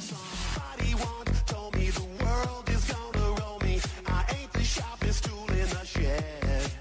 Somebody 0.00 0.94
once 0.94 1.42
told 1.46 1.76
me 1.76 1.90
the 1.90 2.24
world 2.24 2.68
is 2.68 2.84
gonna 2.90 3.40
roll 3.40 3.58
me. 3.60 3.80
I 4.06 4.24
ain't 4.36 4.52
the 4.52 4.62
sharpest 4.64 5.24
tool 5.24 5.48
in 5.50 5.68
the 5.68 5.84
shed. 5.84 6.72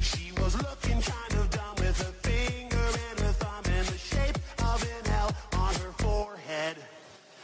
She 0.00 0.32
was 0.32 0.56
looking 0.56 1.00
kind 1.02 1.32
of 1.34 1.50
dumb 1.50 1.74
with 1.78 2.02
finger 2.24 2.78
and 2.78 3.18
thumb 3.36 3.64
in 3.66 3.84
the 3.86 3.98
shape 3.98 4.38
of 4.64 4.82
an 4.82 5.12
L 5.12 5.36
on 5.52 5.74
her 5.74 5.92
forehead. 5.98 6.76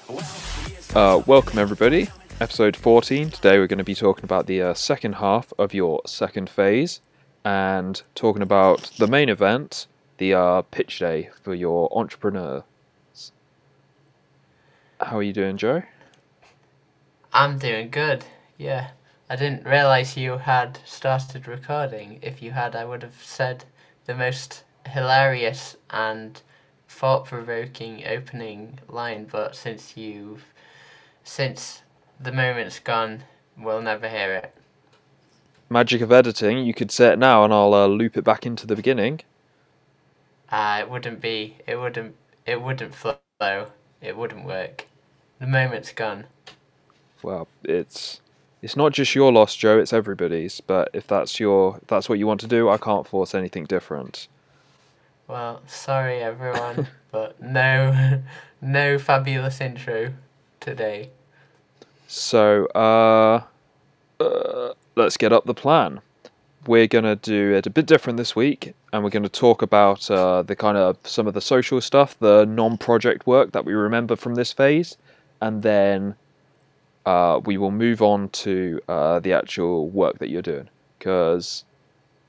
Well, 0.09 0.27
Uh, 0.95 1.23
welcome 1.27 1.59
everybody, 1.59 2.09
episode 2.41 2.77
14. 2.77 3.31
Today 3.31 3.59
we're 3.59 3.67
going 3.67 3.79
to 3.79 3.85
be 3.85 3.95
talking 3.95 4.25
about 4.25 4.47
the 4.47 4.63
uh, 4.63 4.75
second 4.75 5.15
half 5.17 5.53
of 5.59 5.75
your 5.75 6.01
second 6.07 6.49
phase 6.51 7.01
and 7.45 8.03
talking 8.15 8.43
about 8.43 8.91
the 8.99 9.07
main 9.07 9.29
event, 9.29 9.87
the 10.23 10.35
uh, 10.35 10.63
pitch 10.63 11.01
day 11.01 11.29
for 11.43 11.53
your 11.53 11.89
entrepreneurs. 11.99 12.63
How 15.01 15.19
are 15.19 15.23
you 15.23 15.33
doing, 15.33 15.57
Joe? 15.57 15.83
I'm 17.33 17.59
doing 17.59 17.91
good. 17.91 18.25
Yeah. 18.57 18.91
I 19.29 19.35
didn't 19.35 19.67
realize 19.67 20.17
you 20.17 20.39
had 20.39 20.79
started 20.85 21.49
recording. 21.49 22.21
If 22.23 22.41
you 22.41 22.53
had, 22.53 22.77
I 22.77 22.85
would 22.85 23.03
have 23.03 23.21
said 23.21 23.65
the 24.05 24.15
most 24.15 24.63
hilarious 24.87 25.77
and 25.91 26.41
thought 26.89 27.25
provoking 27.25 28.07
opening 28.07 28.79
line, 28.89 29.27
but 29.29 29.57
since 29.57 29.97
you've. 29.97 30.45
Since 31.25 31.83
the 32.21 32.31
moment's 32.31 32.79
gone, 32.79 33.25
we'll 33.59 33.83
never 33.83 34.09
hear 34.09 34.35
it. 34.35 34.55
Magic 35.69 36.01
of 36.01 36.13
editing, 36.13 36.59
you 36.59 36.75
could 36.75 36.93
say 36.93 37.13
it 37.13 37.19
now 37.19 37.43
and 37.43 37.53
I'll 37.53 37.75
uh, 37.75 37.89
loop 37.89 38.17
it 38.17 38.23
back 38.23 38.47
into 38.47 38.69
the 38.69 38.77
beginning. 38.77 39.21
Uh, 40.53 40.79
it 40.83 40.91
wouldn't 40.91 41.21
be. 41.21 41.57
It 41.67 41.77
wouldn't. 41.77 42.15
It 42.47 42.63
wouldn't 42.63 42.95
flow. 42.95 43.67
It 44.03 44.17
wouldn't 44.17 44.45
work. 44.45 44.87
The 45.41 45.47
moment's 45.47 45.93
gone. 45.93 46.27
Well, 47.23 47.49
it's 47.65 48.21
it's 48.63 48.77
not 48.77 48.93
just 48.93 49.15
your 49.15 49.33
loss, 49.33 49.57
Joe, 49.57 49.79
it's 49.79 49.93
everybody's, 49.93 50.61
but 50.61 50.91
if 50.93 51.07
that's 51.07 51.41
your 51.41 51.79
if 51.83 51.89
that's 51.89 52.09
what 52.09 52.19
you 52.19 52.27
want 52.27 52.41
to 52.41 52.47
do, 52.47 52.69
I 52.69 52.77
can't 52.79 53.07
force 53.07 53.35
anything 53.35 53.65
different. 53.65 54.29
Well, 55.27 55.63
sorry 55.67 56.19
everyone, 56.23 56.89
but 57.11 57.41
no, 57.43 58.23
no 58.61 58.99
fabulous 58.99 59.61
intro 59.61 60.13
today. 60.61 61.11
So, 62.07 62.67
uh, 62.75 63.43
uh, 64.21 64.75
let's 64.97 65.17
get 65.17 65.33
up 65.33 65.45
the 65.47 65.55
plan. 65.55 66.01
We're 66.67 66.87
gonna 66.87 67.17
do 67.17 67.55
it 67.55 67.67
a 67.67 67.71
bit 67.71 67.87
different 67.87 68.19
this 68.19 68.37
week, 68.37 68.75
and 68.93 69.03
we're 69.03 69.11
gonna 69.11 69.29
talk 69.29 69.63
about 69.63 70.09
uh, 70.11 70.43
the 70.43 70.55
kind 70.55 70.79
of 70.79 70.97
some 71.03 71.27
of 71.27 71.35
the 71.35 71.41
social 71.41 71.81
stuff, 71.81 72.17
the 72.21 72.45
non-project 72.45 73.27
work 73.27 73.51
that 73.53 73.65
we 73.65 73.73
remember 73.73 74.15
from 74.15 74.37
this 74.37 74.53
phase, 74.53 74.97
and 75.41 75.63
then 75.63 76.15
uh, 77.05 77.41
we 77.45 77.59
will 77.59 77.73
move 77.73 78.01
on 78.01 78.29
to 78.29 78.81
uh, 78.89 79.19
the 79.19 79.33
actual 79.33 79.89
work 79.89 80.19
that 80.21 80.29
you're 80.29 80.41
doing. 80.41 80.69
Because, 80.99 81.65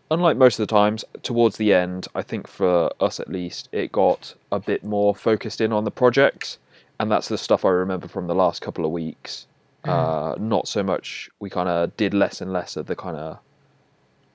unlike 0.09 0.35
most 0.35 0.59
of 0.59 0.67
the 0.67 0.73
times, 0.73 1.05
towards 1.21 1.57
the 1.57 1.71
end, 1.71 2.07
I 2.15 2.23
think 2.23 2.47
for 2.47 2.91
us 2.99 3.19
at 3.19 3.29
least, 3.29 3.69
it 3.71 3.91
got 3.91 4.33
a 4.51 4.59
bit 4.59 4.83
more 4.83 5.13
focused 5.13 5.61
in 5.61 5.71
on 5.71 5.83
the 5.83 5.91
projects, 5.91 6.57
and 6.99 7.11
that's 7.11 7.27
the 7.27 7.37
stuff 7.37 7.65
I 7.65 7.69
remember 7.69 8.07
from 8.07 8.25
the 8.25 8.35
last 8.35 8.63
couple 8.63 8.83
of 8.83 8.91
weeks. 8.91 9.45
Uh, 9.83 10.33
not 10.39 10.67
so 10.67 10.81
much. 10.81 11.29
We 11.39 11.51
kind 11.51 11.69
of 11.69 11.95
did 11.97 12.15
less 12.15 12.41
and 12.41 12.51
less 12.51 12.77
of 12.77 12.87
the 12.87 12.95
kind 12.95 13.17
of 13.17 13.37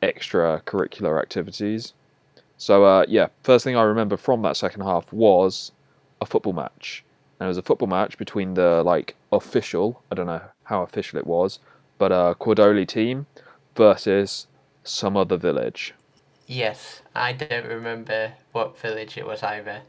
extracurricular 0.02 1.20
activities. 1.20 1.94
So 2.56 2.84
uh, 2.84 3.04
yeah, 3.08 3.28
first 3.42 3.64
thing 3.64 3.76
I 3.76 3.82
remember 3.82 4.16
from 4.16 4.42
that 4.42 4.56
second 4.56 4.82
half 4.82 5.12
was 5.12 5.72
a 6.20 6.26
football 6.26 6.52
match. 6.52 7.04
And 7.38 7.46
it 7.46 7.48
was 7.48 7.58
a 7.58 7.62
football 7.62 7.88
match 7.88 8.18
between 8.18 8.54
the 8.54 8.82
like 8.82 9.14
official, 9.30 10.02
I 10.10 10.16
don't 10.16 10.26
know 10.26 10.42
how 10.64 10.82
official 10.82 11.18
it 11.18 11.26
was, 11.26 11.60
but 11.98 12.10
a 12.10 12.36
Quadoli 12.40 12.86
team 12.86 13.26
versus 13.76 14.46
some 14.82 15.16
other 15.16 15.36
village. 15.36 15.94
Yes, 16.46 17.02
I 17.14 17.32
don't 17.32 17.66
remember 17.66 18.32
what 18.52 18.78
village 18.78 19.16
it 19.16 19.26
was 19.26 19.42
either. 19.42 19.82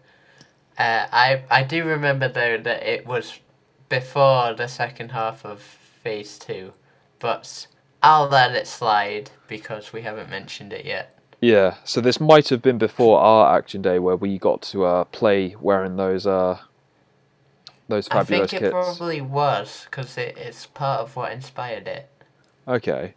Uh, 0.77 1.07
I 1.11 1.43
I 1.49 1.63
do 1.63 1.85
remember 1.85 2.27
though 2.29 2.57
that 2.57 2.83
it 2.83 3.07
was 3.07 3.39
before 3.89 4.53
the 4.53 4.67
second 4.67 5.11
half 5.11 5.43
of 5.43 5.61
phase 5.61 6.37
two, 6.37 6.73
but 7.19 7.67
I'll 8.01 8.27
let 8.27 8.55
it 8.55 8.67
slide 8.67 9.31
because 9.47 9.93
we 9.93 10.01
haven't 10.01 10.29
mentioned 10.29 10.73
it 10.73 10.85
yet. 10.85 11.15
Yeah, 11.41 11.75
so 11.85 12.01
this 12.01 12.19
might 12.19 12.49
have 12.49 12.61
been 12.61 12.77
before 12.77 13.19
our 13.19 13.57
action 13.57 13.81
day 13.81 13.99
where 13.99 14.15
we 14.15 14.37
got 14.37 14.61
to 14.63 14.85
uh, 14.85 15.03
play 15.05 15.55
wearing 15.59 15.95
those 15.95 16.27
uh, 16.27 16.59
those 17.87 18.07
fabulous 18.07 18.51
kits. 18.51 18.53
I 18.53 18.57
think 18.59 18.63
it 18.63 18.65
kits. 18.65 18.71
probably 18.71 19.21
was 19.21 19.85
because 19.85 20.17
it, 20.17 20.37
it's 20.37 20.65
part 20.65 21.01
of 21.01 21.15
what 21.15 21.31
inspired 21.31 21.87
it. 21.87 22.09
Okay. 22.67 23.15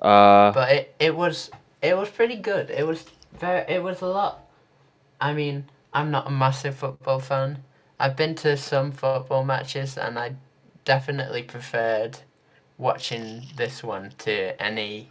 Uh, 0.00 0.52
But 0.52 0.72
it, 0.72 0.94
it 0.98 1.16
was 1.16 1.50
it 1.82 1.96
was 1.96 2.08
pretty 2.10 2.36
good. 2.36 2.70
It 2.70 2.86
was 2.86 3.04
very 3.32 3.64
it 3.68 3.82
was 3.82 4.00
a 4.02 4.06
lot. 4.06 4.40
I 5.20 5.32
mean, 5.32 5.70
I'm 5.92 6.10
not 6.10 6.26
a 6.26 6.30
massive 6.30 6.76
football 6.76 7.20
fan. 7.20 7.64
I've 7.98 8.16
been 8.16 8.34
to 8.36 8.56
some 8.56 8.92
football 8.92 9.44
matches 9.44 9.96
and 9.96 10.18
I 10.18 10.36
definitely 10.84 11.42
preferred 11.44 12.18
watching 12.82 13.44
this 13.56 13.84
one 13.84 14.12
to 14.18 14.60
any 14.62 15.10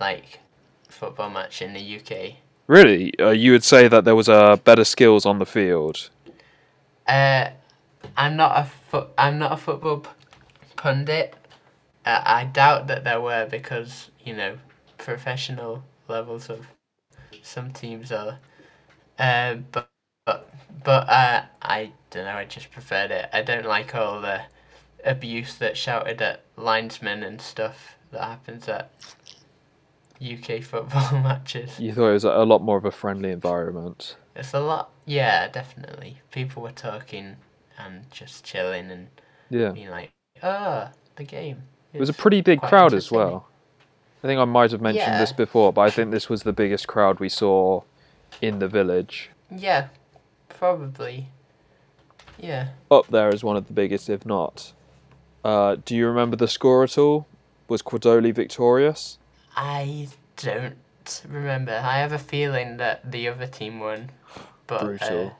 like 0.00 0.40
football 0.88 1.30
match 1.30 1.62
in 1.62 1.74
the 1.74 1.96
UK. 2.00 2.36
really, 2.68 3.12
uh, 3.20 3.30
you 3.30 3.52
would 3.52 3.64
say 3.64 3.88
that 3.88 4.04
there 4.04 4.16
was 4.16 4.28
uh, 4.28 4.56
better 4.56 4.84
skills 4.84 5.26
on 5.26 5.38
the 5.40 5.46
field. 5.46 6.10
Uh, 7.06 7.50
I'm 8.16 8.36
not 8.36 8.58
a 8.58 8.64
foot. 8.64 9.08
I'm 9.18 9.38
not 9.38 9.52
a 9.52 9.58
football 9.58 10.00
p- 10.00 10.10
pundit. 10.76 11.34
Uh, 12.06 12.22
I 12.24 12.44
doubt 12.44 12.88
that 12.88 13.04
there 13.04 13.20
were 13.20 13.46
because 13.50 14.10
you 14.24 14.36
know 14.36 14.58
professional 14.98 15.84
levels 16.08 16.50
of 16.50 16.66
some 17.42 17.72
teams 17.72 18.12
are. 18.12 18.38
Uh, 19.18 19.56
but 19.72 19.90
but 20.26 20.50
but 20.84 21.08
uh, 21.08 21.44
I 21.62 21.92
don't 22.10 22.24
know. 22.26 22.36
I 22.36 22.44
just 22.46 22.70
preferred 22.72 23.10
it. 23.12 23.28
I 23.32 23.42
don't 23.42 23.66
like 23.66 23.94
all 23.94 24.20
the 24.20 24.42
abuse 25.04 25.56
that 25.56 25.76
shouted 25.76 26.22
at 26.22 26.44
linesmen 26.62 27.22
and 27.22 27.40
stuff 27.40 27.96
that 28.10 28.22
happens 28.22 28.68
at 28.68 28.90
UK 30.20 30.62
football 30.62 31.10
matches. 31.22 31.78
You 31.80 31.92
thought 31.92 32.08
it 32.10 32.12
was 32.12 32.24
a 32.24 32.44
lot 32.44 32.62
more 32.62 32.76
of 32.76 32.84
a 32.84 32.90
friendly 32.90 33.30
environment. 33.30 34.16
It's 34.36 34.54
a 34.54 34.60
lot. 34.60 34.90
Yeah, 35.04 35.48
definitely. 35.48 36.18
People 36.30 36.62
were 36.62 36.70
talking 36.72 37.36
and 37.78 38.10
just 38.10 38.44
chilling 38.44 38.90
and 38.90 39.08
Yeah. 39.50 39.70
being 39.70 39.90
like, 39.90 40.12
"Ah, 40.42 40.90
the 41.16 41.24
game." 41.24 41.64
It 41.92 42.00
was 42.00 42.08
a 42.08 42.14
pretty 42.14 42.40
big 42.40 42.60
crowd 42.62 42.94
as 42.94 43.10
well. 43.10 43.46
I 44.24 44.26
think 44.28 44.40
I 44.40 44.44
might 44.44 44.70
have 44.70 44.80
mentioned 44.80 45.14
Yeah. 45.14 45.18
this 45.18 45.32
before, 45.32 45.72
but 45.72 45.82
I 45.82 45.90
think 45.90 46.10
this 46.10 46.28
was 46.28 46.44
the 46.44 46.52
biggest 46.52 46.86
crowd 46.86 47.18
we 47.20 47.28
saw 47.28 47.82
in 48.40 48.60
the 48.60 48.68
village. 48.68 49.30
Yeah, 49.50 49.88
probably. 50.48 51.28
Yeah. 52.38 52.68
Up 52.90 53.08
there 53.08 53.28
is 53.30 53.42
one 53.44 53.56
of 53.56 53.66
the 53.66 53.72
biggest, 53.72 54.08
if 54.08 54.24
not. 54.24 54.72
Uh, 55.44 55.76
do 55.84 55.96
you 55.96 56.06
remember 56.06 56.36
the 56.36 56.48
score 56.48 56.84
at 56.84 56.96
all? 56.98 57.26
Was 57.68 57.82
Quadoli 57.82 58.34
victorious? 58.34 59.18
I 59.56 60.08
don't 60.36 60.76
remember. 61.28 61.72
I 61.72 61.98
have 61.98 62.12
a 62.12 62.18
feeling 62.18 62.76
that 62.76 63.10
the 63.10 63.28
other 63.28 63.46
team 63.46 63.80
won, 63.80 64.10
but 64.66 64.84
Brutal. 64.84 65.36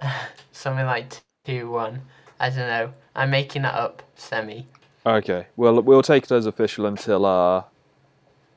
uh, 0.00 0.12
something 0.52 0.86
like 0.86 1.14
two 1.44 1.70
one. 1.70 2.02
I 2.40 2.50
don't 2.50 2.58
know. 2.68 2.92
I'm 3.16 3.30
making 3.30 3.62
that 3.62 3.74
up. 3.74 4.02
Semi. 4.14 4.66
Okay, 5.06 5.46
well 5.56 5.80
we'll 5.80 6.02
take 6.02 6.24
it 6.24 6.32
as 6.32 6.46
official 6.46 6.86
until 6.86 7.24
uh, 7.24 7.64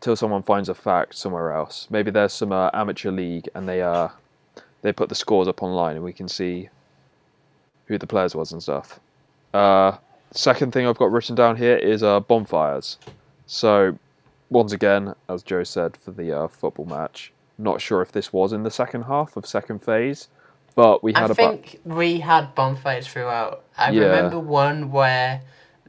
till 0.01 0.15
someone 0.15 0.43
finds 0.43 0.69
a 0.69 0.75
fact 0.75 1.15
somewhere 1.15 1.53
else. 1.53 1.87
Maybe 1.89 2.11
there's 2.11 2.33
some 2.33 2.51
uh, 2.51 2.69
amateur 2.73 3.11
league 3.11 3.47
and 3.55 3.67
they 3.67 3.81
uh, 3.81 4.09
they 4.81 4.91
put 4.91 5.09
the 5.09 5.15
scores 5.15 5.47
up 5.47 5.63
online 5.63 5.95
and 5.95 6.03
we 6.05 6.13
can 6.13 6.27
see 6.27 6.69
who 7.85 7.97
the 7.97 8.07
players 8.07 8.35
was 8.35 8.51
and 8.51 8.61
stuff. 8.61 8.99
Uh, 9.53 9.97
second 10.31 10.71
thing 10.71 10.87
I've 10.87 10.97
got 10.97 11.11
written 11.11 11.35
down 11.35 11.57
here 11.57 11.75
is 11.77 12.03
uh, 12.03 12.19
bonfires. 12.21 12.97
So 13.47 13.97
once 14.49 14.71
again, 14.71 15.13
as 15.29 15.43
Joe 15.43 15.63
said 15.63 15.97
for 15.97 16.11
the 16.11 16.31
uh, 16.37 16.47
football 16.47 16.85
match, 16.85 17.31
not 17.57 17.81
sure 17.81 18.01
if 18.01 18.11
this 18.11 18.33
was 18.33 18.53
in 18.53 18.63
the 18.63 18.71
second 18.71 19.03
half 19.03 19.37
of 19.37 19.45
second 19.45 19.79
phase, 19.83 20.27
but 20.75 21.03
we 21.03 21.13
I 21.15 21.21
had 21.21 21.31
about 21.31 21.51
think 21.65 21.79
we 21.85 22.19
had 22.19 22.55
bonfires 22.55 23.07
throughout. 23.07 23.63
I 23.77 23.91
Yeah. 23.91 24.05
remember 24.05 24.39
one 24.39 24.91
where 24.91 25.41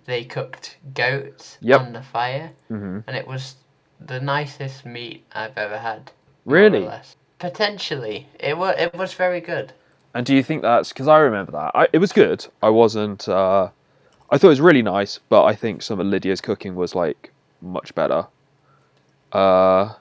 they 0.05 0.25
cooked 0.25 0.77
goats 0.95 1.59
Yep. 1.61 1.81
on 1.81 1.93
the 1.93 2.03
fire, 2.03 2.51
Mhm. 2.71 3.05
and 3.07 3.17
it 3.17 3.27
was 3.27 3.57
the 4.01 4.21
nicest 4.21 4.85
meat 4.85 5.25
I've 5.33 5.57
ever 5.57 5.79
had. 5.79 6.11
really. 6.45 6.91
Potentially, 7.39 8.27
it 8.41 8.57
was 8.59 8.75
it 8.79 8.93
was 8.95 9.15
very 9.15 9.41
good. 9.41 9.73
And 10.15 10.27
do 10.27 10.35
you 10.35 10.43
think 10.43 10.63
that's 10.63 10.89
because 10.89 11.07
I 11.09 11.19
remember 11.19 11.53
that 11.53 11.71
I, 11.75 11.87
it 11.93 11.99
was 11.99 12.13
good. 12.13 12.47
I 12.63 12.69
wasn't. 12.71 13.29
Uh, 13.29 13.69
I 14.33 14.39
thought 14.39 14.47
it 14.47 14.51
was 14.51 14.61
really 14.63 14.81
nice, 14.83 15.21
but 15.29 15.45
I 15.45 15.55
think 15.55 15.83
some 15.83 16.01
of 16.01 16.07
Lydia's 16.07 16.41
cooking 16.41 16.75
was 16.75 16.95
like 16.95 17.31
much 17.61 17.95
better. 17.95 18.27
Uh, 19.31 19.93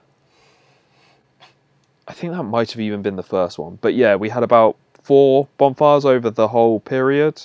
I 2.07 2.13
think 2.13 2.31
that 2.33 2.44
might 2.44 2.72
have 2.72 2.80
even 2.80 3.01
been 3.01 3.18
the 3.18 3.24
first 3.24 3.60
one. 3.60 3.78
But 3.81 3.94
yeah, 3.94 4.16
we 4.16 4.30
had 4.30 4.42
about 4.42 4.78
four 5.04 5.50
bonfires 5.57 6.06
over 6.06 6.30
the 6.30 6.48
whole 6.48 6.80
period. 6.80 7.42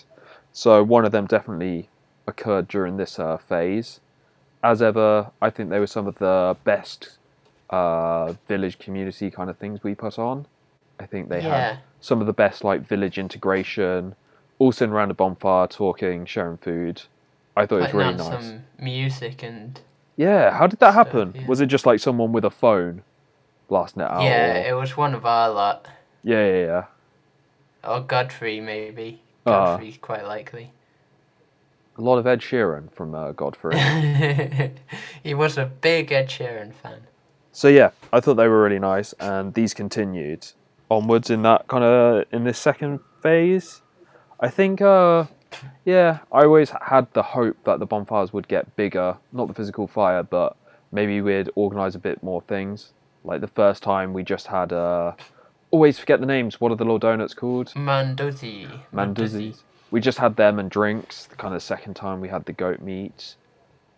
So 0.52 0.82
one 0.84 1.04
of 1.04 1.10
them 1.10 1.26
definitely 1.26 1.88
occurred 2.28 2.68
during 2.68 2.96
this 2.96 3.18
uh, 3.18 3.36
phase. 3.36 3.98
As 4.62 4.80
ever, 4.80 5.30
I 5.42 5.50
think 5.50 5.70
they 5.70 5.80
were 5.80 5.86
some 5.88 6.06
of 6.06 6.16
the 6.18 6.56
best 6.62 7.18
uh, 7.70 8.34
village 8.46 8.78
community 8.78 9.30
kind 9.30 9.50
of 9.50 9.58
things 9.58 9.82
we 9.82 9.94
put 9.96 10.20
on. 10.20 10.46
I 11.00 11.06
think 11.06 11.28
they 11.30 11.42
Yeah. 11.42 11.70
had 11.70 11.78
some 12.00 12.20
of 12.20 12.28
the 12.28 12.32
best 12.32 12.62
like 12.62 12.82
village 12.82 13.18
integration, 13.18 14.14
all 14.58 14.72
sitting 14.72 14.92
around 14.92 15.10
a 15.10 15.14
bonfire, 15.14 15.66
talking, 15.66 16.24
sharing 16.26 16.56
food. 16.56 17.02
I 17.56 17.66
thought 17.66 17.76
it 17.76 17.78
was 17.80 17.86
Putting 17.92 17.98
really 18.08 18.20
on 18.20 18.30
nice. 18.32 18.44
some 18.46 18.64
music 18.78 19.42
and 19.42 19.80
Yeah, 20.16 20.50
how 20.50 20.66
did 20.66 20.78
that 20.80 20.92
stuff, 20.92 21.06
happen? 21.08 21.32
yeah. 21.34 21.46
Was 21.46 21.60
it 21.60 21.66
just 21.66 21.86
like 21.86 22.00
someone 22.00 22.32
with 22.32 22.44
a 22.44 22.50
phone 22.50 23.02
blasting 23.68 24.02
it 24.02 24.10
out? 24.10 24.22
yeah, 24.22 24.62
or- 24.64 24.68
it 24.70 24.80
was 24.80 24.96
one 24.96 25.14
of 25.14 25.24
our 25.26 25.50
lot. 25.50 25.88
yeah, 26.22 26.46
yeah, 26.46 26.64
yeah. 26.64 26.84
Or 27.84 28.00
Godfrey, 28.00 28.60
maybe. 28.60 29.22
Ah. 29.46 29.76
Godfrey's 29.76 29.96
quite 29.98 30.24
likely. 30.26 30.72
A 31.98 32.02
lot 32.02 32.18
of 32.18 32.26
Ed 32.26 32.40
Sheeran 32.40 32.92
from 32.92 33.14
uh, 33.14 33.32
Godfrey. 33.32 33.78
he 35.22 35.32
was 35.34 35.56
a 35.56 35.64
big 35.66 36.12
Ed 36.12 36.28
Sheeran 36.28 36.74
fan. 36.74 37.00
so 37.52 37.68
yeah, 37.68 37.90
I 38.12 38.20
thought 38.20 38.34
they 38.34 38.48
were 38.48 38.62
really 38.62 38.78
nice, 38.78 39.14
and 39.14 39.54
these 39.54 39.72
continued 39.72 40.46
onwards 40.90 41.30
in 41.30 41.40
that 41.42 41.68
kind 41.68 41.84
of 41.84 42.24
in 42.32 42.44
this 42.44 42.58
second 42.58 43.00
phase. 43.22 43.80
I 44.40 44.48
think, 44.48 44.80
uh, 44.82 45.26
yeah, 45.84 46.18
I 46.32 46.44
always 46.44 46.70
had 46.82 47.06
the 47.14 47.22
hope 47.22 47.56
that 47.64 47.78
the 47.78 47.86
bonfires 47.86 48.32
would 48.32 48.48
get 48.48 48.74
bigger, 48.76 49.16
not 49.32 49.48
the 49.48 49.54
physical 49.54 49.86
fire, 49.86 50.22
but 50.22 50.56
maybe 50.92 51.20
we'd 51.20 51.50
organise 51.54 51.94
a 51.94 51.98
bit 51.98 52.22
more 52.22 52.42
things. 52.42 52.92
Like 53.24 53.40
the 53.40 53.48
first 53.48 53.82
time 53.82 54.12
we 54.12 54.22
just 54.22 54.46
had, 54.48 54.72
uh, 54.72 55.12
always 55.70 55.98
forget 55.98 56.20
the 56.20 56.26
names. 56.26 56.60
What 56.60 56.70
are 56.72 56.76
the 56.76 56.84
little 56.84 56.98
donuts 56.98 57.34
called? 57.34 57.68
Maandazi. 57.74 58.68
Maandazi's. 58.92 59.62
We 59.90 60.00
just 60.00 60.18
had 60.18 60.36
them 60.36 60.58
and 60.58 60.70
drinks. 60.70 61.26
The 61.26 61.36
kind 61.36 61.54
of 61.54 61.62
second 61.62 61.94
time 61.94 62.20
we 62.20 62.28
had 62.28 62.44
the 62.44 62.52
goat 62.52 62.80
meat. 62.80 63.36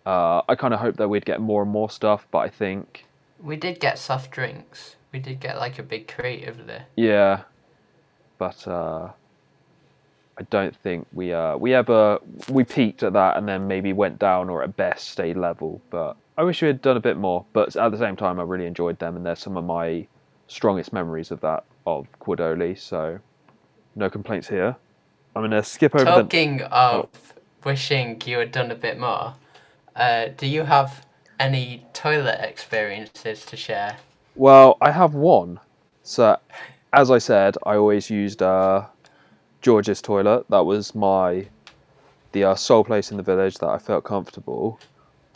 Uh, 0.06 0.42
I 0.48 0.54
kind 0.54 0.72
of 0.72 0.80
hoped 0.80 0.98
that 0.98 1.08
we'd 1.08 1.26
get 1.26 1.40
more 1.40 1.62
and 1.62 1.70
more 1.70 1.90
stuff, 1.90 2.26
but 2.30 2.38
I 2.38 2.48
think, 2.48 3.04
We 3.42 3.56
did 3.56 3.80
get 3.80 3.98
soft 3.98 4.30
drinks. 4.30 4.96
We 5.12 5.18
did 5.18 5.40
get 5.40 5.58
like 5.58 5.78
a 5.78 5.82
big 5.82 6.08
crate 6.08 6.48
over 6.48 6.62
there. 6.62 6.86
yeah, 6.96 7.42
but 8.38 8.66
uh, 8.68 9.10
I 10.38 10.42
don't 10.50 10.74
think 10.76 11.06
we 11.12 11.32
uh, 11.32 11.56
we 11.56 11.74
ever 11.74 12.20
we 12.48 12.62
peaked 12.62 13.02
at 13.02 13.12
that 13.14 13.36
and 13.36 13.48
then 13.48 13.66
maybe 13.66 13.92
went 13.92 14.18
down 14.20 14.48
or 14.48 14.62
at 14.62 14.76
best 14.76 15.10
stayed 15.10 15.36
level. 15.36 15.80
But 15.90 16.16
I 16.36 16.44
wish 16.44 16.62
we 16.62 16.68
had 16.68 16.80
done 16.80 16.96
a 16.96 17.00
bit 17.00 17.16
more. 17.16 17.44
But 17.52 17.74
at 17.74 17.90
the 17.90 17.98
same 17.98 18.14
time, 18.14 18.38
I 18.38 18.44
really 18.44 18.66
enjoyed 18.66 19.00
them, 19.00 19.16
and 19.16 19.26
they're 19.26 19.34
some 19.34 19.56
of 19.56 19.64
my 19.64 20.06
strongest 20.46 20.92
memories 20.92 21.32
of 21.32 21.40
that 21.40 21.64
of 21.86 22.06
Quadoli. 22.20 22.78
So 22.78 23.18
no 23.96 24.08
complaints 24.08 24.48
here. 24.48 24.76
I'm 25.34 25.42
gonna 25.42 25.62
skip 25.62 25.94
over 25.94 26.04
the. 26.04 26.22
Talking 26.22 26.62
of 26.62 27.08
wishing 27.64 28.22
you 28.24 28.38
had 28.38 28.52
done 28.52 28.70
a 28.70 28.76
bit 28.76 28.98
more, 28.98 29.34
uh, 29.96 30.28
do 30.36 30.46
you 30.46 30.62
have 30.62 31.04
any 31.40 31.84
toilet 31.92 32.40
experiences 32.40 33.44
to 33.46 33.56
share? 33.56 33.96
Well, 34.36 34.78
I 34.80 34.92
have 34.92 35.14
one. 35.14 35.58
So, 36.04 36.38
as 36.92 37.10
I 37.10 37.18
said, 37.18 37.56
I 37.66 37.74
always 37.74 38.08
used 38.08 38.40
uh, 38.40 38.86
George's 39.60 40.00
toilet. 40.00 40.46
That 40.48 40.64
was 40.64 40.94
my 40.94 41.46
the 42.32 42.44
uh, 42.44 42.54
sole 42.54 42.84
place 42.84 43.10
in 43.10 43.16
the 43.16 43.22
village 43.22 43.56
that 43.58 43.68
I 43.68 43.78
felt 43.78 44.04
comfortable. 44.04 44.78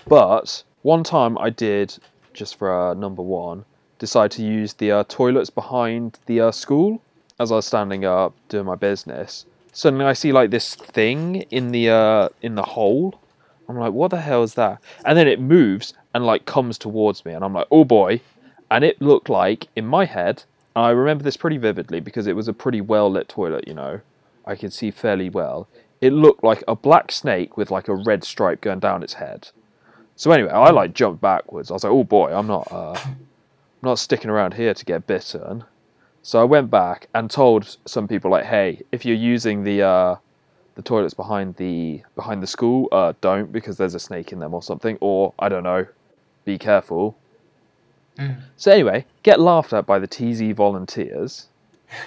But 0.06 0.62
one 0.82 1.04
time 1.04 1.38
I 1.38 1.50
did, 1.50 1.96
just 2.34 2.56
for 2.56 2.72
uh, 2.72 2.94
number 2.94 3.22
one, 3.22 3.64
decide 3.98 4.30
to 4.32 4.42
use 4.42 4.74
the 4.74 4.90
uh, 4.90 5.04
toilets 5.08 5.50
behind 5.50 6.18
the 6.26 6.40
uh, 6.40 6.50
school 6.50 7.00
as 7.38 7.50
I 7.50 7.56
was 7.56 7.66
standing 7.66 8.04
up 8.04 8.34
doing 8.48 8.66
my 8.66 8.74
business. 8.74 9.46
Suddenly 9.72 10.04
I 10.04 10.12
see 10.12 10.32
like 10.32 10.50
this 10.50 10.74
thing 10.74 11.42
in 11.50 11.72
the 11.72 11.90
uh, 11.90 12.28
in 12.42 12.54
the 12.56 12.62
hole. 12.62 13.20
I'm 13.68 13.78
like, 13.78 13.92
what 13.92 14.10
the 14.10 14.20
hell 14.20 14.42
is 14.42 14.54
that? 14.54 14.82
And 15.04 15.16
then 15.16 15.28
it 15.28 15.40
moves 15.40 15.94
and 16.14 16.26
like 16.26 16.44
comes 16.44 16.76
towards 16.78 17.24
me, 17.24 17.32
and 17.32 17.44
I'm 17.44 17.54
like, 17.54 17.68
oh 17.70 17.84
boy. 17.84 18.20
And 18.70 18.84
it 18.84 19.00
looked 19.02 19.28
like 19.28 19.68
in 19.76 19.86
my 19.86 20.06
head, 20.06 20.44
I 20.74 20.90
remember 20.90 21.24
this 21.24 21.36
pretty 21.36 21.58
vividly 21.58 22.00
because 22.00 22.26
it 22.26 22.34
was 22.34 22.48
a 22.48 22.52
pretty 22.52 22.80
well 22.80 23.10
lit 23.10 23.28
toilet. 23.28 23.68
You 23.68 23.74
know, 23.74 24.00
I 24.44 24.56
could 24.56 24.72
see 24.72 24.90
fairly 24.90 25.30
well. 25.30 25.68
It 26.00 26.12
looked 26.12 26.42
like 26.42 26.64
a 26.66 26.74
black 26.74 27.12
snake 27.12 27.56
with 27.56 27.70
like 27.70 27.88
a 27.88 27.94
red 27.94 28.24
stripe 28.24 28.60
going 28.60 28.80
down 28.80 29.02
its 29.02 29.14
head. 29.14 29.48
So 30.16 30.30
anyway, 30.30 30.50
I 30.50 30.70
like 30.70 30.94
jumped 30.94 31.20
backwards. 31.20 31.70
I 31.70 31.74
was 31.74 31.84
like, 31.84 31.92
oh 31.92 32.04
boy, 32.04 32.32
I'm 32.32 32.46
not, 32.46 32.70
uh, 32.70 32.98
I'm 33.04 33.16
not 33.82 33.98
sticking 33.98 34.30
around 34.30 34.54
here 34.54 34.74
to 34.74 34.84
get 34.84 35.06
bitten. 35.06 35.64
So 36.22 36.40
I 36.40 36.44
went 36.44 36.70
back 36.70 37.08
and 37.14 37.30
told 37.30 37.76
some 37.84 38.06
people 38.06 38.30
like, 38.30 38.44
hey, 38.44 38.82
if 38.92 39.04
you're 39.04 39.16
using 39.16 39.64
the 39.64 39.82
uh, 39.82 40.16
the 40.74 40.82
toilets 40.82 41.14
behind 41.14 41.56
the 41.56 42.02
behind 42.14 42.42
the 42.42 42.46
school, 42.46 42.88
uh, 42.92 43.12
don't 43.20 43.52
because 43.52 43.76
there's 43.76 43.94
a 43.94 44.00
snake 44.00 44.32
in 44.32 44.38
them 44.38 44.54
or 44.54 44.62
something, 44.62 44.96
or 45.00 45.34
I 45.38 45.48
don't 45.48 45.64
know, 45.64 45.86
be 46.44 46.58
careful. 46.58 47.16
Mm. 48.18 48.40
So 48.56 48.70
anyway, 48.70 49.04
get 49.22 49.40
laughed 49.40 49.72
at 49.72 49.86
by 49.86 49.98
the 49.98 50.06
TZ 50.06 50.52
volunteers, 50.52 51.48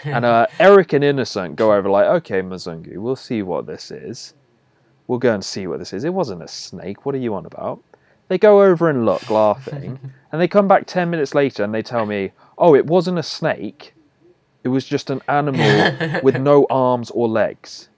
and 0.03 0.25
uh, 0.25 0.47
Eric 0.59 0.93
and 0.93 1.03
Innocent 1.03 1.55
go 1.55 1.73
over 1.73 1.89
like, 1.89 2.05
okay, 2.07 2.41
Mazungu, 2.41 2.97
we'll 2.97 3.15
see 3.15 3.41
what 3.41 3.65
this 3.65 3.91
is. 3.91 4.33
We'll 5.07 5.19
go 5.19 5.33
and 5.33 5.43
see 5.43 5.67
what 5.67 5.79
this 5.79 5.93
is. 5.93 6.03
It 6.03 6.13
wasn't 6.13 6.41
a 6.41 6.47
snake. 6.47 7.05
What 7.05 7.15
are 7.15 7.19
you 7.19 7.35
on 7.35 7.45
about? 7.45 7.81
They 8.27 8.37
go 8.37 8.63
over 8.63 8.89
and 8.89 9.05
look, 9.05 9.29
laughing, 9.29 9.99
and 10.31 10.41
they 10.41 10.47
come 10.47 10.67
back 10.67 10.87
ten 10.87 11.09
minutes 11.09 11.35
later 11.35 11.63
and 11.63 11.73
they 11.73 11.83
tell 11.83 12.05
me, 12.05 12.31
oh, 12.57 12.75
it 12.75 12.87
wasn't 12.87 13.19
a 13.19 13.23
snake. 13.23 13.93
It 14.63 14.69
was 14.69 14.85
just 14.85 15.11
an 15.11 15.21
animal 15.27 16.21
with 16.23 16.37
no 16.37 16.65
arms 16.69 17.11
or 17.11 17.27
legs. 17.27 17.89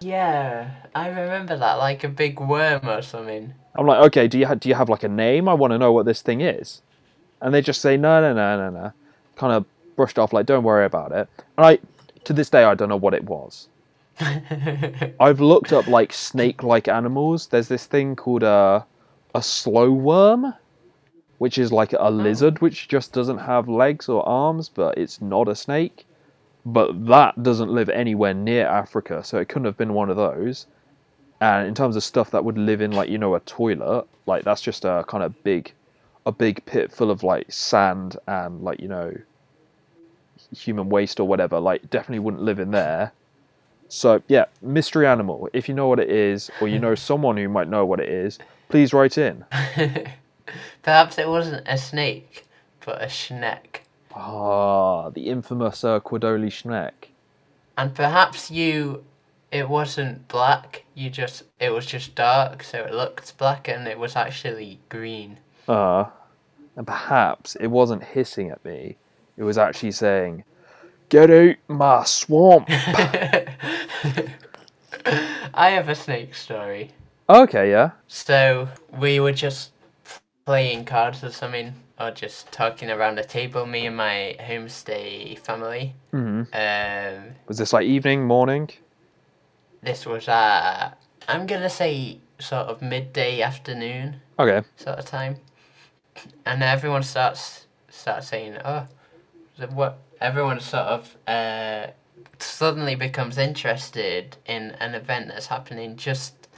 Yeah, 0.00 0.70
I 0.94 1.08
remember 1.08 1.56
that, 1.56 1.74
like 1.74 2.04
a 2.04 2.08
big 2.08 2.40
worm 2.40 2.88
or 2.88 3.02
something. 3.02 3.52
I'm 3.74 3.86
like, 3.86 4.00
okay, 4.06 4.28
do 4.28 4.38
you 4.38 4.46
ha- 4.46 4.54
do 4.54 4.68
you 4.68 4.74
have 4.76 4.88
like 4.88 5.02
a 5.02 5.08
name? 5.08 5.48
I 5.48 5.54
want 5.54 5.72
to 5.72 5.78
know 5.78 5.92
what 5.92 6.06
this 6.06 6.22
thing 6.22 6.40
is. 6.40 6.82
And 7.40 7.52
they 7.52 7.60
just 7.60 7.80
say, 7.80 7.96
no, 7.96 8.20
no, 8.20 8.32
no, 8.32 8.56
no, 8.56 8.70
no. 8.70 8.92
Kind 9.36 9.52
of 9.52 9.64
brushed 10.00 10.18
off, 10.18 10.32
like, 10.32 10.46
don't 10.46 10.64
worry 10.64 10.86
about 10.86 11.12
it. 11.12 11.28
And 11.58 11.66
I, 11.66 11.78
to 12.24 12.32
this 12.32 12.48
day, 12.48 12.64
I 12.64 12.74
don't 12.74 12.88
know 12.88 12.96
what 12.96 13.12
it 13.12 13.24
was. 13.24 13.68
I've 15.20 15.40
looked 15.40 15.74
up 15.74 15.88
like 15.88 16.10
snake-like 16.14 16.88
animals. 16.88 17.48
There's 17.48 17.68
this 17.68 17.84
thing 17.84 18.16
called 18.16 18.42
a 18.42 18.86
a 19.34 19.42
slow 19.42 19.90
worm, 19.90 20.54
which 21.36 21.58
is 21.58 21.70
like 21.70 21.92
a 21.92 22.00
oh. 22.00 22.08
lizard 22.08 22.62
which 22.62 22.88
just 22.88 23.12
doesn't 23.12 23.36
have 23.36 23.68
legs 23.68 24.08
or 24.08 24.26
arms, 24.26 24.70
but 24.70 24.96
it's 24.96 25.20
not 25.20 25.48
a 25.48 25.54
snake. 25.54 26.06
But 26.64 27.06
that 27.06 27.42
doesn't 27.42 27.70
live 27.70 27.90
anywhere 27.90 28.32
near 28.32 28.66
Africa, 28.66 29.22
so 29.22 29.36
it 29.36 29.50
couldn't 29.50 29.66
have 29.66 29.76
been 29.76 29.92
one 29.92 30.08
of 30.08 30.16
those. 30.16 30.66
And 31.42 31.68
in 31.68 31.74
terms 31.74 31.94
of 31.94 32.02
stuff 32.02 32.30
that 32.30 32.46
would 32.46 32.56
live 32.56 32.80
in 32.80 32.92
like 32.92 33.10
you 33.10 33.18
know 33.18 33.34
a 33.34 33.40
toilet, 33.40 34.06
like 34.24 34.44
that's 34.44 34.62
just 34.62 34.86
a 34.86 35.04
kind 35.08 35.22
of 35.22 35.42
big, 35.44 35.74
a 36.24 36.32
big 36.32 36.64
pit 36.64 36.90
full 36.90 37.10
of 37.10 37.22
like 37.22 37.52
sand 37.52 38.16
and 38.26 38.62
like 38.62 38.80
you 38.80 38.88
know 38.88 39.12
human 40.56 40.88
waste 40.88 41.20
or 41.20 41.26
whatever. 41.26 41.60
Like 41.60 41.90
definitely 41.90 42.20
wouldn't 42.20 42.42
live 42.42 42.58
in 42.58 42.70
there. 42.70 43.12
So 43.88 44.22
yeah, 44.28 44.46
mystery 44.62 45.06
animal. 45.06 45.48
If 45.52 45.68
you 45.68 45.74
know 45.74 45.88
what 45.88 46.00
it 46.00 46.10
is, 46.10 46.50
or 46.60 46.68
you 46.68 46.78
know 46.78 46.94
someone 47.10 47.36
who 47.36 47.48
might 47.48 47.68
know 47.68 47.84
what 47.84 48.00
it 48.00 48.08
is, 48.08 48.38
please 48.68 48.92
write 48.92 49.18
in. 49.18 49.44
Perhaps 50.82 51.18
it 51.18 51.28
wasn't 51.28 51.66
a 51.68 51.76
snake, 51.76 52.46
but 52.84 53.02
a 53.02 53.06
schneck. 53.06 53.80
Ah, 54.14 55.10
the 55.10 55.28
infamous 55.28 55.84
uh, 55.84 56.00
Quadoli 56.00 56.48
Schneck. 56.48 57.10
And 57.76 57.94
perhaps 57.94 58.50
you, 58.50 59.04
it 59.52 59.68
wasn't 59.68 60.26
black. 60.28 60.84
You 60.94 61.10
just, 61.10 61.44
it 61.60 61.72
was 61.72 61.86
just 61.86 62.14
dark, 62.14 62.62
so 62.62 62.82
it 62.82 62.92
looked 62.92 63.36
black, 63.38 63.68
and 63.68 63.86
it 63.86 63.98
was 63.98 64.16
actually 64.16 64.80
green. 64.88 65.38
Uh, 65.68 66.06
and 66.76 66.86
perhaps 66.86 67.56
it 67.56 67.68
wasn't 67.68 68.02
hissing 68.02 68.50
at 68.50 68.64
me. 68.64 68.96
It 69.40 69.44
was 69.44 69.56
actually 69.56 69.92
saying, 69.92 70.44
"Get 71.08 71.30
out 71.30 71.56
my 71.66 72.04
swamp." 72.04 72.66
I 72.68 73.46
have 75.70 75.88
a 75.88 75.94
snake 75.94 76.34
story. 76.34 76.90
okay, 77.28 77.70
yeah. 77.70 77.92
So 78.06 78.68
we 78.98 79.18
were 79.18 79.32
just 79.32 79.70
playing 80.44 80.84
cards 80.84 81.24
or 81.24 81.30
something, 81.30 81.72
or 81.98 82.10
just 82.10 82.52
talking 82.52 82.90
around 82.90 83.18
a 83.18 83.24
table. 83.24 83.64
Me 83.64 83.86
and 83.86 83.96
my 83.96 84.36
homestay 84.40 85.38
family. 85.38 85.94
hmm 86.10 86.42
Um, 86.52 87.34
Was 87.48 87.56
this 87.56 87.72
like 87.72 87.86
evening, 87.86 88.26
morning? 88.26 88.68
this 89.82 90.04
was 90.04 90.28
uh, 90.28 90.90
I'm 91.28 91.46
gonna 91.46 91.70
say 91.70 92.18
sort 92.38 92.66
of 92.66 92.82
midday 92.82 93.40
afternoon 93.40 94.20
Okay. 94.38 94.60
sort 94.76 94.98
of 94.98 95.06
time, 95.06 95.36
and 96.46 96.62
everyone 96.62 97.02
starts 97.02 97.66
starts 97.88 98.28
saying, 98.28 98.56
"Oh, 98.64 98.82
the, 98.82 98.88
what?" 99.68 99.98
Everyone 100.20 100.60
sort 100.60 100.84
of 100.84 101.16
uh, 101.26 101.86
suddenly 102.38 102.94
becomes 102.94 103.38
interested 103.38 104.36
in 104.46 104.72
an 104.80 104.94
event 104.94 105.28
that's 105.28 105.46
happening 105.46 105.96
just 105.96 106.48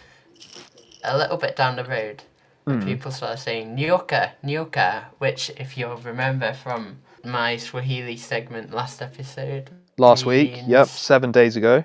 a 1.04 1.16
little 1.16 1.36
bit 1.36 1.56
down 1.56 1.76
the 1.76 1.84
road. 1.84 2.22
And 2.64 2.84
people 2.84 3.10
start 3.10 3.40
saying 3.40 3.76
Nyoka, 3.76 4.30
Nyoka, 4.44 5.04
which, 5.18 5.50
if 5.56 5.76
you'll 5.76 5.96
remember 5.96 6.52
from 6.52 6.98
my 7.24 7.56
Swahili 7.56 8.16
segment 8.16 8.72
last 8.72 9.02
episode, 9.02 9.70
Last 9.98 10.24
week, 10.24 10.60
yep, 10.66 10.86
seven 10.86 11.32
days 11.32 11.56
ago. 11.56 11.84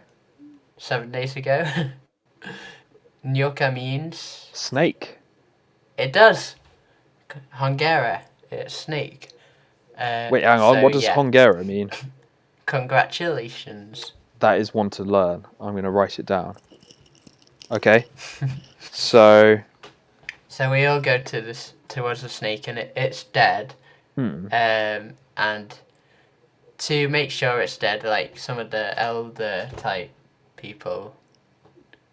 seven 0.77 1.11
days 1.11 1.35
ago. 1.35 1.65
Nyoka 3.25 3.73
means 3.73 4.49
Snake. 4.53 5.17
it 5.97 6.13
does. 6.13 6.55
Hongera, 7.55 8.21
it's 8.51 8.73
snake. 8.75 9.29
Uh, 9.97 10.29
Wait, 10.31 10.43
hang 10.43 10.59
on. 10.59 10.75
so, 10.75 10.81
what 10.83 10.93
does 10.93 11.03
yeah, 11.03 11.15
Hongera 11.15 11.65
mean? 11.65 11.89
Congratulations. 12.65 14.11
That 14.39 14.59
is 14.59 14.73
one 14.73 14.89
to 14.91 15.03
learn. 15.03 15.45
I'm 15.59 15.71
going 15.73 15.83
to 15.83 15.89
write 15.89 16.19
it 16.19 16.25
down. 16.25 16.55
Okay. 17.71 18.05
so, 18.91 19.57
So 20.49 20.71
we 20.71 20.85
all 20.85 21.01
go 21.01 21.17
to 21.17 21.41
this 21.41 21.73
towards 21.87 22.21
the 22.21 22.29
snake 22.29 22.67
and 22.67 22.77
it, 22.77 22.93
it's 22.95 23.23
dead. 23.23 23.73
hmm. 24.15 24.47
Um, 24.51 25.13
and 25.37 25.77
to 26.79 27.07
make 27.09 27.31
sure 27.31 27.59
it's 27.61 27.77
dead, 27.77 28.03
like 28.03 28.37
some 28.37 28.59
of 28.59 28.69
the 28.71 28.97
elder 29.01 29.69
type 29.77 30.11
people 30.55 31.15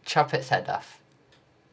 chop 0.05 0.33
its 0.35 0.49
head 0.49 0.69
off. 0.69 1.01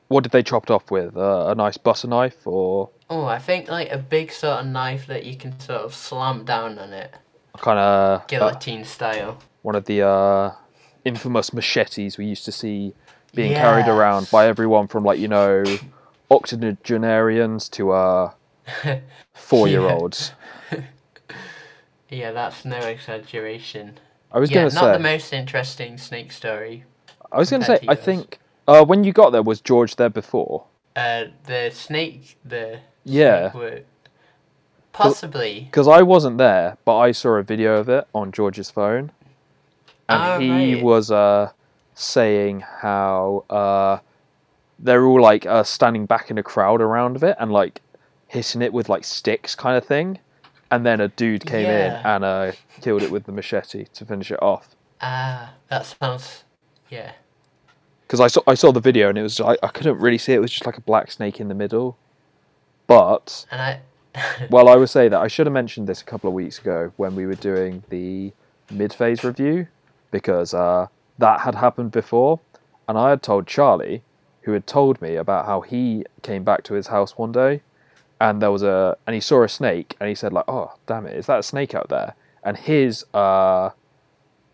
what 0.07 0.23
did 0.23 0.31
they 0.31 0.43
chop 0.43 0.63
it 0.63 0.69
off 0.71 0.91
with? 0.91 1.15
Uh, 1.15 1.47
a 1.47 1.55
nice 1.55 1.77
butter 1.77 2.07
knife 2.07 2.45
or 2.45 2.89
Oh, 3.11 3.25
I 3.25 3.39
think 3.39 3.67
like 3.69 3.91
a 3.91 3.97
big 3.97 4.31
sort 4.31 4.61
of 4.61 4.67
knife 4.67 5.05
that 5.07 5.25
you 5.25 5.35
can 5.35 5.59
sort 5.59 5.81
of 5.81 5.93
slam 5.93 6.45
down 6.45 6.79
on 6.79 6.93
it, 6.93 7.13
kind 7.57 7.77
of 7.77 8.21
uh, 8.21 8.23
guillotine 8.27 8.85
style. 8.85 9.37
one 9.63 9.75
of 9.75 9.83
the 9.83 10.01
uh, 10.01 10.51
infamous 11.03 11.51
machetes 11.51 12.17
we 12.17 12.23
used 12.25 12.45
to 12.45 12.53
see 12.53 12.93
being 13.35 13.53
carried 13.53 13.89
around 13.89 14.31
by 14.31 14.47
everyone 14.47 14.87
from 14.87 15.03
like 15.03 15.19
you 15.19 15.27
know 15.27 15.61
octogenarians 16.29 17.67
to 17.67 17.91
uh 17.91 18.31
four 19.33 19.67
year 19.67 19.81
olds. 19.81 20.31
Yeah, 22.09 22.31
that's 22.33 22.65
no 22.65 22.77
exaggeration. 22.77 23.97
I 24.33 24.39
was 24.39 24.51
yeah, 24.51 24.59
gonna 24.59 24.71
say 24.71 24.75
not 24.75 24.83
say. 24.83 24.93
the 24.93 24.99
most 24.99 25.33
interesting 25.33 25.97
snake 25.97 26.31
story. 26.33 26.83
I 27.31 27.37
was 27.37 27.49
gonna 27.49 27.63
say. 27.63 27.77
to 27.79 27.91
I 27.91 27.95
think 27.95 28.39
uh, 28.67 28.83
when 28.83 29.05
you 29.05 29.13
got 29.13 29.29
there 29.31 29.41
was 29.41 29.61
George 29.61 29.95
there 29.95 30.09
before. 30.09 30.65
Uh, 30.93 31.25
the 31.45 31.71
snake, 31.73 32.37
the 32.43 32.81
Yeah. 33.03 33.51
possibly. 34.93 35.61
Because 35.61 35.87
I 35.87 36.01
wasn't 36.01 36.37
there, 36.37 36.77
but 36.85 36.97
I 36.97 37.11
saw 37.11 37.31
a 37.35 37.43
video 37.43 37.77
of 37.77 37.89
it 37.89 38.07
on 38.13 38.31
George's 38.31 38.69
phone, 38.69 39.11
and 40.09 40.21
Oh, 40.23 40.39
he 40.39 40.75
right. 40.75 40.83
was 40.83 41.11
uh, 41.11 41.51
saying 41.95 42.61
how 42.61 43.45
uh, 43.49 43.99
they're 44.79 45.05
all 45.05 45.21
like 45.21 45.45
uh, 45.45 45.63
standing 45.63 46.05
back 46.05 46.29
in 46.31 46.37
a 46.37 46.43
crowd 46.43 46.81
around 46.81 47.15
of 47.15 47.23
it 47.23 47.35
and 47.39 47.51
like 47.51 47.81
hitting 48.27 48.61
it 48.61 48.73
with 48.73 48.89
like 48.89 49.03
sticks, 49.03 49.55
kind 49.55 49.77
of 49.77 49.85
thing. 49.85 50.19
And 50.69 50.85
then 50.85 51.01
a 51.01 51.09
dude 51.09 51.45
came 51.45 51.65
in 51.65 51.91
and 52.05 52.23
uh, 52.23 52.51
killed 52.81 53.03
it 53.03 53.11
with 53.11 53.25
the 53.25 53.33
machete 53.33 53.85
to 53.93 54.05
finish 54.05 54.31
it 54.31 54.41
off. 54.41 54.69
Ah, 55.01 55.53
that 55.69 55.85
sounds. 55.85 56.45
Yeah. 56.89 57.11
Because 58.03 58.21
I 58.21 58.27
saw 58.27 58.41
I 58.47 58.53
saw 58.53 58.71
the 58.71 58.79
video 58.79 59.09
and 59.09 59.17
it 59.17 59.21
was 59.21 59.39
I, 59.41 59.57
I 59.63 59.67
couldn't 59.67 59.97
really 59.99 60.17
see 60.17 60.31
it. 60.33 60.37
It 60.37 60.39
was 60.39 60.51
just 60.51 60.65
like 60.65 60.77
a 60.77 60.81
black 60.81 61.11
snake 61.11 61.39
in 61.41 61.49
the 61.49 61.53
middle. 61.55 61.97
But 62.87 63.45
And 63.51 63.61
I. 63.61 63.79
Well, 64.49 64.67
I 64.67 64.75
would 64.75 64.89
say 64.89 65.07
that 65.07 65.19
I 65.21 65.27
should 65.29 65.45
have 65.47 65.53
mentioned 65.53 65.87
this 65.87 66.01
a 66.01 66.05
couple 66.05 66.27
of 66.27 66.33
weeks 66.33 66.59
ago 66.59 66.91
when 66.97 67.15
we 67.15 67.25
were 67.25 67.35
doing 67.35 67.83
the 67.89 68.33
mid 68.69 68.93
phase 68.93 69.23
review 69.23 69.67
because 70.11 70.53
uh, 70.53 70.87
that 71.17 71.41
had 71.41 71.55
happened 71.55 71.91
before. 71.91 72.41
And 72.89 72.97
I 72.97 73.09
had 73.11 73.23
told 73.23 73.47
Charlie, 73.47 74.03
who 74.41 74.51
had 74.51 74.67
told 74.67 75.01
me 75.01 75.15
about 75.15 75.45
how 75.45 75.61
he 75.61 76.05
came 76.23 76.43
back 76.43 76.63
to 76.63 76.73
his 76.73 76.87
house 76.87 77.17
one 77.17 77.31
day 77.31 77.61
and 78.19 78.41
there 78.41 78.51
was 78.51 78.63
a, 78.63 78.97
and 79.07 79.13
he 79.13 79.21
saw 79.21 79.43
a 79.43 79.49
snake 79.49 79.95
and 79.99 80.09
he 80.09 80.15
said, 80.15 80.33
like, 80.33 80.45
oh, 80.49 80.73
damn 80.87 81.05
it, 81.05 81.15
is 81.15 81.27
that 81.27 81.39
a 81.39 81.43
snake 81.43 81.73
out 81.73 81.87
there? 81.89 82.13
And 82.43 82.57
his, 82.57 83.05
uh, 83.13 83.69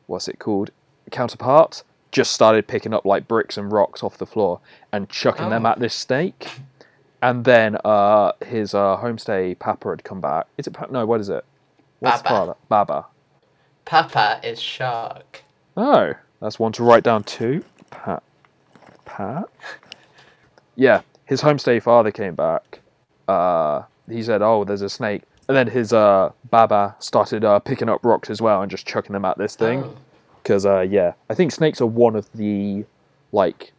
what's 0.06 0.28
it 0.28 0.38
called? 0.40 0.70
Counterpart 1.10 1.84
just 2.12 2.32
started 2.32 2.68
picking 2.68 2.94
up 2.94 3.06
like 3.06 3.28
bricks 3.28 3.58
and 3.58 3.72
rocks 3.72 4.04
off 4.04 4.18
the 4.18 4.26
floor 4.26 4.60
and 4.92 5.10
chucking 5.10 5.50
them 5.50 5.66
Oh. 5.66 5.70
at 5.70 5.80
this 5.80 5.96
snake. 5.96 6.48
And 7.22 7.44
then 7.46 7.78
uh, 7.84 8.34
his 8.46 8.74
uh, 8.74 8.98
homestay 8.98 9.58
Papa 9.58 9.90
had 9.90 10.04
come 10.04 10.22
back. 10.22 10.48
Is 10.58 10.68
it 10.68 10.72
Pa- 10.72 10.88
no? 10.90 11.06
What 11.06 11.20
is 11.20 11.30
it? 11.30 11.44
What's 12.00 12.22
Baba. 12.22 12.30
father? 12.36 12.56
Baba. 12.70 13.06
Papa 13.86 14.40
is 14.44 14.62
shark. 14.62 15.44
Oh, 15.76 16.14
that's 16.42 16.60
one 16.60 16.72
to 16.74 16.84
write 16.84 17.04
down 17.04 17.24
too. 17.24 17.64
Pat. 17.90 18.22
Pat. 19.06 19.50
Yeah, 20.76 21.02
his 21.26 21.42
homestay 21.42 21.82
father 21.82 22.12
came 22.12 22.36
back. 22.36 22.82
Uh, 23.28 23.84
he 24.10 24.22
said, 24.22 24.42
"Oh, 24.42 24.64
there's 24.64 24.84
a 24.84 24.90
snake," 24.90 25.24
and 25.48 25.58
then 25.58 25.68
his 25.68 25.94
uh, 25.94 26.32
Baba 26.52 26.96
started 27.00 27.44
uh, 27.44 27.60
picking 27.60 27.90
up 27.90 28.06
rocks 28.06 28.30
as 28.30 28.42
well 28.42 28.62
and 28.62 28.70
just 28.70 28.86
chucking 28.86 29.14
them 29.14 29.26
at 29.26 29.38
this 29.38 29.56
thing. 29.56 29.84
Oh. 29.84 29.96
Because 30.44 30.66
uh, 30.66 30.82
yeah, 30.82 31.14
I 31.30 31.34
think 31.34 31.52
snakes 31.52 31.82
are 31.82 31.88
one 31.88 32.16
of 32.16 32.32
the 32.34 32.86
like 33.32 33.74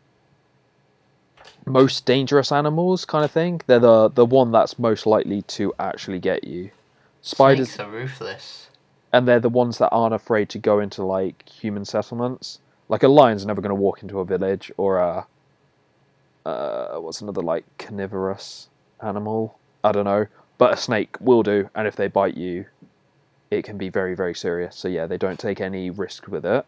most 1.69 2.07
dangerous 2.07 2.53
animals, 2.53 3.05
kind 3.05 3.25
of 3.25 3.31
thing. 3.33 3.61
They're 3.67 3.81
the 3.81 4.09
the 4.11 4.27
one 4.27 4.53
that's 4.53 4.79
most 4.79 5.07
likely 5.07 5.43
to 5.43 5.75
actually 5.79 6.21
get 6.21 6.45
you. 6.45 6.73
Spiders, 7.23 7.71
Snakes 7.71 7.81
are 7.81 7.91
ruthless. 7.91 8.69
and 9.13 9.29
they're 9.29 9.41
the 9.41 9.49
ones 9.51 9.79
that 9.79 9.91
aren't 9.91 10.15
afraid 10.15 10.49
to 10.51 10.59
go 10.59 10.81
into 10.81 11.05
like 11.05 11.49
human 11.49 11.85
settlements. 11.85 12.61
Like 12.89 13.03
a 13.05 13.09
lion's 13.09 13.47
never 13.47 13.61
going 13.63 13.71
to 13.71 13.75
walk 13.77 14.03
into 14.03 14.21
a 14.21 14.25
village, 14.27 14.73
or 14.79 14.99
a 14.99 15.27
uh, 16.47 16.99
what's 16.99 17.21
another 17.21 17.43
like 17.43 17.65
carnivorous 17.79 18.69
animal? 19.03 19.59
I 19.85 19.93
don't 19.93 20.05
know, 20.05 20.27
but 20.59 20.75
a 20.75 20.77
snake 20.77 21.17
will 21.21 21.43
do, 21.43 21.71
and 21.75 21.87
if 21.89 21.97
they 21.97 22.09
bite 22.09 22.37
you, 22.37 22.67
it 23.51 23.65
can 23.65 23.79
be 23.79 23.89
very 23.91 24.15
very 24.15 24.35
serious. 24.35 24.77
So 24.77 24.89
yeah, 24.89 25.07
they 25.07 25.19
don't 25.19 25.39
take 25.41 25.61
any 25.61 25.91
risk 25.91 26.29
with 26.29 26.47
it. 26.47 26.67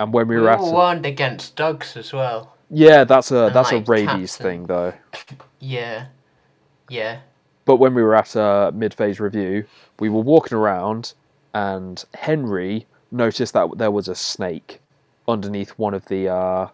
And 0.00 0.12
when 0.12 0.28
we 0.28 0.36
We 0.36 0.42
were 0.42 0.48
were 0.48 0.50
at 0.50 0.60
warned 0.60 1.06
against 1.06 1.56
dogs 1.56 1.96
as 1.96 2.12
well. 2.12 2.51
Yeah, 2.72 3.04
that's 3.04 3.30
a 3.30 3.46
And, 3.46 3.54
that's 3.54 3.72
like, 3.72 3.86
a 3.86 3.90
rabies 3.90 4.36
and- 4.38 4.42
thing 4.42 4.66
though. 4.66 4.92
Yeah. 5.60 6.06
Yeah. 6.88 7.20
But 7.64 7.76
when 7.76 7.94
we 7.94 8.02
were 8.02 8.16
at 8.16 8.34
a 8.34 8.72
mid 8.74 8.92
phase 8.94 9.20
review, 9.20 9.64
we 10.00 10.08
were 10.08 10.20
walking 10.22 10.58
around 10.58 11.14
and 11.54 12.04
Henry 12.14 12.86
noticed 13.10 13.52
that 13.52 13.68
there 13.76 13.90
was 13.90 14.08
a 14.08 14.14
snake 14.14 14.80
underneath 15.28 15.70
one 15.78 15.94
of 15.94 16.04
the 16.06 16.28
uh, 16.28 16.68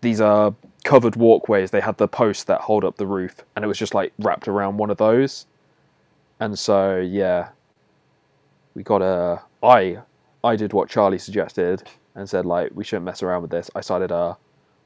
these 0.00 0.20
uh, 0.20 0.50
covered 0.84 1.16
walkways. 1.16 1.70
They 1.70 1.80
had 1.80 1.96
the 1.98 2.08
posts 2.08 2.44
that 2.44 2.60
hold 2.60 2.84
up 2.84 2.96
the 2.96 3.06
roof, 3.06 3.36
and 3.54 3.64
it 3.64 3.68
was 3.68 3.78
just 3.78 3.94
like 3.94 4.12
wrapped 4.18 4.48
around 4.48 4.78
one 4.78 4.90
of 4.90 4.96
those. 4.96 5.46
And 6.40 6.58
so 6.58 6.98
yeah, 6.98 7.50
we 8.74 8.82
got 8.82 9.02
a. 9.02 9.40
I 9.62 9.98
I 10.42 10.56
did 10.56 10.72
what 10.72 10.88
Charlie 10.88 11.18
suggested 11.18 11.84
and 12.16 12.28
said 12.28 12.46
like 12.46 12.72
we 12.74 12.84
shouldn't 12.84 13.04
mess 13.04 13.22
around 13.22 13.42
with 13.42 13.50
this. 13.50 13.70
I 13.74 13.80
started 13.80 14.10
uh 14.10 14.34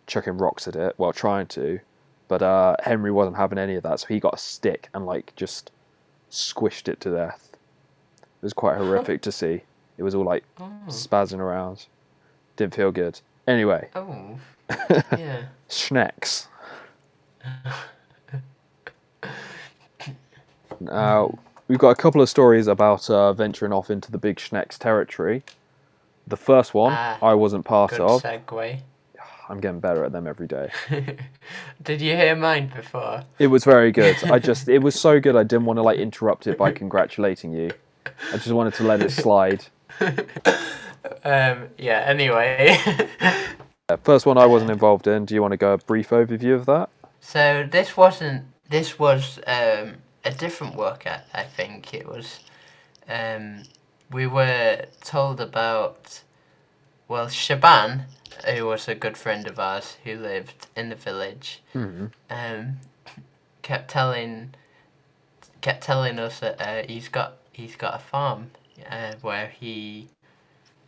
chucking 0.08 0.38
rocks 0.38 0.66
at 0.66 0.74
it, 0.74 0.94
while 0.96 1.12
trying 1.12 1.46
to, 1.48 1.78
but 2.26 2.42
uh, 2.42 2.74
Henry 2.82 3.12
wasn't 3.12 3.36
having 3.36 3.58
any 3.58 3.76
of 3.76 3.84
that, 3.84 4.00
so 4.00 4.06
he 4.08 4.18
got 4.18 4.34
a 4.34 4.38
stick 4.38 4.88
and 4.94 5.06
like 5.06 5.32
just 5.36 5.70
squished 6.30 6.88
it 6.88 7.00
to 7.02 7.10
death. 7.10 7.50
It 8.22 8.42
was 8.42 8.52
quite 8.52 8.76
horrific 8.76 9.22
to 9.22 9.32
see. 9.32 9.62
It 9.96 10.02
was 10.02 10.14
all 10.14 10.24
like 10.24 10.44
Oh. 10.60 10.70
spazzing 10.88 11.38
around. 11.40 11.86
Didn't 12.56 12.74
feel 12.74 12.90
good. 12.92 13.20
Anyway, 13.46 13.88
Oh. 13.94 14.38
Yeah. 15.16 15.42
Schnecks. 15.68 16.48
Now 20.80 21.36
we've 21.66 21.78
got 21.78 21.90
a 21.90 21.94
couple 21.96 22.20
of 22.22 22.28
stories 22.28 22.66
about 22.66 23.08
uh, 23.10 23.32
venturing 23.32 23.72
off 23.72 23.90
into 23.90 24.12
the 24.12 24.18
big 24.18 24.36
Schnecks 24.38 24.78
territory. 24.78 25.42
The 26.26 26.36
first 26.36 26.74
one 26.74 26.92
Ah, 26.94 27.18
I 27.22 27.34
wasn't 27.34 27.64
part 27.64 27.90
Good 27.90 28.00
of. 28.00 28.22
segue. 28.22 28.80
I'm 29.48 29.60
getting 29.60 29.80
better 29.80 30.04
at 30.04 30.12
them 30.12 30.26
every 30.26 30.46
day. 30.46 30.70
Did 31.82 32.00
you 32.02 32.14
hear 32.14 32.36
mine 32.36 32.70
before? 32.74 33.24
It 33.38 33.46
was 33.46 33.64
very 33.64 33.92
good. 33.92 34.16
I 34.24 34.38
just 34.50 34.68
it 34.68 34.80
was 34.80 34.98
so 34.98 35.20
good 35.20 35.36
I 35.36 35.42
didn't 35.42 35.64
want 35.64 35.78
to 35.78 35.82
like 35.82 35.98
interrupt 35.98 36.46
it 36.46 36.58
by 36.58 36.70
congratulating 36.72 37.52
you. 37.52 37.70
I 38.32 38.36
just 38.36 38.52
wanted 38.52 38.74
to 38.74 38.84
let 38.84 39.02
it 39.02 39.10
slide. 39.10 39.64
Um. 41.24 41.68
Yeah. 41.78 42.02
Anyway. 42.06 42.78
First 44.02 44.26
one 44.26 44.36
I 44.36 44.46
wasn't 44.46 44.70
involved 44.70 45.06
in. 45.06 45.24
Do 45.24 45.34
you 45.34 45.40
want 45.40 45.52
to 45.52 45.56
go 45.56 45.72
a 45.72 45.78
brief 45.78 46.10
overview 46.10 46.54
of 46.54 46.66
that? 46.66 46.90
so 47.20 47.66
this 47.70 47.96
wasn't. 47.96 48.44
This 48.68 48.98
was 48.98 49.38
um 49.46 49.94
a 50.24 50.30
different 50.36 50.76
workout. 50.76 51.20
I 51.32 51.44
think 51.44 51.94
it 51.94 52.06
was. 52.06 52.40
Um. 53.08 53.62
We 54.10 54.26
were 54.26 54.84
told 55.02 55.40
about. 55.40 56.20
Well, 57.08 57.28
Shaban, 57.28 58.04
who 58.46 58.66
was 58.66 58.86
a 58.86 58.94
good 58.94 59.16
friend 59.16 59.46
of 59.46 59.58
ours 59.58 59.96
who 60.04 60.14
lived 60.16 60.66
in 60.76 60.90
the 60.90 60.94
village, 60.94 61.62
Mm-hmm. 61.74 62.06
um, 62.30 62.76
kept 63.62 63.90
telling 63.90 64.54
kept 65.60 65.82
telling 65.82 66.18
us 66.18 66.40
that 66.40 66.60
uh, 66.60 66.86
he's 66.86 67.08
got 67.08 67.34
he's 67.52 67.76
got 67.76 67.94
a 67.96 67.98
farm 67.98 68.50
uh, 68.90 69.14
where 69.22 69.48
he 69.48 70.08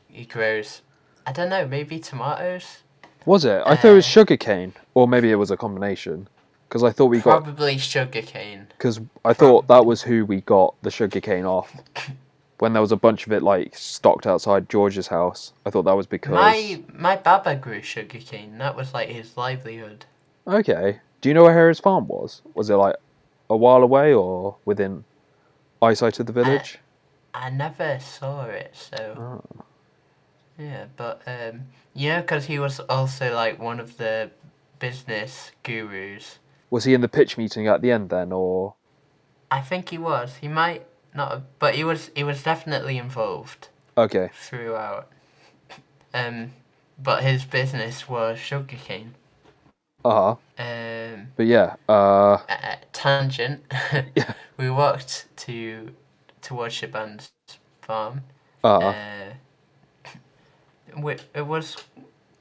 he 0.09 0.25
grows 0.25 0.83
I 1.27 1.33
don't 1.33 1.51
know 1.51 1.67
maybe 1.67 1.99
tomatoes 1.99 2.79
Was 3.27 3.45
it? 3.45 3.63
I 3.67 3.77
thought 3.77 3.91
it 3.93 3.95
was 3.95 4.07
Uh, 4.07 4.09
sugar 4.09 4.37
cane, 4.37 4.73
or 4.95 5.07
maybe 5.09 5.31
it 5.31 5.37
was 5.37 5.51
a 5.51 5.57
combination. 5.57 6.29
Because 6.69 6.83
I 6.85 6.91
thought 6.91 7.07
we 7.07 7.19
got 7.21 7.43
Probably 7.43 7.79
sugarcane. 7.79 8.69
because 8.79 9.01
I 9.25 9.33
thought 9.33 9.67
that 9.69 9.85
was 9.85 10.03
who 10.03 10.25
we 10.25 10.41
got 10.43 10.75
the 10.83 10.91
sugarcane 10.91 11.45
off. 11.45 11.77
When 12.61 12.75
there 12.75 12.83
was 12.83 12.93
a 12.93 12.97
bunch 12.97 13.27
of 13.27 13.33
it 13.33 13.43
like 13.43 13.75
stocked 13.75 14.27
outside 14.27 14.69
George's 14.69 15.07
house, 15.07 15.55
I 15.65 15.71
thought 15.71 15.85
that 15.85 15.97
was 15.97 16.07
because. 16.07 16.33
My 16.33 16.83
my 16.93 17.17
baba 17.17 17.57
grew 17.57 17.81
sugarcane. 17.81 18.59
That 18.59 18.77
was 18.77 18.93
like 18.93 19.09
his 19.09 19.37
livelihood. 19.37 20.05
Okay. 20.47 21.01
Do 21.23 21.31
you 21.31 21.35
know 21.35 21.45
where 21.45 21.55
Harry's 21.55 21.81
farm 21.81 22.07
was? 22.07 22.43
Was 22.55 22.69
it 22.69 22.75
like 22.75 22.97
a 23.49 23.57
while 23.57 23.83
away 23.83 24.13
or 24.13 24.57
within 24.67 25.05
eyesight 25.81 26.21
of 26.21 26.27
the 26.27 26.33
village? 26.33 26.79
I 27.33 27.49
never 27.49 27.99
saw 27.99 28.45
it, 28.45 28.75
so 28.75 29.43
Oh. 29.57 29.65
yeah. 30.59 30.85
But 30.97 31.23
um, 31.27 31.63
know, 31.95 32.21
because 32.21 32.45
he 32.45 32.59
was 32.59 32.79
also 32.81 33.35
like 33.35 33.59
one 33.59 33.81
of 33.81 33.97
the 33.97 34.31
business 34.79 35.53
gurus. 35.63 36.39
Was 36.69 36.85
he 36.85 36.93
in 36.93 37.01
the 37.01 37.09
pitch 37.09 37.39
meeting 37.39 37.67
at 37.67 37.81
the 37.81 37.91
end 37.91 38.11
then, 38.11 38.33
or 38.33 38.75
I 39.51 39.63
think 39.63 39.89
he 39.89 39.99
was. 39.99 40.37
He 40.37 40.49
might 40.49 40.87
not, 41.15 41.43
but 41.59 41.75
he 41.75 41.85
was. 41.85 42.11
He 42.17 42.25
was 42.25 42.43
definitely 42.43 42.99
involved 42.99 43.69
okay? 43.99 44.31
throughout. 44.33 45.09
Um, 46.15 46.53
but 47.03 47.23
his 47.23 47.45
business 47.45 48.09
was 48.09 48.39
sugarcane. 48.39 49.15
Uh 50.05 50.11
huh. 50.11 50.37
Um, 50.59 51.29
But 51.37 51.47
yeah, 51.47 51.77
uh, 51.89 52.39
uh, 52.49 52.77
tangent. 52.93 53.63
Yeah. 54.17 54.35
we 54.59 54.71
walked 54.71 55.27
to 55.39 55.91
towards 56.43 56.75
Shaban's 56.75 57.33
farm. 57.83 58.23
Uh-huh. 58.65 58.89
Uh, 58.89 59.35
wi- 60.97 61.19
it 61.35 61.47
was 61.47 61.77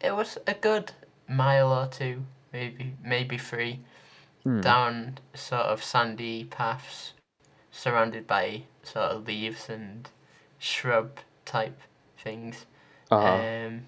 it 0.01 0.15
was 0.15 0.37
a 0.47 0.53
good 0.53 0.91
mile 1.27 1.71
or 1.71 1.87
two, 1.87 2.23
maybe 2.53 2.95
maybe 3.03 3.37
three, 3.37 3.79
Hmm. 4.43 4.61
down 4.61 5.19
sort 5.33 5.63
of 5.67 5.83
sandy 5.83 6.45
paths, 6.45 7.13
surrounded 7.79 8.27
by 8.27 8.63
sort 8.83 9.11
of 9.11 9.27
leaves 9.27 9.69
and 9.69 10.09
shrub 10.59 11.19
type 11.45 11.79
things. 12.17 12.65
uh, 13.11 13.15
Um, 13.25 13.85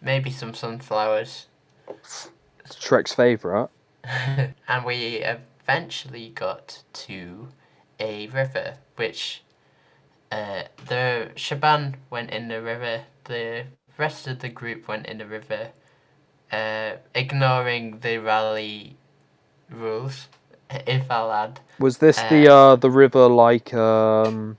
maybe 0.00 0.30
some 0.30 0.54
sunflowers. 0.54 1.46
Shrek's 2.78 3.14
favorite. 3.14 3.70
and 4.68 4.84
we 4.84 5.22
eventually 5.24 6.30
got 6.30 6.82
to 6.92 7.48
a 8.00 8.28
river, 8.28 8.78
which 8.96 9.42
uh, 10.32 10.64
the 10.88 11.30
Shaban 11.36 11.96
went 12.10 12.30
in 12.30 12.48
the 12.48 12.62
river, 12.62 13.04
the 13.24 13.66
rest 13.98 14.26
of 14.28 14.40
the 14.40 14.48
group 14.48 14.88
went 14.88 15.06
in 15.06 15.18
the 15.18 15.26
river, 15.26 15.70
uh, 16.52 16.92
ignoring 17.14 18.00
the 18.00 18.18
Raleigh 18.18 18.96
rules, 19.70 20.28
if 20.70 21.10
I'll 21.10 21.32
add. 21.32 21.60
Was 21.78 21.98
this 21.98 22.22
the 22.22 22.48
uh 22.48 22.76
the 22.76 22.90
river 22.90 23.28
like 23.28 23.74
um 23.74 24.58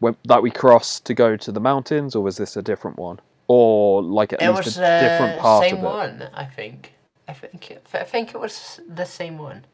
when, 0.00 0.16
that 0.24 0.42
we 0.42 0.50
crossed 0.50 1.06
to 1.06 1.14
go 1.14 1.36
to 1.36 1.52
the 1.52 1.60
mountains, 1.60 2.14
or 2.14 2.22
was 2.22 2.36
this 2.36 2.56
a 2.56 2.62
different 2.62 2.98
one, 2.98 3.20
or 3.48 4.02
like 4.02 4.32
at 4.32 4.42
It 4.42 4.48
least 4.48 4.66
was 4.66 4.78
a 4.78 4.80
different 4.98 5.36
uh, 5.36 5.42
part 5.42 5.62
same 5.62 5.78
of 5.78 5.82
it? 5.84 5.96
one, 5.96 6.28
I 6.34 6.44
think. 6.44 6.94
I 7.28 7.32
think 7.32 7.70
it, 7.70 7.86
I 7.94 8.04
think 8.04 8.34
it 8.34 8.40
was 8.40 8.80
the 8.88 9.04
same 9.04 9.38
one. 9.38 9.64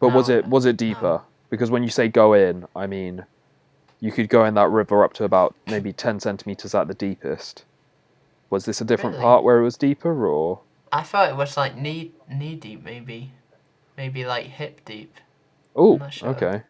But 0.00 0.10
was 0.10 0.28
it 0.28 0.46
was 0.46 0.64
it 0.66 0.76
deeper? 0.76 1.22
Because 1.50 1.70
when 1.70 1.82
you 1.82 1.90
say 1.90 2.08
go 2.08 2.34
in, 2.34 2.66
I 2.76 2.86
mean 2.86 3.24
you 4.00 4.12
could 4.12 4.28
go 4.28 4.44
in 4.44 4.54
that 4.54 4.70
river 4.70 5.04
up 5.04 5.12
to 5.14 5.24
about 5.24 5.54
maybe 5.66 5.92
ten 5.92 6.20
centimeters 6.20 6.74
at 6.74 6.88
the 6.88 6.94
deepest. 6.94 7.64
Was 8.50 8.64
this 8.64 8.80
a 8.80 8.84
different 8.84 9.16
Really? 9.16 9.24
part 9.24 9.44
where 9.44 9.58
it 9.60 9.64
was 9.64 9.76
deeper, 9.76 10.26
or 10.26 10.60
I 10.92 11.02
thought 11.02 11.30
it 11.30 11.36
was 11.36 11.56
like 11.56 11.76
knee 11.76 12.12
knee 12.30 12.56
deep, 12.56 12.82
maybe, 12.84 13.32
maybe 13.98 14.24
like 14.26 14.46
hip 14.46 14.86
deep. 14.86 15.14
oh, 15.74 16.02
sure. 16.10 16.28
okay, 16.30 16.64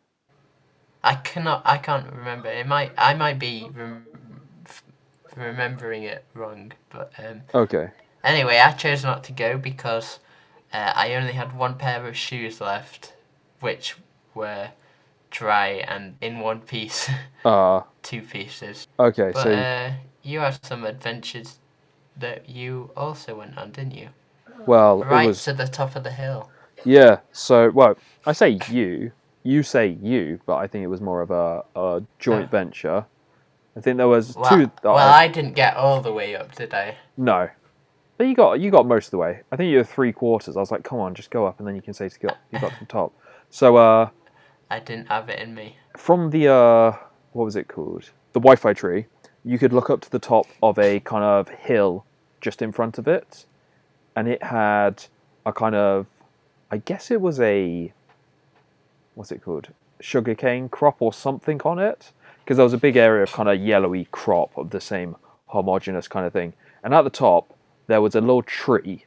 I 1.02 1.14
cannot. 1.16 1.62
I 1.64 1.78
can't 1.78 2.12
remember. 2.12 2.48
It 2.50 2.66
might. 2.66 2.92
I 2.98 3.14
might 3.14 3.38
be 3.38 3.70
rem- 3.74 4.06
f- 4.66 4.84
remembering 5.36 6.02
it 6.04 6.24
wrong. 6.34 6.72
But 6.90 7.12
um, 7.18 7.42
okay, 7.54 7.92
anyway, 8.24 8.58
I 8.58 8.72
chose 8.72 9.04
not 9.04 9.24
to 9.24 9.32
go 9.32 9.58
because 9.58 10.20
uh, 10.72 10.92
I 10.94 11.14
only 11.14 11.32
had 11.34 11.56
one 11.56 11.76
pair 11.76 12.06
of 12.06 12.16
shoes 12.16 12.60
left, 12.60 13.14
which 13.60 13.96
were 14.34 14.70
dry 15.30 15.68
and 15.88 16.16
in 16.20 16.40
one 16.40 16.60
piece, 16.62 17.10
uh 17.44 17.82
two 18.02 18.22
pieces. 18.22 18.86
okay. 18.98 19.32
But 19.32 19.42
so 19.42 19.52
uh, 19.52 19.92
you 20.22 20.40
had 20.40 20.64
some 20.64 20.84
adventures 20.84 21.58
that 22.16 22.48
you 22.48 22.90
also 22.96 23.36
went 23.36 23.58
on, 23.58 23.72
didn't 23.72 23.94
you? 23.94 24.10
well, 24.66 25.02
Right 25.02 25.24
it 25.24 25.26
was 25.26 25.44
to 25.44 25.52
the 25.54 25.66
top 25.68 25.96
of 25.96 26.04
the 26.04 26.12
hill. 26.12 26.50
Yeah. 26.84 27.18
So 27.32 27.70
well, 27.70 27.96
I 28.26 28.32
say 28.32 28.58
you, 28.70 29.12
you 29.42 29.62
say 29.62 29.96
you, 30.02 30.40
but 30.46 30.56
I 30.56 30.66
think 30.66 30.82
it 30.84 30.88
was 30.88 31.00
more 31.00 31.20
of 31.20 31.30
a, 31.30 31.62
a 31.76 32.02
joint 32.18 32.46
Oh. 32.46 32.50
venture. 32.50 33.04
I 33.76 33.80
think 33.80 33.96
there 33.96 34.08
was 34.08 34.36
Well, 34.36 34.50
two. 34.50 34.66
that 34.66 34.84
well, 34.84 34.96
I- 34.98 35.24
I 35.24 35.28
didn't 35.28 35.52
get 35.54 35.76
all 35.76 36.00
the 36.00 36.12
way 36.12 36.34
up, 36.34 36.54
did 36.54 36.74
I? 36.74 36.96
No. 37.16 37.48
But 38.16 38.26
you 38.26 38.34
got 38.34 38.58
you 38.58 38.70
got 38.72 38.86
most 38.86 39.06
of 39.06 39.10
the 39.12 39.18
way. 39.18 39.40
I 39.52 39.56
think 39.56 39.70
you 39.70 39.76
were 39.78 39.84
three 39.84 40.12
quarters. 40.12 40.56
I 40.56 40.60
was 40.60 40.72
like, 40.72 40.82
come 40.82 40.98
on, 40.98 41.14
just 41.14 41.30
go 41.30 41.46
up 41.46 41.60
and 41.60 41.68
then 41.68 41.76
you 41.76 41.82
can 41.82 41.94
say 41.94 42.08
to 42.08 42.18
go 42.18 42.28
you 42.52 42.58
got 42.58 42.72
to 42.72 42.78
the 42.80 42.86
top. 42.86 43.12
So 43.50 43.76
uh 43.76 44.08
I 44.70 44.80
didn't 44.80 45.06
have 45.06 45.28
it 45.28 45.38
in 45.38 45.54
me. 45.54 45.76
from 45.96 46.30
the 46.30 46.48
uh 46.48 46.96
what 47.32 47.44
was 47.44 47.54
it 47.54 47.68
called? 47.68 48.10
The 48.32 48.40
Wi 48.40 48.56
Fi 48.56 48.72
tree, 48.72 49.06
you 49.44 49.56
could 49.58 49.72
look 49.72 49.88
up 49.90 50.00
to 50.00 50.10
the 50.10 50.18
top 50.18 50.46
of 50.62 50.78
a 50.80 50.98
kind 51.00 51.22
of 51.22 51.48
hill 51.48 52.04
just 52.40 52.60
in 52.60 52.72
front 52.72 52.98
of 52.98 53.06
it. 53.06 53.46
And 54.16 54.26
it 54.26 54.42
had 54.42 55.04
a 55.46 55.52
kind 55.52 55.76
of 55.76 56.06
I 56.70 56.78
guess 56.78 57.10
it 57.10 57.20
was 57.20 57.40
a 57.40 57.92
what's 59.14 59.32
it 59.32 59.42
called? 59.42 59.68
Sugarcane 60.00 60.68
crop 60.68 61.02
or 61.02 61.12
something 61.12 61.60
on 61.64 61.78
it. 61.78 62.12
Because 62.44 62.56
there 62.56 62.64
was 62.64 62.72
a 62.72 62.78
big 62.78 62.96
area 62.96 63.22
of 63.22 63.32
kind 63.32 63.48
of 63.48 63.60
yellowy 63.60 64.06
crop 64.10 64.56
of 64.56 64.70
the 64.70 64.80
same 64.80 65.16
homogenous 65.48 66.08
kind 66.08 66.24
of 66.24 66.32
thing. 66.32 66.54
And 66.82 66.94
at 66.94 67.02
the 67.02 67.10
top 67.10 67.54
there 67.88 68.00
was 68.00 68.14
a 68.14 68.20
little 68.20 68.42
tree 68.42 69.04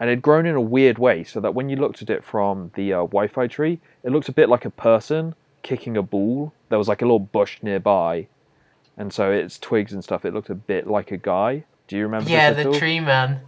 and 0.00 0.08
it 0.08 0.12
had 0.12 0.22
grown 0.22 0.46
in 0.46 0.54
a 0.54 0.60
weird 0.60 0.98
way 0.98 1.24
so 1.24 1.40
that 1.40 1.54
when 1.54 1.68
you 1.68 1.76
looked 1.76 2.02
at 2.02 2.10
it 2.10 2.24
from 2.24 2.70
the 2.74 2.92
uh, 2.92 2.98
Wi-Fi 2.98 3.48
tree, 3.48 3.80
it 4.04 4.12
looked 4.12 4.28
a 4.28 4.32
bit 4.32 4.48
like 4.48 4.64
a 4.64 4.70
person 4.70 5.34
kicking 5.62 5.96
a 5.96 6.02
ball. 6.02 6.52
There 6.68 6.78
was 6.78 6.88
like 6.88 7.02
a 7.02 7.04
little 7.04 7.18
bush 7.18 7.58
nearby, 7.62 8.28
and 8.96 9.12
so 9.12 9.32
its 9.32 9.58
twigs 9.58 9.92
and 9.92 10.04
stuff. 10.04 10.24
It 10.24 10.34
looked 10.34 10.50
a 10.50 10.54
bit 10.54 10.86
like 10.86 11.10
a 11.10 11.16
guy. 11.16 11.64
Do 11.88 11.96
you 11.96 12.04
remember? 12.04 12.30
Yeah, 12.30 12.52
the 12.52 12.78
tree 12.78 13.00
man. 13.00 13.40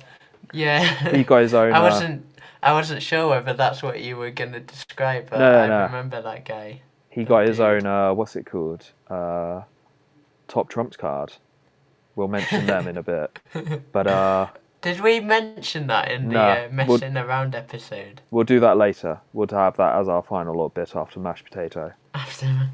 Yeah. 0.53 0.83
He 1.15 1.25
got 1.25 1.43
his 1.43 1.55
own. 1.55 1.73
I 1.75 1.81
wasn't. 1.83 2.27
I 2.63 2.73
wasn't 2.75 3.03
sure 3.03 3.29
whether 3.31 3.55
that's 3.55 3.83
what 3.83 4.01
you 4.03 4.17
were 4.17 4.31
gonna 4.31 4.61
describe, 4.61 5.31
but 5.31 5.39
No, 5.39 5.59
I 5.61 5.67
no. 5.67 5.83
remember 5.85 6.21
that 6.21 6.45
guy. 6.45 6.83
he 7.09 7.25
got 7.25 7.47
his 7.47 7.57
dude. 7.57 7.85
own. 7.85 7.87
Uh, 7.87 8.13
what's 8.15 8.37
it 8.37 8.45
called? 8.45 8.85
Uh, 9.09 9.63
top 10.47 10.69
trumps 10.69 10.97
card. 10.97 11.33
We'll 12.17 12.29
mention 12.29 12.67
them 12.67 12.87
in 12.87 12.99
a 12.99 13.03
bit, 13.03 13.39
but 13.93 14.07
uh, 14.07 14.49
Did 14.83 15.01
we 15.01 15.21
mention 15.21 15.87
that 15.87 16.11
in 16.11 16.29
the 16.29 16.35
Nah, 16.35 16.49
uh, 16.51 16.69
we'll- 16.87 16.99
messing 16.99 17.17
around 17.17 17.55
episode? 17.55 18.21
we'll 18.31 18.45
do 18.45 18.61
that 18.61 18.77
later. 18.77 19.21
We'll 19.33 19.49
have 19.53 19.77
that 19.79 19.95
as 19.95 20.09
our 20.09 20.23
final 20.23 20.53
little 20.53 20.69
bit 20.69 20.95
after 20.95 21.19
mashed 21.19 21.45
potato. 21.47 21.93
After. 22.15 22.71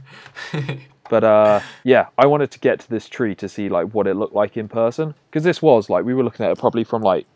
But 1.09 1.23
uh, 1.23 1.61
yeah, 1.85 2.07
I 2.19 2.27
wanted 2.27 2.51
to 2.51 2.59
get 2.59 2.81
to 2.81 2.91
this 2.91 3.09
tree 3.09 3.37
to 3.37 3.49
see 3.49 3.69
like 3.69 3.95
what 3.95 4.09
it 4.09 4.15
looked 4.17 4.35
like 4.35 4.57
in 4.57 4.67
person 4.67 5.15
because 5.31 5.45
this 5.45 5.63
was 5.63 5.89
like 5.89 6.05
we 6.05 6.15
were 6.15 6.25
looking 6.25 6.45
at 6.45 6.51
it 6.51 6.59
probably 6.59 6.83
from 6.83 7.01
like 7.03 7.29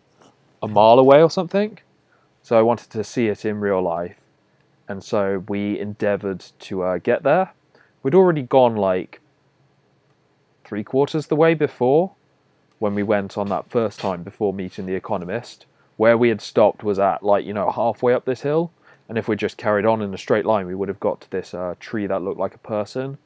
a 0.62 0.68
mile 0.68 0.99
away 0.99 1.23
or 1.23 1.31
something. 1.31 1.79
So 2.42 2.59
I 2.59 2.62
wanted 2.62 2.90
to 2.90 3.05
see 3.05 3.29
it 3.29 3.44
in 3.44 3.61
real 3.61 3.83
life, 3.83 4.16
and 4.88 5.05
so 5.05 5.44
we 5.49 5.79
endeavoured 5.79 6.44
to 6.61 6.83
uh, 6.83 6.99
get 6.99 7.23
there. 7.23 7.53
We'd 8.03 8.14
already 8.14 8.42
gone 8.42 8.77
like 8.77 9.20
three 10.64 10.83
quarters 10.85 11.27
the 11.27 11.37
way 11.37 11.53
before 11.55 12.12
when 12.79 12.94
we 12.94 13.03
went 13.03 13.37
on 13.37 13.49
that 13.49 13.70
first 13.70 14.01
time 14.01 14.23
before 14.23 14.55
meeting 14.55 14.87
the 14.87 14.94
economist. 14.94 15.66
Where 15.99 16.16
we 16.16 16.31
had 16.31 16.40
stopped 16.40 16.83
was 16.83 16.99
at 16.99 17.23
like 17.23 17.44
you 17.44 17.53
know 17.53 17.70
halfway 17.70 18.14
up 18.14 18.25
this 18.25 18.40
hill, 18.40 18.73
and 19.09 19.18
if 19.18 19.29
we 19.29 19.37
just 19.37 19.59
carried 19.59 19.85
on 19.85 20.01
in 20.01 20.14
a 20.14 20.18
straight 20.18 20.46
line, 20.46 20.66
we 20.66 20.75
would 20.75 20.88
have 20.88 21.01
got 21.01 21.20
to 21.20 21.31
this 21.31 21.53
uh, 21.53 21.75
tree 21.79 22.07
that 22.07 22.23
looked 22.23 22.38
like 22.38 22.55
a 22.55 22.59
person. 22.59 23.18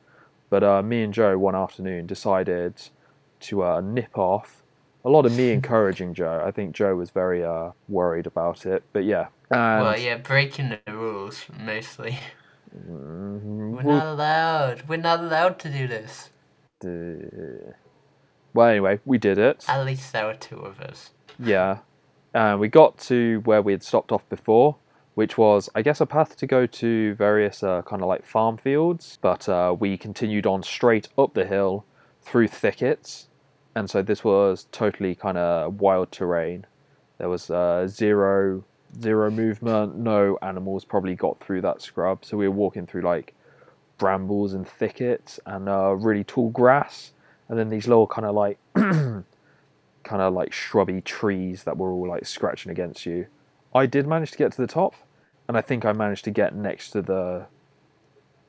But 0.51 0.65
uh, 0.65 0.83
me 0.83 1.03
and 1.03 1.15
Joe 1.15 1.39
one 1.39 1.55
afternoon 1.55 2.07
decided 2.07 2.75
to 3.41 3.63
uh, 3.63 3.81
nip 3.81 4.19
off. 4.19 4.64
A 5.05 5.11
lot 5.11 5.27
of 5.27 5.37
me 5.37 5.51
encouraging 5.51 6.15
Joe. 6.15 6.43
I 6.47 6.51
think 6.51 6.75
Joe 6.75 6.97
was 6.97 7.11
very 7.11 7.45
uh, 7.45 7.71
worried 7.89 8.27
about 8.27 8.65
it. 8.65 8.83
But 8.93 9.05
yeah. 9.05 9.29
And 9.51 9.83
well, 9.83 9.99
yeah, 9.99 10.17
breaking 10.17 10.71
the 10.71 10.93
rules 10.93 11.45
mostly. 11.59 12.19
Mm, 12.75 13.71
We're 13.73 13.83
not 13.83 14.07
allowed. 14.07 14.89
We're 14.89 14.97
not 14.97 15.21
allowed 15.21 15.59
to 15.61 15.71
do 15.71 15.87
this. 15.87 16.31
uh, 16.85 17.73
well, 18.55 18.69
anyway, 18.69 19.01
we 19.05 19.19
did 19.19 19.39
it. 19.39 19.65
At 19.69 19.85
least 19.85 20.13
there 20.13 20.27
were 20.27 20.35
two 20.35 20.59
of 20.59 20.81
us. 20.81 21.11
Yeah. 21.39 21.79
And 22.33 22.59
we 22.59 22.69
got 22.69 22.99
to 23.01 23.41
where 23.45 23.63
we 23.63 23.73
had 23.73 23.83
stopped 23.83 24.11
off 24.11 24.29
before, 24.29 24.77
which 25.15 25.37
was, 25.39 25.69
I 25.75 25.83
guess, 25.83 26.01
a 26.01 26.07
path 26.07 26.37
to 26.37 26.47
go 26.47 26.67
to 26.67 27.15
various 27.15 27.63
uh, 27.63 27.83
kind 27.83 28.03
of 28.03 28.09
like 28.09 28.25
farm 28.25 28.57
fields. 28.57 29.19
But 29.21 29.49
uh, 29.49 29.77
we 29.79 29.97
continued 29.97 30.47
on 30.47 30.63
straight 30.63 31.09
up 31.19 31.35
the 31.35 31.45
hill 31.47 31.85
through 32.23 32.49
thickets. 32.49 33.29
And 33.75 33.91
so 33.91 34.03
this 34.03 34.23
was 34.23 34.67
totally 34.71 35.15
kind 35.15 35.37
of 35.37 35.81
wild 35.81 36.13
terrain. 36.13 36.67
There 37.19 37.29
was 37.29 37.51
uh, 37.51 37.87
zero 37.89 38.65
zero 39.01 39.31
movement. 39.31 39.97
No 39.97 40.39
animals 40.43 40.85
probably 40.85 41.15
got 41.15 41.41
through 41.41 41.63
that 41.63 41.83
scrub. 41.83 42.25
So 42.25 42.37
we 42.37 42.49
were 42.49 42.55
walking 42.55 42.87
through 42.87 43.03
like 43.03 43.35
brambles 43.99 44.55
and 44.55 44.67
thickets 44.67 45.41
and 45.47 45.69
uh, 45.69 45.95
really 45.95 46.25
tall 46.25 46.51
grass, 46.51 47.13
and 47.49 47.59
then 47.59 47.69
these 47.69 47.87
little 47.87 48.07
kind 48.07 48.27
of 48.27 48.35
like 48.35 48.59
kind 48.75 49.25
of 50.23 50.35
like 50.35 50.53
shrubby 50.53 51.01
trees 51.01 51.65
that 51.65 51.77
were 51.77 51.91
all 51.91 52.09
like 52.09 52.27
scratching 52.27 52.71
against 52.71 53.07
you. 53.07 53.27
I 53.75 53.87
did 53.87 54.07
manage 54.07 54.31
to 54.33 54.39
get 54.39 54.53
to 54.53 54.61
the 54.61 54.67
top, 54.67 54.95
and 55.49 55.57
I 55.57 55.61
think 55.61 55.85
I 55.85 55.93
managed 55.93 56.25
to 56.25 56.31
get 56.31 56.55
next 56.55 56.91
to 56.91 57.03
the 57.03 57.47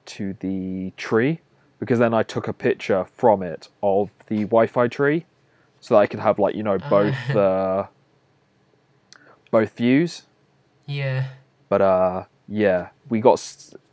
to 0.06 0.34
the 0.40 0.94
tree 0.98 1.42
because 1.80 2.00
then 2.00 2.14
I 2.14 2.24
took 2.24 2.48
a 2.48 2.54
picture 2.54 3.06
from 3.16 3.44
it 3.44 3.70
of 3.84 4.10
the 4.28 4.44
Wi-Fi 4.44 4.88
tree, 4.88 5.26
so 5.80 5.96
that 5.96 6.00
I 6.00 6.08
could 6.08 6.20
have 6.20 6.40
like 6.40 6.56
you 6.56 6.64
know 6.64 6.78
both 6.78 7.30
uh, 7.36 7.88
both 9.52 9.76
views. 9.78 10.24
Yeah. 10.86 11.28
But 11.70 11.82
uh, 11.82 12.24
yeah, 12.48 12.90
we 13.10 13.20
got 13.20 13.42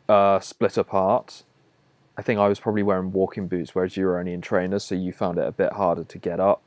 uh, 0.09 0.41
split 0.41 0.77
apart. 0.77 1.43
I 2.17 2.23
think 2.23 2.39
I 2.39 2.49
was 2.49 2.61
probably 2.61 2.83
wearing 2.83 3.13
walking 3.13 3.49
boots, 3.49 3.75
whereas 3.75 3.97
you 3.97 4.05
were 4.05 4.19
only 4.19 4.35
in 4.35 4.43
trainers, 4.43 4.85
so 4.85 4.95
you 4.95 5.13
found 5.13 5.39
it 5.39 5.47
a 5.47 5.53
bit 5.53 5.73
harder 5.73 6.05
to 6.05 6.19
get 6.19 6.41
up. 6.41 6.63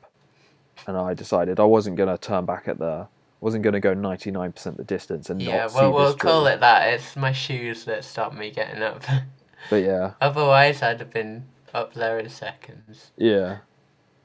And 0.86 0.96
I 0.96 1.14
decided 1.14 1.60
I 1.60 1.64
wasn't 1.64 1.96
gonna 1.96 2.18
turn 2.18 2.44
back 2.44 2.68
at 2.68 2.78
the, 2.78 3.06
wasn't 3.40 3.62
gonna 3.62 3.80
go 3.80 3.94
ninety 3.94 4.30
nine 4.30 4.52
percent 4.52 4.76
the 4.76 4.84
distance 4.84 5.30
and 5.30 5.40
Yeah, 5.40 5.58
not 5.58 5.70
see 5.70 5.76
well, 5.76 5.92
we'll 5.92 6.14
call 6.14 6.46
it 6.46 6.60
that. 6.60 6.88
It's 6.92 7.16
my 7.16 7.32
shoes 7.32 7.84
that 7.84 8.04
stopped 8.04 8.36
me 8.36 8.50
getting 8.50 8.82
up. 8.82 9.02
But 9.70 9.76
yeah, 9.82 10.12
Otherwise, 10.20 10.82
I'd 10.82 11.00
have 11.00 11.12
been 11.12 11.44
up 11.74 11.94
there 11.94 12.18
in 12.18 12.28
seconds. 12.28 13.10
yeah. 13.16 13.58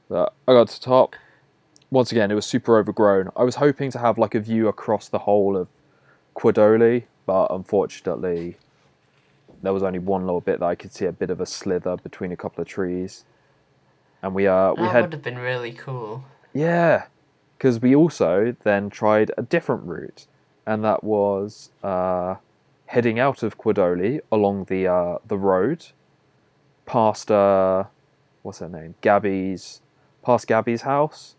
But 0.08 0.32
I 0.46 0.52
got 0.52 0.68
to 0.68 0.80
the 0.80 0.84
top. 0.84 1.16
Once 1.90 2.12
again, 2.12 2.30
it 2.30 2.34
was 2.34 2.46
super 2.46 2.78
overgrown. 2.78 3.30
I 3.36 3.44
was 3.44 3.56
hoping 3.56 3.90
to 3.92 3.98
have 3.98 4.18
like 4.18 4.34
a 4.34 4.40
view 4.40 4.68
across 4.68 5.08
the 5.08 5.20
whole 5.20 5.56
of 5.56 5.68
Quadoli, 6.34 7.04
but 7.26 7.46
unfortunately, 7.50 8.56
there 9.62 9.72
was 9.72 9.82
only 9.82 9.98
one 9.98 10.24
little 10.26 10.40
bit 10.40 10.60
that 10.60 10.66
I 10.66 10.74
could 10.74 10.92
see 10.92 11.04
a 11.06 11.12
bit 11.12 11.30
of 11.30 11.40
a 11.40 11.46
slither 11.46 11.96
between 11.96 12.32
a 12.32 12.36
couple 12.36 12.62
of 12.62 12.68
trees. 12.68 13.24
And 14.22 14.34
we 14.34 14.46
uh 14.46 14.72
we 14.74 14.82
That 14.82 14.92
had 14.92 15.00
would 15.02 15.12
have 15.12 15.22
been 15.22 15.38
really 15.38 15.72
cool. 15.72 16.24
Yeah, 16.54 17.04
because 17.56 17.80
we 17.80 17.94
also 17.94 18.54
then 18.64 18.90
tried 18.90 19.30
a 19.38 19.42
different 19.42 19.84
route, 19.84 20.26
and 20.66 20.84
that 20.84 21.02
was 21.04 21.70
uh, 21.82 22.36
heading 22.92 23.18
out 23.18 23.42
of 23.42 23.56
Quadoli 23.56 24.20
along 24.30 24.64
the 24.64 24.86
uh, 24.86 25.16
the 25.26 25.38
road, 25.38 25.86
past 26.84 27.30
uh, 27.30 27.84
what's 28.42 28.58
her 28.58 28.68
name, 28.68 28.94
Gabby's, 29.00 29.80
past 30.22 30.46
Gabby's 30.46 30.82
house. 30.82 31.34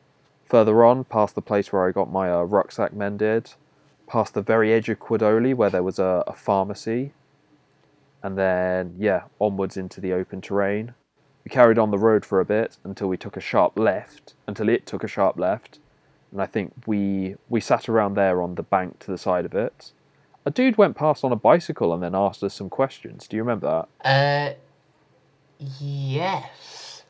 Further 0.46 0.84
on, 0.84 1.04
past 1.04 1.36
the 1.36 1.44
place 1.44 1.72
where 1.72 1.88
I 1.88 1.92
got 1.92 2.12
my 2.12 2.32
uh, 2.32 2.42
rucksack 2.42 2.94
mended, 2.94 3.54
past 4.08 4.34
the 4.34 4.42
very 4.42 4.74
edge 4.74 4.90
of 4.90 5.00
Quadoli 5.00 5.54
where 5.56 5.70
there 5.70 5.84
was 5.84 6.00
a, 6.00 6.24
a 6.26 6.34
pharmacy, 6.34 7.14
and 8.24 8.36
then 8.36 8.96
yeah, 8.98 9.26
onwards 9.40 9.78
into 9.78 10.02
the 10.02 10.12
open 10.12 10.42
terrain. 10.42 10.96
We 11.46 11.50
carried 11.50 11.78
on 11.78 11.92
the 11.92 12.00
road 12.00 12.26
for 12.26 12.40
a 12.40 12.46
bit 12.46 12.78
until 12.84 13.10
we 13.10 13.18
took 13.18 13.38
a 13.38 13.42
sharp 13.42 13.78
left, 13.78 14.34
until 14.48 14.70
it 14.70 14.88
took 14.88 15.04
a 15.04 15.08
sharp 15.08 15.38
left, 15.38 15.78
and 16.32 16.42
I 16.42 16.48
think 16.48 16.74
we 16.88 17.36
we 17.48 17.62
sat 17.62 17.88
around 17.88 18.16
there 18.16 18.42
on 18.42 18.56
the 18.56 18.64
bank 18.64 18.98
to 19.02 19.12
the 19.12 19.20
side 19.20 19.46
of 19.46 19.54
it. 19.54 19.92
A 20.46 20.52
dude 20.52 20.78
went 20.78 20.96
past 20.98 21.24
on 21.24 21.32
a 21.32 21.36
bicycle 21.38 21.94
and 21.94 22.04
then 22.04 22.14
asked 22.16 22.44
us 22.44 22.54
some 22.54 22.70
questions. 22.70 23.28
Do 23.28 23.38
you 23.38 23.44
remember 23.44 23.86
that? 24.04 24.08
Uh, 24.08 24.54
yes. 25.80 27.04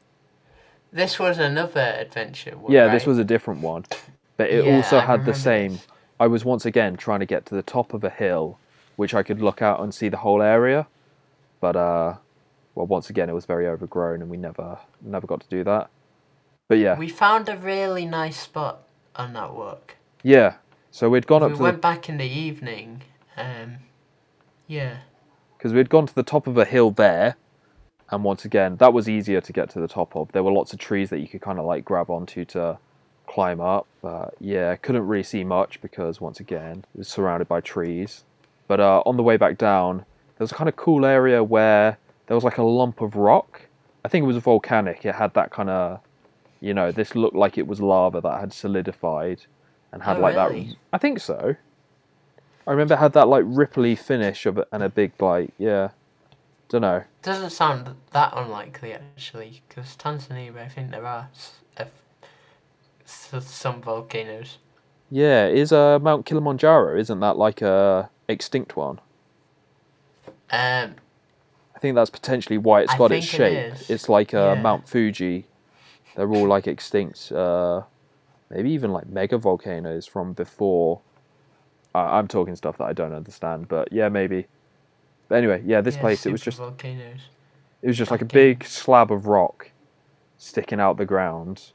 This 0.92 1.18
was 1.18 1.40
another 1.40 1.96
adventure. 2.00 2.56
Yeah, 2.70 2.90
this 2.92 3.08
was 3.08 3.18
a 3.18 3.24
different 3.24 3.62
one, 3.62 3.86
but 4.38 4.50
it 4.52 4.66
Yeah, 4.66 4.76
also 4.76 5.00
had 5.00 5.26
the 5.26 5.34
same. 5.34 5.74
this. 5.74 5.88
I 6.20 6.28
was 6.28 6.46
once 6.46 6.66
again 6.66 6.96
trying 6.96 7.20
to 7.22 7.26
get 7.26 7.46
to 7.48 7.56
the 7.56 7.64
top 7.64 7.94
of 7.94 8.04
a 8.04 8.10
hill, 8.12 8.60
which 8.96 9.16
I 9.16 9.24
could 9.24 9.42
look 9.42 9.62
out 9.64 9.80
and 9.82 9.94
see 9.94 10.10
the 10.10 10.18
whole 10.18 10.42
area, 10.44 10.86
but 11.60 11.76
uh, 11.76 12.16
well, 12.76 12.86
once 12.86 13.10
again 13.10 13.28
it 13.30 13.34
was 13.34 13.46
very 13.46 13.68
overgrown 13.68 14.22
and 14.22 14.30
we 14.30 14.38
never 14.38 14.78
never 15.02 15.26
got 15.26 15.42
to 15.42 15.48
do 15.50 15.64
that. 15.64 15.90
But 16.68 16.78
yeah, 16.78 16.98
We 16.98 17.10
found 17.10 17.50
a 17.50 17.58
really 17.58 18.06
nice 18.06 18.40
spot 18.40 18.84
on 19.16 19.34
that 19.34 19.54
walk. 19.56 19.96
yeah. 20.22 20.56
So 20.92 21.10
we'd 21.10 21.26
gone 21.26 21.42
we 21.42 21.48
up 21.48 21.58
to 21.58 21.64
went 21.64 21.78
the 21.78 21.82
back 21.82 22.08
in 22.08 22.18
the 22.18 22.26
evening. 22.30 23.02
Um, 23.38 23.78
yeah. 24.68 24.98
because 25.58 25.74
we'd 25.74 25.90
gone 25.90 26.06
to 26.08 26.16
the 26.16 26.24
top 26.24 26.48
of 26.48 26.58
a 26.58 26.66
hill 26.66 26.92
there, 26.92 27.36
and 28.12 28.24
once 28.24 28.46
again 28.46 28.76
that 28.78 28.94
was 28.94 29.10
easier 29.10 29.42
to 29.42 29.54
get 29.54 29.70
to 29.72 29.80
the 29.80 29.88
top 29.88 30.16
of. 30.16 30.32
There 30.32 30.44
were 30.44 30.52
lots 30.52 30.74
of 30.74 30.80
trees 30.80 31.10
that 31.10 31.20
you 31.20 31.28
could 31.28 31.42
kind 31.42 31.58
of 31.60 31.66
like 31.66 31.84
grab 31.86 32.10
onto 32.10 32.46
to 32.46 32.78
climb 33.28 33.60
up. 33.62 33.88
But 34.02 34.36
yeah, 34.40 34.76
couldn't 34.76 35.08
really 35.08 35.24
see 35.24 35.44
much 35.44 35.82
because 35.82 36.20
once 36.22 36.40
again 36.40 36.86
it 36.94 36.98
was 36.98 37.08
surrounded 37.08 37.48
by 37.48 37.62
trees. 37.62 38.24
But 38.68 38.80
uh, 38.80 39.02
on 39.06 39.18
the 39.18 39.24
way 39.24 39.38
back 39.38 39.58
down, 39.58 39.98
there 39.98 40.44
was 40.46 40.52
a 40.52 40.56
kind 40.56 40.70
of 40.70 40.76
cool 40.76 41.06
area 41.06 41.44
where 41.44 41.98
there 42.28 42.36
was 42.36 42.44
like 42.44 42.58
a 42.58 42.64
lump 42.64 43.02
of 43.02 43.16
rock. 43.16 43.62
I 44.06 44.10
think 44.10 44.24
it 44.24 44.28
was 44.28 44.38
volcanic. 44.38 45.06
It 45.06 45.16
had 45.16 45.34
that 45.34 45.50
kind 45.52 45.70
of, 45.70 46.00
you 46.62 46.74
know, 46.74 46.92
this 46.92 47.16
looked 47.16 47.36
like 47.36 47.58
it 47.58 47.68
was 47.68 47.80
lava 47.82 48.22
that 48.22 48.40
had 48.40 48.54
solidified 48.54 49.42
and 49.92 50.04
had 50.04 50.18
Oh, 50.18 50.22
like 50.22 50.36
really? 50.36 50.66
that. 50.68 50.76
I 50.94 50.98
think 50.98 51.20
so. 51.20 51.56
I 52.68 52.72
remember 52.72 52.94
it 52.96 52.98
had 52.98 53.14
that 53.14 53.28
like 53.28 53.44
ripply 53.46 53.98
finish 53.98 54.46
of 54.46 54.58
it 54.58 54.68
and 54.72 54.84
a 54.84 54.90
big 54.90 55.14
like 55.22 55.52
yeah, 55.58 55.90
don't 56.70 56.82
know. 56.82 57.04
Doesn't 57.22 57.52
sound 57.52 57.96
that 58.12 58.34
unlikely 58.36 58.94
actually, 58.94 59.62
because 59.68 59.96
Tanzania, 59.98 60.58
I 60.58 60.68
think 60.68 60.92
there 60.92 61.06
are 61.06 61.30
s- 61.34 61.60
a 61.78 61.82
f- 61.84 61.92
s- 63.06 63.46
some 63.50 63.82
volcanoes. 63.82 64.58
Yeah, 65.10 65.48
is 65.48 65.72
uh 65.72 66.00
Mount 66.00 66.26
Kilimanjaro? 66.26 66.98
Isn't 66.98 67.20
that 67.22 67.38
like 67.38 67.62
a 67.62 68.10
extinct 68.28 68.76
one? 68.76 69.00
Um, 70.52 70.96
I 71.76 71.80
think 71.80 71.96
that's 71.96 72.10
potentially 72.10 72.58
why 72.58 72.82
it's 72.82 72.94
I 72.94 72.98
got 72.98 73.12
its 73.12 73.26
shape. 73.26 73.74
is. 73.74 73.90
It's 73.90 74.10
like 74.10 74.34
uh, 74.34 74.56
Yeah. 74.56 74.62
Mount 74.62 74.88
Fuji. 74.88 75.46
They're 76.16 76.32
all 76.32 76.48
like 76.48 76.68
extinct. 76.68 77.32
Uh, 77.32 77.84
maybe 78.50 78.72
even 78.72 78.92
like 78.92 79.08
mega 79.08 79.38
volcanoes 79.38 80.06
from 80.08 80.34
before. 80.34 81.02
I 81.94 82.18
I'm 82.18 82.28
talking 82.28 82.56
stuff 82.56 82.78
that 82.78 82.86
I 82.86 82.94
don't 82.94 83.14
understand, 83.14 83.68
but 83.68 83.92
yeah, 83.92 84.10
maybe. 84.10 84.48
But 85.30 85.36
anyway, 85.36 85.64
yeah, 85.66 85.82
this 85.82 85.96
yeah, 85.96 86.02
place 86.02 86.26
it 86.26 86.32
was 86.32 86.42
just 86.42 86.58
volcanoes. 86.58 87.22
it 87.82 87.88
was 87.88 87.98
just 87.98 88.12
like 88.12 88.22
a 88.22 88.26
big 88.26 88.66
slab 88.66 89.12
of 89.12 89.28
rock 89.28 89.72
sticking 90.38 90.80
out 90.80 90.98
the 90.98 91.06
ground, 91.06 91.72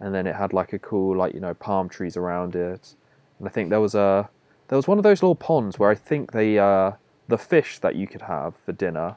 and 0.00 0.14
then 0.14 0.26
it 0.26 0.34
had 0.34 0.52
like 0.52 0.72
a 0.72 0.78
cool 0.78 1.16
like 1.16 1.34
you 1.34 1.40
know 1.40 1.54
palm 1.54 1.88
trees 1.88 2.16
around 2.16 2.56
it, 2.56 2.94
and 3.38 3.48
I 3.48 3.50
think 3.50 3.70
there 3.70 3.80
was 3.80 3.94
a 3.94 4.28
there 4.68 4.76
was 4.76 4.88
one 4.88 4.98
of 4.98 5.04
those 5.04 5.22
little 5.22 5.34
ponds 5.36 5.78
where 5.78 5.90
I 5.90 5.94
think 5.94 6.32
they 6.32 6.58
uh, 6.58 6.92
the 7.28 7.38
fish 7.38 7.78
that 7.80 7.94
you 7.94 8.06
could 8.06 8.22
have 8.22 8.54
for 8.64 8.72
dinner, 8.72 9.16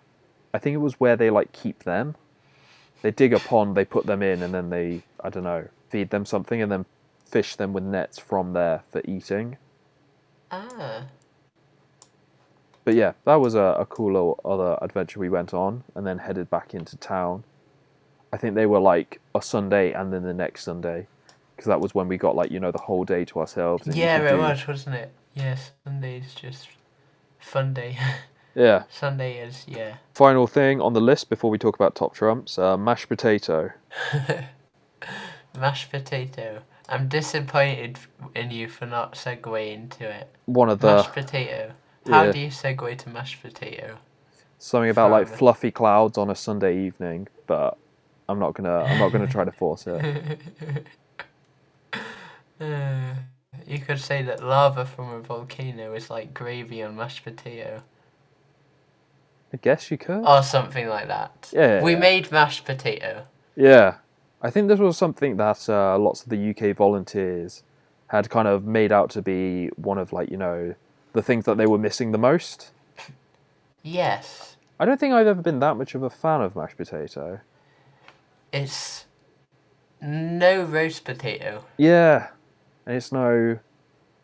I 0.53 0.59
think 0.59 0.73
it 0.73 0.77
was 0.77 0.99
where 0.99 1.15
they 1.15 1.29
like 1.29 1.51
keep 1.51 1.83
them. 1.83 2.15
They 3.01 3.11
dig 3.11 3.33
a 3.33 3.39
pond, 3.39 3.75
they 3.75 3.85
put 3.85 4.05
them 4.05 4.21
in, 4.21 4.43
and 4.43 4.53
then 4.53 4.69
they 4.69 5.03
I 5.23 5.29
don't 5.29 5.43
know 5.43 5.67
feed 5.89 6.09
them 6.09 6.25
something, 6.25 6.61
and 6.61 6.71
then 6.71 6.85
fish 7.25 7.55
them 7.55 7.73
with 7.73 7.83
nets 7.83 8.19
from 8.19 8.53
there 8.53 8.83
for 8.91 9.01
eating. 9.05 9.57
Ah, 10.51 11.07
But 12.85 12.95
yeah, 12.95 13.13
that 13.25 13.35
was 13.35 13.55
a, 13.55 13.75
a 13.79 13.85
cool 13.85 14.13
little 14.13 14.39
other 14.45 14.77
adventure 14.81 15.19
we 15.19 15.29
went 15.29 15.53
on, 15.53 15.83
and 15.95 16.07
then 16.07 16.19
headed 16.19 16.49
back 16.49 16.73
into 16.73 16.97
town. 16.97 17.43
I 18.33 18.37
think 18.37 18.55
they 18.55 18.65
were 18.65 18.79
like 18.79 19.19
a 19.35 19.41
Sunday 19.41 19.91
and 19.93 20.13
then 20.13 20.23
the 20.23 20.33
next 20.33 20.63
Sunday, 20.63 21.07
because 21.55 21.67
that 21.67 21.81
was 21.81 21.95
when 21.95 22.07
we 22.07 22.17
got 22.17 22.35
like 22.35 22.51
you 22.51 22.59
know 22.59 22.71
the 22.71 22.79
whole 22.79 23.05
day 23.05 23.25
to 23.25 23.39
ourselves. 23.39 23.87
yeah, 23.87 24.19
it 24.19 24.31
do- 24.31 24.37
was, 24.37 24.67
wasn't 24.67 24.95
it? 24.95 25.11
Yes, 25.35 25.71
Sunday's 25.83 26.33
just 26.33 26.67
fun 27.39 27.73
day. 27.73 27.97
Yeah. 28.55 28.83
Sunday 28.89 29.37
is 29.39 29.65
yeah. 29.67 29.97
Final 30.15 30.47
thing 30.47 30.81
on 30.81 30.93
the 30.93 31.01
list 31.01 31.29
before 31.29 31.49
we 31.51 31.57
talk 31.57 31.75
about 31.75 31.95
top 31.95 32.13
trumps: 32.13 32.57
uh, 32.59 32.75
mashed 32.77 33.07
potato. 33.07 33.71
Mashed 35.59 35.91
potato. 35.91 36.61
I'm 36.89 37.07
disappointed 37.07 37.99
in 38.35 38.51
you 38.51 38.67
for 38.67 38.85
not 38.85 39.13
segueing 39.13 39.89
to 39.97 40.09
it. 40.09 40.29
One 40.45 40.69
of 40.69 40.79
the 40.79 40.95
mashed 40.95 41.13
potato. 41.13 41.71
How 42.07 42.23
yeah. 42.23 42.31
do 42.31 42.39
you 42.39 42.47
segue 42.47 42.97
to 42.97 43.09
mashed 43.09 43.41
potato? 43.41 43.97
something 44.59 44.89
about 44.89 45.09
like 45.09 45.27
fluffy 45.27 45.71
clouds 45.71 46.17
on 46.17 46.29
a 46.29 46.35
Sunday 46.35 46.85
evening, 46.85 47.27
but 47.47 47.77
I'm 48.27 48.37
not 48.37 48.53
gonna 48.53 48.83
I'm 48.83 48.99
not 48.99 49.11
gonna 49.11 49.27
try 49.27 49.45
to 49.45 49.51
force 49.51 49.87
it. 49.87 50.39
Uh, 52.61 53.15
you 53.65 53.79
could 53.79 53.97
say 53.97 54.21
that 54.21 54.43
lava 54.43 54.85
from 54.85 55.13
a 55.13 55.21
volcano 55.21 55.93
is 55.93 56.09
like 56.09 56.33
gravy 56.33 56.83
on 56.83 56.93
mashed 56.93 57.23
potato. 57.23 57.81
I 59.53 59.57
guess 59.61 59.89
you 59.89 59.97
could. 59.97 60.25
Or 60.25 60.43
something 60.43 60.89
like 60.89 61.07
that. 61.07 61.49
Yeah. 61.53 61.81
We 61.81 61.95
made 61.95 62.33
mashed 62.33 62.65
potato. 62.65 63.25
Yeah, 63.55 63.95
I 64.41 64.49
think 64.49 64.67
this 64.67 64.79
was 64.79 64.97
something 64.97 65.37
that 65.37 65.67
uh, 65.69 65.97
lots 65.97 66.23
of 66.23 66.29
the 66.29 66.49
UK 66.51 66.75
volunteers 66.75 67.63
had 68.07 68.29
kind 68.29 68.47
of 68.47 68.65
made 68.65 68.91
out 68.91 69.09
to 69.11 69.21
be 69.21 69.67
one 69.75 69.97
of 69.97 70.13
like 70.13 70.31
you 70.31 70.37
know 70.37 70.75
the 71.13 71.21
things 71.21 71.45
that 71.45 71.57
they 71.57 71.65
were 71.65 71.77
missing 71.77 72.11
the 72.11 72.17
most. 72.17 72.71
Yes. 73.81 74.55
I 74.79 74.85
don't 74.85 74.99
think 74.99 75.13
I've 75.13 75.27
ever 75.27 75.41
been 75.41 75.59
that 75.59 75.75
much 75.75 75.95
of 75.95 76.03
a 76.03 76.09
fan 76.09 76.41
of 76.41 76.55
mashed 76.55 76.77
potato. 76.77 77.39
It's 78.53 79.05
no 80.01 80.63
roast 80.63 81.03
potato. 81.03 81.65
Yeah, 81.77 82.29
and 82.85 82.95
it's 82.95 83.11
no, 83.11 83.59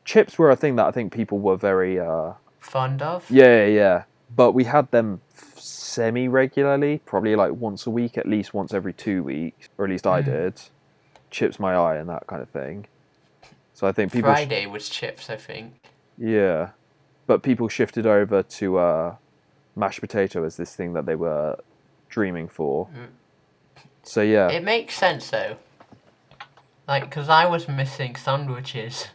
chips 0.05 0.37
were 0.37 0.49
a 0.49 0.55
thing 0.55 0.77
that 0.77 0.85
I 0.85 0.91
think 0.91 1.13
people 1.13 1.39
were 1.39 1.57
very 1.57 1.99
uh, 1.99 2.33
Fond 2.59 3.01
of? 3.01 3.29
yeah, 3.29 3.65
yeah, 3.65 3.67
yeah. 3.67 4.03
But 4.35 4.53
we 4.53 4.63
had 4.63 4.89
them 4.91 5.21
semi 5.95 6.27
regularly, 6.27 7.01
probably 7.05 7.35
like 7.35 7.53
once 7.53 7.85
a 7.87 7.89
week, 7.89 8.17
at 8.17 8.25
least 8.27 8.53
once 8.53 8.73
every 8.73 8.93
two 8.93 9.23
weeks, 9.23 9.69
or 9.77 9.85
at 9.85 9.91
least 9.91 10.05
I 10.07 10.21
Mm. 10.21 10.25
did. 10.25 10.53
Chipsi 11.31 11.57
mayai 11.59 11.99
and 11.99 12.09
that 12.09 12.27
kind 12.27 12.41
of 12.41 12.49
thing. 12.49 12.85
So 13.73 13.87
I 13.87 13.91
think 13.91 14.11
people, 14.13 14.31
sh- 14.31 14.35
Friday 14.35 14.65
was 14.67 14.87
chips, 14.89 15.29
I 15.29 15.35
think. 15.37 15.73
yeah, 16.17 16.69
but 17.27 17.43
people 17.43 17.67
shifted 17.67 18.05
over 18.05 18.43
to 18.43 18.77
uh, 18.77 19.15
mashed 19.75 19.99
potato 20.01 20.45
as 20.45 20.55
this 20.57 20.75
thing 20.75 20.93
that 20.93 21.05
they 21.05 21.15
were 21.15 21.57
dreaming 22.09 22.47
for. 22.47 22.87
Mm. 22.87 23.07
So 24.03 24.21
yeah, 24.21 24.49
It 24.49 24.63
makes 24.63 24.95
sense 24.95 25.29
though. 25.29 25.57
Like, 26.87 27.03
because 27.09 27.29
I 27.29 27.45
was 27.47 27.67
missing 27.67 28.15
sandwiches 28.15 29.07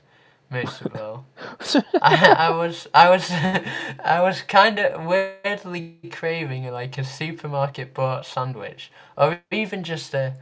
most 0.51 0.83
of. 0.83 1.25
I, 2.03 2.49
I 2.49 2.51
was, 2.51 2.89
I 2.95 3.11
was, 3.11 3.31
I 4.05 4.21
was 4.23 4.43
kind 4.43 4.79
of 4.79 5.05
weirdly 5.07 5.99
craving 6.11 6.71
like 6.73 6.99
a 6.99 7.05
supermarket 7.05 7.95
bought 7.95 8.27
sandwich, 8.27 8.91
or 9.17 9.41
even 9.51 9.85
just 9.85 10.15
a, 10.15 10.35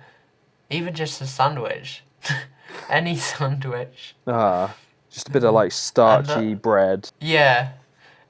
even 0.71 0.95
just 0.95 1.21
a 1.21 1.27
sandwich, 1.27 2.05
any 2.89 3.17
sandwich. 3.17 4.15
ah, 4.27 4.79
just 5.11 5.29
a 5.29 5.33
bit 5.33 5.45
of 5.45 5.55
like 5.55 5.73
starchy 5.73 6.55
bread. 6.55 7.09
Yeah, 7.21 7.73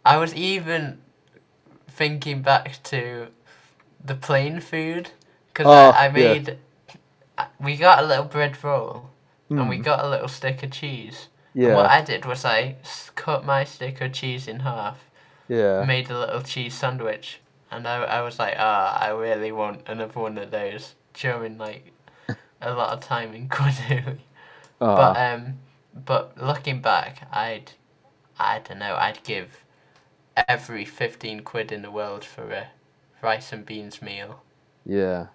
I 0.04 0.16
was 0.18 0.34
even 0.34 1.02
thinking 1.88 2.42
back 2.42 2.82
to 2.84 3.28
the 4.04 4.14
plane 4.16 4.60
food 4.60 5.12
because 5.48 5.72
Oh, 5.72 5.92
I, 5.92 6.06
I 6.06 6.10
made. 6.10 6.58
I- 7.38 7.48
We 7.60 7.76
got 7.76 8.02
a 8.04 8.06
little 8.06 8.26
bread 8.26 8.62
roll 8.64 9.10
and 9.56 9.68
we 9.68 9.78
Mm, 9.78 9.78
got 9.78 10.04
a 10.04 10.08
little 10.08 10.28
stick 10.28 10.62
of 10.64 10.72
cheese. 10.72 11.28
And 11.54 11.74
what 11.74 11.86
I 11.86 12.02
did 12.02 12.24
was 12.24 12.44
I 12.44 12.76
cut 13.14 13.44
my 13.44 13.64
stick 13.64 14.00
of 14.00 14.12
cheese 14.12 14.48
in 14.48 14.60
half, 14.60 14.98
yeah. 15.48 15.82
made 15.84 16.10
a 16.10 16.18
little 16.18 16.42
cheese 16.42 16.74
sandwich, 16.74 17.40
and 17.70 17.86
I, 17.88 18.04
I 18.04 18.20
was 18.22 18.38
like, 18.38 18.54
ah, 18.58 18.98
I 18.98 19.10
really 19.10 19.52
want 19.52 19.88
another 19.88 20.20
one 20.20 20.38
of 20.38 20.50
those 20.50 20.94
during 21.14 21.58
like 21.58 21.92
a 22.62 22.72
lot 22.72 22.92
of 22.96 23.00
time 23.04 23.34
in 23.34 23.48
Cornwall. 23.48 24.16
But 24.94 25.16
Ah, 25.16 25.16
um, 25.16 25.58
but 25.94 26.36
looking 26.40 26.80
back, 26.80 27.26
I'd, 27.32 27.72
I 28.38 28.60
don't 28.60 28.78
know, 28.78 28.96
I'd 28.96 29.22
give 29.24 29.64
every 30.48 30.84
fifteen 30.84 31.40
quid 31.40 31.72
in 31.72 31.82
the 31.82 31.90
world 31.90 32.24
for 32.24 32.50
a 32.52 32.68
rice 33.22 33.52
and 33.52 33.66
beans 33.66 34.00
meal. 34.02 34.42
yeah. 34.86 35.28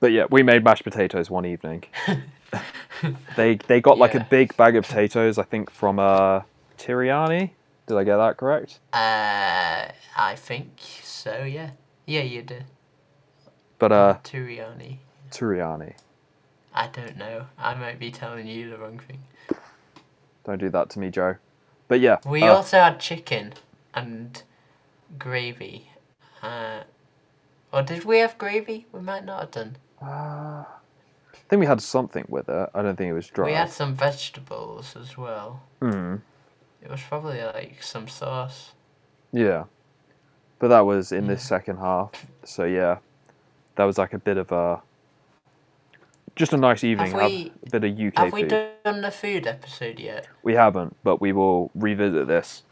But 0.00 0.12
yeah, 0.12 0.26
we 0.30 0.42
made 0.42 0.64
mashed 0.64 0.84
potatoes 0.84 1.30
one 1.30 1.46
evening. 1.46 1.84
They 3.36 3.56
they 3.56 3.80
got 3.80 3.98
like 3.98 4.14
a 4.14 4.26
big 4.30 4.56
bag 4.56 4.76
of 4.76 4.86
potatoes, 4.86 5.38
I 5.38 5.42
think 5.44 5.70
from 5.70 5.98
uh 5.98 6.42
Tiriani. 6.78 7.50
Did 7.86 7.96
I 7.98 8.04
get 8.04 8.16
that 8.16 8.36
correct? 8.36 8.78
Uh, 8.92 9.88
I 10.16 10.34
think 10.36 10.70
so. 11.02 11.44
Yeah, 11.44 11.70
yeah, 12.06 12.22
you 12.22 12.42
did. 12.42 12.64
But 13.78 13.92
uh 13.92 14.18
Turiani. 14.24 14.98
Tiriani. 15.30 15.94
I 16.74 16.86
don't 16.88 17.16
know. 17.18 17.46
I 17.58 17.74
might 17.74 17.98
be 17.98 18.10
telling 18.10 18.46
you 18.46 18.70
the 18.70 18.78
wrong 18.78 18.98
thing. 18.98 19.20
Don't 20.44 20.58
do 20.58 20.70
that 20.70 20.90
to 20.90 20.98
me, 20.98 21.10
Joe. 21.10 21.36
But 21.88 22.00
yeah. 22.00 22.18
We 22.26 22.42
uh, 22.42 22.54
also 22.54 22.78
had 22.78 23.00
chicken 23.00 23.54
and 23.94 24.42
gravy. 25.18 25.90
Uh, 26.42 26.80
or 27.72 27.82
did 27.82 28.04
we 28.04 28.18
have 28.18 28.38
gravy? 28.38 28.86
We 28.92 29.00
might 29.00 29.24
not 29.24 29.40
have 29.40 29.50
done. 29.50 29.76
uh, 30.02 30.64
think 31.52 31.60
we 31.60 31.66
had 31.66 31.82
something 31.82 32.24
with 32.30 32.48
it. 32.48 32.70
I 32.74 32.80
don't 32.80 32.96
think 32.96 33.10
it 33.10 33.12
was 33.12 33.26
dry. 33.26 33.44
We 33.44 33.52
had 33.52 33.68
some 33.68 33.94
vegetables 33.94 34.96
as 34.96 35.18
well. 35.18 35.60
Mm, 35.82 36.22
It 36.82 36.90
was 36.90 37.02
probably 37.02 37.42
like 37.42 37.82
some 37.82 38.08
sauce. 38.08 38.72
yeah. 39.32 39.64
But 40.58 40.68
that 40.68 40.80
was 40.86 41.12
in 41.12 41.26
this 41.26 41.42
second 41.46 41.76
half. 41.76 42.24
So 42.44 42.64
yeah. 42.64 42.98
That 43.74 43.84
was 43.84 43.98
like 43.98 44.14
a 44.14 44.18
bit 44.18 44.38
of 44.38 44.50
a 44.50 44.80
just 46.36 46.54
a 46.54 46.56
nice 46.56 46.84
evening. 46.84 47.10
Have 47.12 47.20
Have, 47.20 47.30
we- 47.30 47.52
a 47.66 47.70
bit 47.80 47.84
of 47.84 48.00
UK 48.00 48.16
Have 48.18 48.32
we 48.32 48.42
food. 48.48 48.68
done 48.84 49.02
the 49.02 49.10
food 49.10 49.46
episode 49.46 50.00
yet? 50.00 50.26
We 50.42 50.54
haven't, 50.54 50.96
but 51.04 51.20
we 51.20 51.32
will 51.32 51.70
revisit 51.74 52.28
this. 52.28 52.62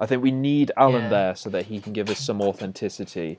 I 0.00 0.06
think 0.06 0.24
we 0.24 0.32
need 0.32 0.72
Alan 0.76 1.02
Yeah. 1.04 1.08
there 1.10 1.34
so 1.36 1.50
that 1.50 1.66
he 1.66 1.80
can 1.80 1.92
give 1.92 2.10
us 2.10 2.18
some 2.18 2.40
authenticity. 2.42 3.38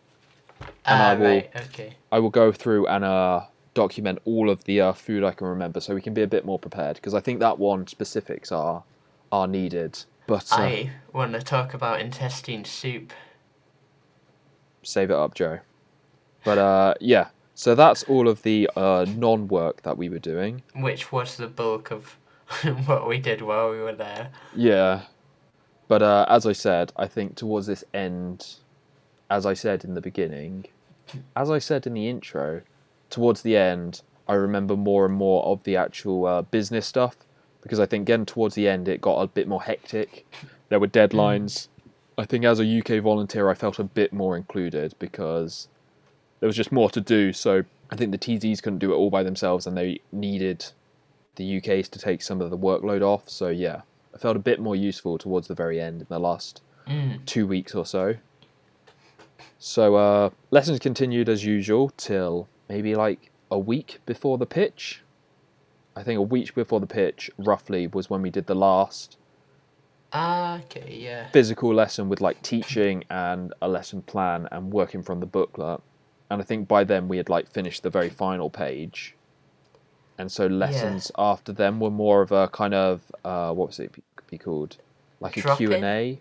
And 0.86 1.02
Ah, 1.02 1.10
I 1.10 1.16
will- 1.16 1.26
right, 1.28 1.52
okay. 1.68 1.96
I 2.14 2.20
will 2.20 2.30
go 2.30 2.54
through 2.54 2.88
and 2.88 3.04
uh, 3.04 3.42
document 3.76 4.18
all 4.26 4.50
of 4.50 4.64
the 4.64 4.82
uh, 4.82 4.94
food 4.94 5.24
I 5.24 5.32
can 5.32 5.46
remember, 5.46 5.80
so 5.80 5.94
we 5.94 6.02
can 6.02 6.16
be 6.16 6.24
a 6.24 6.28
bit 6.28 6.46
more 6.46 6.58
prepared. 6.58 6.96
Because 6.96 7.14
I 7.14 7.20
think 7.20 7.40
that 7.42 7.60
one 7.60 7.86
specifics 7.86 8.52
are 8.52 8.84
are 9.32 9.48
needed. 9.48 10.04
But 10.26 10.52
uh, 10.52 10.56
I 10.56 10.92
want 11.14 11.34
to 11.34 11.42
talk 11.42 11.76
about 11.76 12.02
intestine 12.02 12.66
soup. 12.66 13.14
save 14.82 15.12
it 15.12 15.16
up, 15.16 15.36
Joe. 15.36 15.60
But 16.44 16.58
uh, 16.58 16.94
yeah, 17.00 17.28
so 17.54 17.76
that's 17.76 18.04
all 18.04 18.28
of 18.28 18.42
the 18.42 18.70
uh, 18.76 19.06
non-work 19.16 19.84
that 19.84 19.98
we 19.98 20.10
were 20.10 20.20
doing. 20.20 20.64
which 20.76 21.12
was 21.12 21.38
the 21.38 21.48
bulk 21.48 21.92
of 21.92 22.18
what 22.86 23.08
we 23.08 23.18
did 23.20 23.42
while 23.42 23.70
we 23.72 23.80
were 23.80 23.96
there. 23.96 24.30
Yeah, 24.56 25.02
but 25.88 26.02
uh, 26.02 26.26
as 26.30 26.46
I 26.46 26.54
said, 26.54 26.92
I 26.96 27.08
think 27.08 27.36
towards 27.36 27.68
this 27.68 27.84
end, 27.94 28.56
as 29.30 29.46
I 29.46 29.54
said 29.54 29.84
in 29.84 29.94
the 29.94 30.02
beginning, 30.02 30.66
as 31.36 31.50
I 31.52 31.60
said 31.60 31.86
in 31.88 31.94
the 31.94 32.08
intro, 32.10 32.62
towards 33.16 33.42
the 33.42 33.56
end, 33.56 34.02
I 34.28 34.34
remember 34.34 34.76
more 34.76 35.06
and 35.06 35.16
more 35.16 35.44
of 35.46 35.64
the 35.64 35.76
actual 35.78 36.26
uh, 36.26 36.42
business 36.42 36.86
stuff 36.86 37.16
because 37.62 37.80
I 37.80 37.86
think 37.86 38.06
getting 38.08 38.26
towards 38.26 38.56
the 38.56 38.68
end, 38.68 38.88
it 38.88 39.00
got 39.02 39.22
a 39.22 39.28
bit 39.28 39.48
more 39.48 39.62
hectic. 39.64 40.26
There 40.70 40.80
were 40.80 40.88
deadlines. 40.88 41.68
I 42.18 42.26
think 42.26 42.44
as 42.46 42.60
a 42.60 42.80
UK 42.80 43.02
volunteer, 43.02 43.50
I 43.50 43.54
felt 43.54 43.80
a 43.80 43.84
bit 43.84 44.12
more 44.14 44.36
included 44.36 44.94
because 45.00 45.68
there 46.40 46.48
was 46.48 46.56
just 46.56 46.72
more 46.72 46.90
to 46.92 47.02
do. 47.02 47.34
So 47.34 47.64
I 47.92 47.96
think 47.96 48.12
the 48.12 48.18
TZs 48.18 48.62
couldn't 48.62 48.80
do 48.80 48.92
it 48.92 48.96
all 48.96 49.10
by 49.10 49.24
themselves, 49.24 49.66
and 49.68 49.76
they 49.78 50.00
needed 50.12 50.66
the 51.36 51.60
UKs 51.62 51.90
to 51.92 52.00
take 52.00 52.22
some 52.22 52.42
of 52.42 52.50
the 52.50 52.58
workload 52.58 53.02
off. 53.02 53.30
So 53.30 53.48
yeah, 53.50 53.82
I 54.14 54.18
felt 54.18 54.36
a 54.36 54.40
bit 54.40 54.60
more 54.60 54.76
useful 54.76 55.18
towards 55.18 55.48
the 55.48 55.56
very 55.56 55.80
end 55.80 56.02
in 56.02 56.08
the 56.10 56.20
last 56.20 56.62
Mm. 56.88 57.26
two 57.26 57.48
weeks 57.48 57.74
or 57.74 57.84
so. 57.86 58.16
So 59.58 59.96
uh, 59.96 60.30
lessons 60.52 60.78
continued 60.80 61.30
as 61.30 61.44
usual 61.44 61.92
till 61.98 62.48
maybe 62.70 62.96
like 62.96 63.32
a 63.52 63.60
week 63.60 64.00
before 64.06 64.38
the 64.38 64.46
pitch. 64.46 65.02
I 65.96 66.04
think 66.04 66.18
a 66.18 66.22
week 66.22 66.54
before 66.56 66.80
the 66.80 66.88
pitch, 66.88 67.30
roughly, 67.38 67.88
was 67.88 68.10
when 68.10 68.22
we 68.22 68.30
did 68.30 68.48
the 68.48 68.56
last 68.56 69.18
Ah, 70.14 70.60
okay, 70.62 70.98
yeah. 70.98 71.28
physical 71.30 71.74
lesson 71.74 72.08
with 72.10 72.22
like 72.22 72.42
teaching 72.42 73.04
and 73.10 73.54
a 73.62 73.68
lesson 73.68 74.02
plan 74.02 74.48
and 74.52 74.72
working 74.72 75.04
from 75.04 75.20
the 75.20 75.26
booklet. 75.26 75.82
And 76.30 76.42
I 76.42 76.46
think 76.46 76.68
by 76.68 76.84
then 76.84 77.08
we 77.08 77.18
had 77.18 77.30
like 77.30 77.48
finished 77.50 77.84
the 77.84 77.90
very 77.90 78.10
final 78.10 78.50
page. 78.50 79.16
And 80.18 80.32
so 80.32 80.48
lessons 80.48 81.12
after 81.18 81.52
them 81.52 81.80
were 81.82 81.92
more 81.92 82.22
of 82.22 82.32
a 82.32 82.48
kind 82.48 82.74
of 82.74 83.02
uh, 83.26 83.54
what 83.54 83.68
was 83.68 83.80
it 83.80 83.92
be- 83.94 84.04
be 84.32 84.38
called? 84.38 84.78
Like 85.20 85.38
a 85.38 85.42
Drop 85.42 85.58
Q&A 85.58 86.20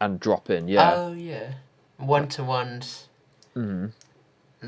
and 0.00 0.18
drop 0.20 0.48
in, 0.50 0.68
yeah. 0.68 0.94
Oh, 0.94 1.12
yeah. 1.12 1.54
One 1.98 2.28
to 2.28 2.44
ones. 2.44 3.08
Mhm. 3.54 3.92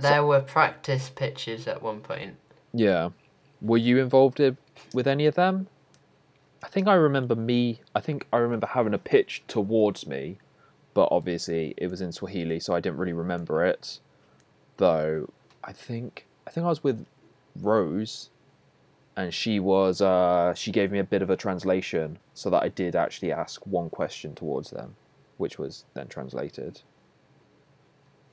There 0.03 0.25
were 0.25 0.41
practice 0.41 1.09
pitches 1.09 1.67
at 1.67 1.83
one 1.83 2.01
point. 2.01 2.37
Yeah. 2.73 3.11
Were 3.61 3.79
you 3.79 3.99
involved 3.99 4.41
in, 4.41 4.57
with 4.93 5.07
any 5.07 5.27
of 5.27 5.35
them? 5.35 5.69
I 6.63 6.69
think 6.69 6.89
I 6.89 6.95
remember 6.95 7.35
me. 7.35 7.81
I 7.95 8.01
think 8.01 8.27
I 8.33 8.39
remember 8.39 8.67
having 8.67 8.95
a 8.95 8.99
pitch 8.99 9.45
towards 9.47 10.07
me, 10.07 10.39
but 10.95 11.09
obviously 11.11 11.75
it 11.77 11.89
was 11.89 12.01
in 12.01 12.13
Swahili, 12.13 12.61
so 12.61 12.75
I 12.75 12.81
didn't 12.81 12.99
really 12.99 13.13
remember 13.13 13.65
it. 13.65 14.01
Though 14.79 15.31
I 15.63 15.73
think 15.73 16.27
I 16.47 16.51
think 16.51 16.67
I 16.67 16.69
was 16.69 16.83
with 16.83 17.07
Rose, 17.61 18.31
and 19.17 19.33
she 19.33 19.61
was 19.61 20.01
uh, 20.01 20.55
she 20.55 20.71
gave 20.73 20.91
me 20.91 20.99
a 20.99 21.05
bit 21.05 21.23
of 21.23 21.31
a 21.31 21.37
translation 21.37 22.19
so 22.35 22.51
that 22.51 22.63
I 22.63 22.69
did 22.69 22.97
actually 22.97 23.33
ask 23.33 23.65
one 23.67 23.91
question 23.91 24.35
towards 24.35 24.71
them, 24.71 24.97
which 25.39 25.59
was 25.59 25.85
then 25.95 26.09
translated. 26.09 26.81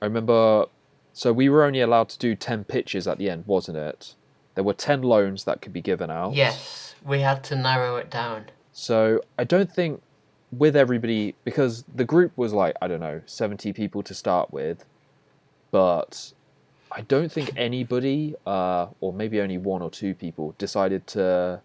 I 0.02 0.06
remember. 0.06 0.66
So 1.14 1.32
we 1.32 1.48
were 1.48 1.64
only 1.64 1.80
allowed 1.80 2.10
to 2.10 2.18
do 2.18 2.34
ten 2.34 2.64
pitches 2.64 3.08
at 3.08 3.16
the 3.16 3.30
end, 3.30 3.44
wasn't 3.46 3.78
it? 3.78 4.14
There 4.54 4.64
were 4.64 4.74
10 4.74 5.02
loans 5.02 5.44
that 5.44 5.60
could 5.62 5.72
be 5.72 5.80
given 5.80 6.10
out. 6.10 6.34
Yes, 6.34 6.94
we 7.04 7.20
had 7.20 7.42
to 7.44 7.56
narrow 7.56 7.96
it 7.96 8.10
down. 8.10 8.50
So 8.72 9.20
I 9.38 9.44
don't 9.44 9.72
think 9.72 10.02
with 10.52 10.76
everybody, 10.76 11.34
because 11.44 11.84
the 11.92 12.04
group 12.04 12.32
was 12.36 12.52
like, 12.52 12.76
I 12.80 12.88
don't 12.88 13.00
know, 13.00 13.22
70 13.26 13.72
people 13.72 14.02
to 14.04 14.14
start 14.14 14.52
with, 14.52 14.84
but 15.70 16.32
I 16.92 17.00
don't 17.02 17.30
think 17.30 17.52
anybody, 17.56 18.36
uh, 18.46 18.86
or 19.00 19.12
maybe 19.12 19.40
only 19.40 19.58
one 19.58 19.82
or 19.82 19.90
two 19.90 20.14
people, 20.14 20.54
decided 20.58 21.06
to 21.08 21.60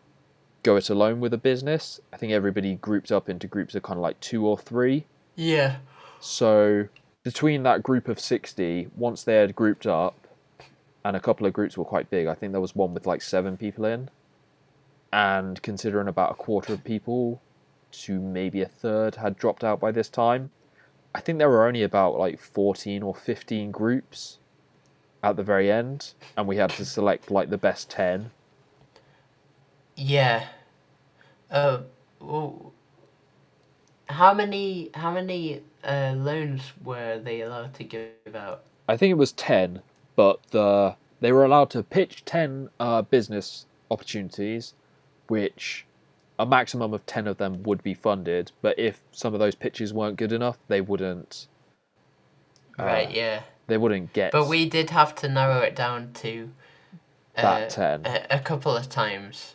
go 0.64 0.76
it 0.76 0.90
alone 0.90 1.20
with 1.20 1.34
a 1.34 1.38
business. 1.38 2.00
I 2.12 2.18
think 2.18 2.34
everybody 2.34 2.76
grouped 2.76 3.12
up 3.12 3.30
into 3.30 3.48
groups 3.48 3.76
of 3.76 3.84
kind 3.84 3.98
of 3.98 4.02
like 4.02 4.20
two 4.20 4.48
or 4.48 4.58
three. 4.58 5.06
Yeah. 5.36 5.78
So 6.20 6.88
between 7.24 7.64
that 7.64 7.84
group 7.84 8.08
of 8.08 8.20
60, 8.20 8.90
once 8.96 9.24
they 9.24 9.36
had 9.36 9.56
grouped 9.56 9.86
up, 9.88 10.28
and 11.04 11.16
a 11.16 11.20
couple 11.20 11.46
of 11.48 11.54
groups 11.54 11.78
were 11.78 11.86
quite 11.86 12.10
big, 12.10 12.28
I 12.28 12.34
think 12.36 12.52
there 12.52 12.62
was 12.62 12.76
one 12.76 12.94
with 12.94 13.08
like 13.08 13.22
seven 13.22 13.58
people 13.58 13.86
in. 13.86 14.10
and 15.12 15.62
considering 15.64 16.08
about 16.08 16.32
a 16.32 16.36
quarter 16.36 16.74
of 16.74 16.84
people 16.84 17.42
to 17.92 18.20
maybe 18.20 18.62
a 18.62 18.68
third 18.68 19.16
had 19.16 19.36
dropped 19.38 19.64
out 19.64 19.80
by 19.80 19.92
this 19.92 20.08
time, 20.10 20.52
I 21.16 21.20
think 21.22 21.40
there 21.40 21.50
were 21.50 21.66
only 21.68 21.82
about 21.84 22.18
like 22.20 22.40
14 22.40 23.02
or 23.02 23.16
15 23.16 23.72
groups 23.72 24.38
at 25.24 25.36
the 25.36 25.44
very 25.44 25.72
end, 25.72 26.14
and 26.38 26.48
we 26.48 26.58
had 26.58 26.70
to 26.72 26.86
select 26.86 27.32
like 27.32 27.50
the 27.50 27.58
best 27.58 27.90
10. 27.90 28.30
Yeah. 29.96 30.46
Uh, 31.50 31.82
well, 32.20 32.72
how 34.10 34.34
many 34.34 34.90
how 34.94 35.12
many 35.12 35.62
uh, 35.84 36.14
loans 36.18 36.74
were 36.84 37.20
they 37.20 37.42
allowed 37.42 37.74
to 37.76 37.84
give 37.84 38.36
out? 38.36 38.64
I 38.88 38.98
think 38.98 39.12
it 39.12 39.18
was 39.18 39.32
10, 39.34 39.82
but 40.16 40.40
the 40.52 40.96
they 41.22 41.32
were 41.32 41.46
allowed 41.46 41.70
to 41.72 41.84
pitch 41.84 42.26
10 42.26 42.70
uh, 42.80 43.02
business 43.04 43.66
opportunities, 43.92 44.74
which 45.28 45.86
a 46.40 46.46
maximum 46.46 46.94
of 46.94 47.06
10 47.06 47.28
of 47.28 47.38
them 47.38 47.64
would 47.64 47.84
be 47.84 47.94
funded. 47.94 48.52
But 48.62 48.80
if 48.80 49.02
some 49.12 49.34
of 49.34 49.40
those 49.40 49.56
pitches 49.56 49.94
weren't 49.94 50.18
good 50.18 50.32
enough, 50.32 50.58
they 50.68 50.82
wouldn't. 50.82 51.48
Right. 52.78 53.08
Uh, 53.08 53.12
Yeah. 53.12 53.42
They 53.68 53.78
wouldn't 53.78 54.14
get 54.14 54.32
But 54.32 54.48
we 54.48 54.68
did 54.68 54.90
have 54.90 55.14
to 55.16 55.30
narrow 55.30 55.60
it 55.60 55.76
down 55.76 56.12
to 56.16 56.50
uh, 57.38 57.42
that 57.42 57.70
10. 57.70 58.02
a, 58.06 58.26
a 58.32 58.40
couple 58.40 58.76
of 58.76 58.90
times. 58.90 59.54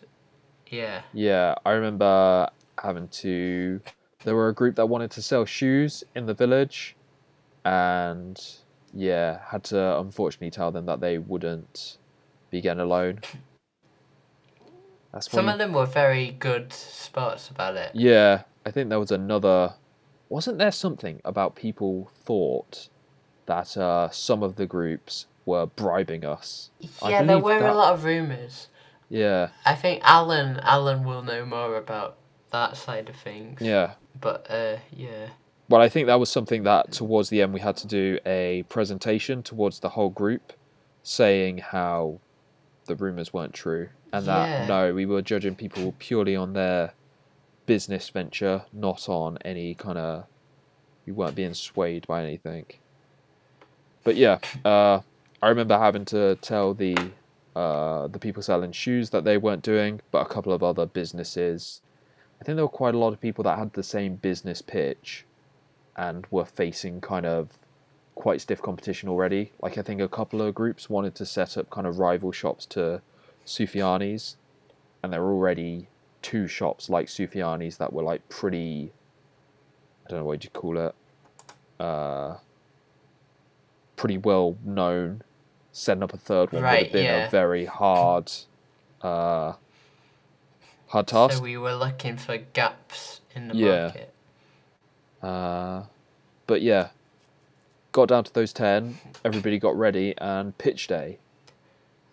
Yeah. 0.69 1.03
Yeah, 1.13 1.57
I 1.67 1.73
remember 1.73 2.49
having 2.81 3.09
to. 3.09 3.81
There 4.25 4.35
were 4.35 4.49
a 4.49 4.55
group 4.55 4.77
that 4.77 4.87
wanted 4.87 5.11
to 5.13 5.23
sell 5.23 5.45
shoes 5.45 6.03
in 6.15 6.27
the 6.27 6.35
village, 6.35 6.97
and 7.65 8.41
yeah, 8.93 9.41
had 9.47 9.65
to 9.65 9.99
unfortunately 9.99 10.51
tell 10.51 10.73
them 10.73 10.87
that 10.87 11.01
they 11.01 11.19
wouldn't 11.19 11.99
be 12.51 12.61
getting 12.61 12.81
a 12.81 12.87
loan. 12.87 13.21
That's 15.13 15.31
Some 15.31 15.49
of 15.49 15.59
them 15.59 15.73
were 15.73 15.87
very 15.87 16.33
good 16.33 16.73
spots 16.73 17.49
about 17.49 17.77
it. 17.77 17.93
Yeah, 17.95 18.43
I 18.67 18.71
think 18.71 18.89
there 18.89 18.99
was 18.99 19.13
another. 19.13 19.75
Wasn't 20.29 20.59
there 20.59 20.73
something 20.73 21.21
about 21.25 21.55
people 21.55 22.11
thought 22.25 22.89
that 23.47 23.77
uh, 23.77 24.09
some 24.11 24.43
of 24.43 24.57
the 24.57 24.67
groups 24.67 25.27
were 25.45 25.67
bribing 25.67 26.25
us? 26.25 26.71
Yeah, 27.07 27.23
there 27.23 27.39
were 27.39 27.59
a 27.59 27.75
lot 27.75 27.93
of 27.95 28.05
rumors. 28.05 28.69
Yeah, 29.11 29.51
I 29.67 29.75
think 29.75 30.01
Alan 30.03 30.59
Alan 30.63 31.05
will 31.05 31.23
know 31.23 31.45
more 31.45 31.77
about 31.77 32.17
that 32.51 32.77
side 32.77 33.09
of 33.09 33.17
things. 33.17 33.61
yeah. 33.61 33.93
But 34.21 34.47
uh, 34.51 34.77
yeah. 34.93 35.29
Well, 35.69 35.81
I 35.81 35.89
think 35.89 36.07
that 36.07 36.21
was 36.21 36.31
something 36.31 36.63
that 36.65 36.93
towards 36.93 37.31
the 37.31 37.41
end 37.43 37.55
we 37.55 37.61
had 37.61 37.77
to 37.79 37.87
do 37.87 38.19
a 38.27 38.65
presentation 38.69 39.43
towards 39.43 39.81
the 39.81 39.91
whole 39.91 40.11
group, 40.11 40.53
saying 41.03 41.59
how 41.59 42.21
the 42.87 42.95
rumors 42.95 43.33
weren't 43.33 43.55
true 43.55 43.89
and 44.13 44.27
that 44.27 44.49
Yeah. 44.49 44.67
no, 44.67 44.95
we 44.95 45.07
were 45.07 45.23
judging 45.23 45.55
people 45.57 45.95
purely 45.99 46.37
on 46.37 46.53
their 46.53 46.93
business 47.67 48.09
venture, 48.11 48.65
not 48.73 49.09
on 49.09 49.39
any 49.45 49.75
kind 49.75 49.99
of. 49.99 50.25
We 51.07 51.13
weren't 51.13 51.35
being 51.35 51.55
swayed 51.55 52.07
by 52.07 52.23
anything. 52.23 52.67
But 54.05 54.17
yeah, 54.17 54.39
uh, 54.65 55.01
I 55.43 55.49
remember 55.49 55.77
having 55.79 56.05
to 56.07 56.37
tell 56.37 56.73
the 56.75 56.97
uh, 57.57 58.09
the 58.09 58.19
people 58.19 58.43
selling 58.43 58.73
shoes 58.73 59.11
that 59.11 59.25
they 59.25 59.37
weren't 59.37 59.63
doing, 59.63 60.01
but 60.11 60.27
a 60.27 60.29
couple 60.29 60.53
of 60.53 60.63
other 60.63 60.87
businesses. 60.87 61.81
I 62.45 62.47
think 62.47 62.57
there 62.57 62.65
were 62.67 62.69
quite 62.69 62.95
a 62.95 62.99
lot 62.99 63.15
of 63.15 63.23
people 63.23 63.43
that 63.45 63.59
had 63.59 63.73
the 63.73 63.83
same 63.83 64.17
business 64.17 64.61
pitch 64.61 65.25
and 65.97 66.27
were 66.31 66.45
facing 66.45 67.01
kind 67.01 67.25
of 67.25 67.49
quite 68.17 68.43
stiff 68.43 68.61
competition 68.61 69.09
already. 69.09 69.53
Like 69.63 69.79
I 69.79 69.83
think 69.83 70.03
a 70.03 70.09
couple 70.09 70.43
of 70.43 70.55
groups 70.55 70.91
wanted 70.91 71.15
to 71.15 71.25
set 71.25 71.57
up 71.57 71.71
kind 71.71 71.87
of 71.87 71.99
rival 71.99 72.33
shops 72.33 72.67
to 72.67 73.01
Sufiani's, 73.47 74.37
and 75.03 75.11
there 75.11 75.23
were 75.23 75.33
already 75.33 75.89
two 76.21 76.47
shops 76.47 76.91
like 76.91 77.07
Sufiani's 77.07 77.79
that 77.79 77.95
were 77.95 78.03
like 78.03 78.29
pretty. 78.29 78.93
I 80.05 80.11
don't 80.11 80.19
know 80.19 80.27
what 80.27 80.45
you 80.45 80.51
call 80.51 80.77
it. 80.77 80.95
Uh, 81.81 82.37
pretty 83.97 84.19
well 84.19 84.59
known. 84.63 85.23
Setting 85.73 86.03
up 86.03 86.13
a 86.13 86.19
third 86.19 86.53
one 86.53 86.63
would 86.63 86.69
have 86.71 86.93
been 86.93 87.05
yeah. 87.07 87.27
a 87.27 87.31
very 87.31 87.65
hard, 87.65 88.31
uh, 89.01 89.55
hard 90.95 91.09
task. 91.09 91.39
So 91.39 91.43
we 91.43 91.57
were 91.57 91.75
looking 91.75 92.17
for 92.17 92.39
gaps 92.39 93.21
in 93.35 93.49
the 93.49 93.55
Yeah. 93.57 93.83
market. 93.87 94.15
Uh, 95.21 95.83
but 96.47 96.63
yeah, 96.63 96.91
got 97.91 98.09
down 98.09 98.23
to 98.25 98.33
those 98.33 98.53
10, 98.53 98.99
everybody 99.25 99.59
got 99.59 99.77
ready, 99.77 100.15
and 100.19 100.57
pitch 100.57 100.87
day. 100.87 101.19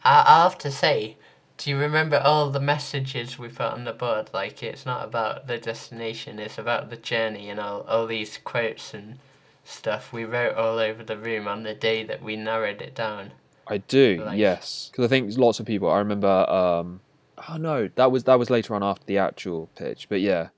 I, 0.04 0.24
I 0.26 0.44
have 0.44 0.58
to 0.60 0.72
say, 0.72 1.18
do 1.58 1.70
you 1.70 1.78
remember 1.78 2.18
all 2.18 2.50
the 2.50 2.60
messages 2.60 3.38
we 3.38 3.50
put 3.50 3.68
on 3.72 3.84
the 3.84 3.94
board? 3.94 4.32
Like, 4.34 4.64
it's 4.64 4.84
not 4.86 5.06
about 5.06 5.46
the 5.46 5.60
destination, 5.60 6.40
it's 6.40 6.58
about 6.58 6.90
the 6.90 6.98
journey 6.98 7.50
and 7.50 7.60
all, 7.60 7.82
all 7.82 8.08
these 8.08 8.40
quotes 8.44 8.96
and 8.96 9.20
stuff 9.64 10.12
we 10.12 10.26
wrote 10.26 10.56
all 10.56 10.80
over 10.80 11.04
the 11.04 11.18
room 11.18 11.48
on 11.48 11.62
the 11.62 11.76
day 11.76 12.04
that 12.04 12.24
we 12.24 12.36
narrowed 12.36 12.82
it 12.82 12.96
down. 12.96 13.34
I 13.68 13.78
do, 13.78 14.24
Like- 14.26 14.40
yes, 14.40 14.90
because 14.92 15.06
I 15.06 15.08
think 15.08 15.38
lots 15.38 15.60
of 15.60 15.68
people. 15.68 15.88
I 15.92 16.00
remember. 16.00 16.50
Um, 16.50 17.02
oh 17.50 17.58
no, 17.58 17.90
that 17.96 18.12
was 18.12 18.24
that 18.26 18.40
was 18.40 18.50
later 18.50 18.76
on 18.76 18.84
after 18.84 19.06
the 19.06 19.18
actual 19.18 19.70
pitch, 19.76 20.08
but 20.10 20.22
yeah, 20.22 20.50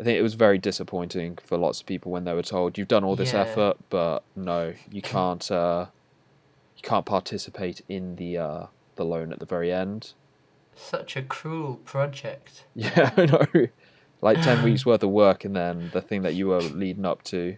I 0.00 0.02
think 0.04 0.18
it 0.18 0.22
was 0.22 0.34
very 0.34 0.58
disappointing 0.58 1.38
for 1.44 1.56
lots 1.58 1.80
of 1.80 1.86
people 1.86 2.10
when 2.12 2.24
they 2.24 2.34
were 2.34 2.42
told 2.42 2.76
you've 2.78 2.88
done 2.88 3.04
all 3.04 3.16
this 3.16 3.32
Yeah. 3.32 3.40
effort, 3.42 3.76
but 3.90 4.22
no, 4.36 4.74
you 4.90 5.02
can't. 5.02 5.48
Uh, 5.50 5.86
you 6.76 6.82
can't 6.82 7.06
participate 7.06 7.80
in 7.88 8.16
the 8.16 8.36
uh, 8.38 8.66
the 8.96 9.04
loan 9.04 9.32
at 9.32 9.38
the 9.38 9.46
very 9.46 9.72
end. 9.72 10.12
Such 10.76 11.16
a 11.16 11.22
cruel 11.22 11.76
project. 11.84 12.64
Yeah, 12.74 13.12
I 13.16 13.26
know. 13.26 13.68
Like 14.20 14.40
10 14.42 14.64
weeks 14.64 14.84
worth 14.86 15.02
of 15.02 15.10
work 15.10 15.44
and 15.44 15.54
then 15.54 15.90
the 15.92 16.00
thing 16.00 16.22
that 16.22 16.34
you 16.34 16.48
were 16.48 16.60
leading 16.62 17.04
up 17.04 17.22
to. 17.24 17.56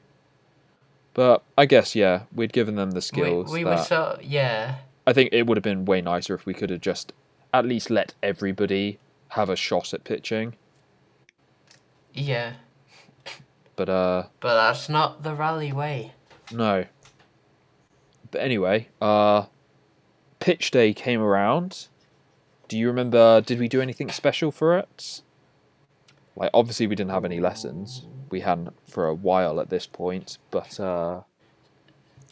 But 1.14 1.42
I 1.56 1.64
guess, 1.64 1.94
yeah, 1.94 2.22
we'd 2.34 2.52
given 2.52 2.74
them 2.74 2.90
the 2.90 2.96
We, 2.96 3.00
skills. 3.00 3.52
we 3.52 3.62
that 3.62 3.70
were 3.78 3.84
so, 3.84 4.18
yeah. 4.20 4.76
I 5.06 5.12
think 5.12 5.30
it 5.32 5.46
would 5.46 5.56
have 5.56 5.62
been 5.62 5.84
way 5.84 6.00
nicer 6.02 6.34
if 6.34 6.44
we 6.44 6.52
could 6.54 6.70
have 6.70 6.80
just 6.80 7.12
at 7.52 7.64
least 7.64 7.90
let 7.90 8.14
everybody 8.22 8.98
have 9.30 9.48
a 9.50 9.56
shot 9.56 9.92
at 9.94 10.04
pitching. 10.04 10.54
Yeah. 12.14 12.54
But, 13.76 13.88
uh, 13.88 14.24
But 14.40 14.54
that's 14.54 14.88
not 14.88 15.22
the 15.22 15.34
Raleigh 15.34 15.72
way. 15.72 16.12
no. 16.52 16.84
But 18.30 18.40
anyway, 18.40 18.88
uh, 19.00 19.44
pitch 20.40 20.70
day 20.72 20.92
came 20.92 21.20
around. 21.22 21.86
Do 22.68 22.76
you 22.76 22.88
remember, 22.88 23.40
did 23.40 23.58
we 23.60 23.68
do 23.68 23.80
anything 23.80 24.10
special 24.10 24.50
for 24.50 24.76
it? 24.76 25.22
Like, 26.34 26.50
obviously, 26.52 26.86
we 26.88 26.96
didn't 26.96 27.12
have 27.12 27.24
any 27.24 27.38
lessons. 27.38 28.04
We 28.30 28.40
hadn't 28.40 28.74
for 28.88 29.06
a 29.06 29.14
while 29.14 29.60
at 29.60 29.70
this 29.70 29.86
point, 29.86 30.38
but, 30.50 30.78
uh, 30.80 31.22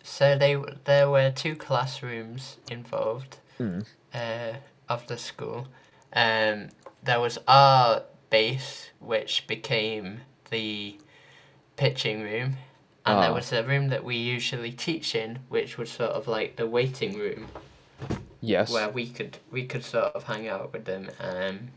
So 0.03 0.37
they 0.37 0.57
there 0.85 1.09
were 1.09 1.31
two 1.31 1.55
classrooms 1.57 2.59
involved 2.71 3.39
Mm. 3.59 3.87
uh, 4.13 4.55
of 4.89 5.07
the 5.07 5.17
school. 5.19 5.67
Um, 6.13 6.69
there 7.03 7.21
was 7.21 7.39
our 7.49 8.03
base, 8.31 8.91
which 9.01 9.47
became 9.47 10.21
the 10.51 10.97
pitching 11.77 12.23
room, 12.23 12.57
and 13.07 13.23
there 13.23 13.31
Ah. 13.31 13.35
was 13.35 13.53
a 13.53 13.63
room 13.63 13.89
that 13.89 14.05
we 14.05 14.17
usually 14.17 14.73
teach 14.73 15.15
in, 15.15 15.41
which 15.49 15.77
was 15.77 15.91
sort 15.91 16.13
of 16.13 16.27
like 16.29 16.57
the 16.57 16.67
waiting 16.67 17.19
room, 17.19 17.49
yes. 18.41 18.73
where 18.73 18.89
we 18.89 19.07
could 19.09 19.39
we 19.51 19.65
could 19.67 19.85
sort 19.85 20.15
of 20.15 20.25
hang 20.25 20.49
out 20.49 20.73
with 20.73 20.85
them. 20.85 21.11
Um, 21.21 21.71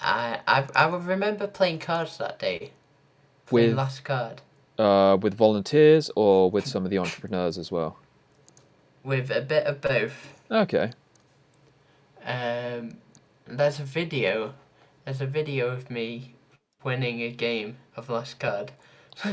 I 0.00 0.40
I 0.46 0.64
I 0.74 0.86
would 0.86 1.04
remember 1.04 1.46
playing 1.46 1.78
cards 1.80 2.18
that 2.18 2.38
day. 2.38 2.72
Playing 3.46 3.70
With- 3.70 3.76
last 3.78 4.04
card 4.04 4.40
uh, 4.78 5.16
with 5.20 5.34
volunteers 5.34 6.10
or 6.16 6.50
with 6.50 6.66
some 6.66 6.84
of 6.84 6.90
the 6.90 6.98
entrepreneurs 7.04 7.58
as 7.58 7.70
well. 7.72 7.98
with 9.02 9.30
a 9.30 9.40
bit 9.40 9.66
of 9.66 9.80
both. 9.80 10.14
Okay. 10.50 10.92
Um, 12.24 12.98
there's 13.46 13.80
a 13.80 13.84
video. 13.84 14.54
There's 15.04 15.20
a 15.20 15.26
video 15.26 15.68
of 15.68 15.90
me 15.90 16.34
winning 16.82 17.20
a 17.22 17.30
game 17.30 17.76
of 17.96 18.08
Last 18.08 18.38
Card. 18.38 18.72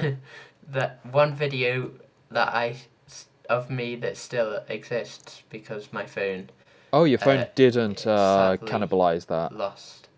that 0.69 0.99
one 1.05 1.33
video 1.35 1.91
that 2.29 2.49
I 2.53 2.75
of 3.49 3.69
me 3.69 3.95
that 3.97 4.15
still 4.15 4.63
exists 4.69 5.43
because 5.49 5.91
my 5.91 6.05
phone 6.05 6.49
Oh, 6.93 7.05
your 7.05 7.17
phone 7.19 7.39
Uh, 7.39 7.47
didn't 7.55 8.05
uh, 8.05 8.57
cannibalize 8.61 9.25
that. 9.27 9.53
lost. 9.53 10.09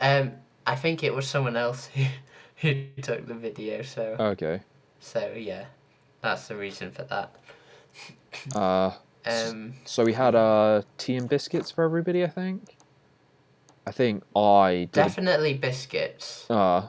Um, 0.00 0.32
I 0.66 0.76
think 0.76 1.02
it 1.02 1.14
was 1.14 1.26
someone 1.26 1.56
else 1.56 1.88
who 1.94 2.04
who 2.56 2.86
took 3.02 3.26
the 3.26 3.34
video. 3.34 3.82
So 3.82 4.16
Okay. 4.18 4.60
so 5.00 5.32
yeah, 5.36 5.66
that's 6.22 6.48
the 6.48 6.56
reason 6.56 6.90
for 6.90 7.02
that. 7.04 7.34
Uh, 8.54 8.92
Um, 9.26 9.74
so 9.84 10.04
we 10.04 10.14
had 10.14 10.34
uh, 10.34 10.82
tea 10.98 11.16
and 11.16 11.28
biscuits 11.28 11.70
for 11.70 11.84
everybody, 11.84 12.24
I 12.24 12.28
think. 12.28 12.76
I 13.86 13.92
think 13.92 14.22
I 14.36 14.88
did. 14.90 14.92
definitely 14.92 15.54
biscuits. 15.54 16.46
A, 16.48 16.54
uh, 16.54 16.88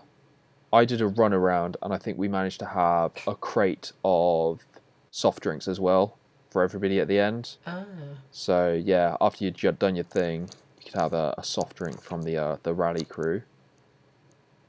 I 0.74 0.86
did 0.86 1.02
a 1.02 1.08
run 1.08 1.34
around, 1.34 1.78
and 1.82 1.94
I 1.94 1.98
think 1.98 2.18
we 2.18 2.28
managed 2.28 2.60
to 2.60 2.66
have 2.68 3.12
a 3.28 3.36
crate 3.36 3.92
of 4.06 4.62
soft 5.10 5.42
drinks 5.42 5.68
as 5.68 5.80
well 5.80 6.18
for 6.50 6.64
everybody 6.64 7.00
at 7.00 7.08
the 7.08 7.20
end. 7.20 7.58
Ah. 7.66 7.86
So 8.32 8.74
yeah, 8.74 9.18
after 9.20 9.44
you'd 9.44 9.80
done 9.80 9.96
your 9.96 10.06
thing, 10.06 10.50
you 10.78 10.92
could 10.92 11.00
have 11.00 11.14
a, 11.14 11.34
a 11.38 11.44
soft 11.44 11.78
drink 11.78 12.02
from 12.02 12.24
the 12.24 12.38
uh, 12.38 12.58
the 12.64 12.74
Raleigh 12.74 13.06
crew. 13.06 13.42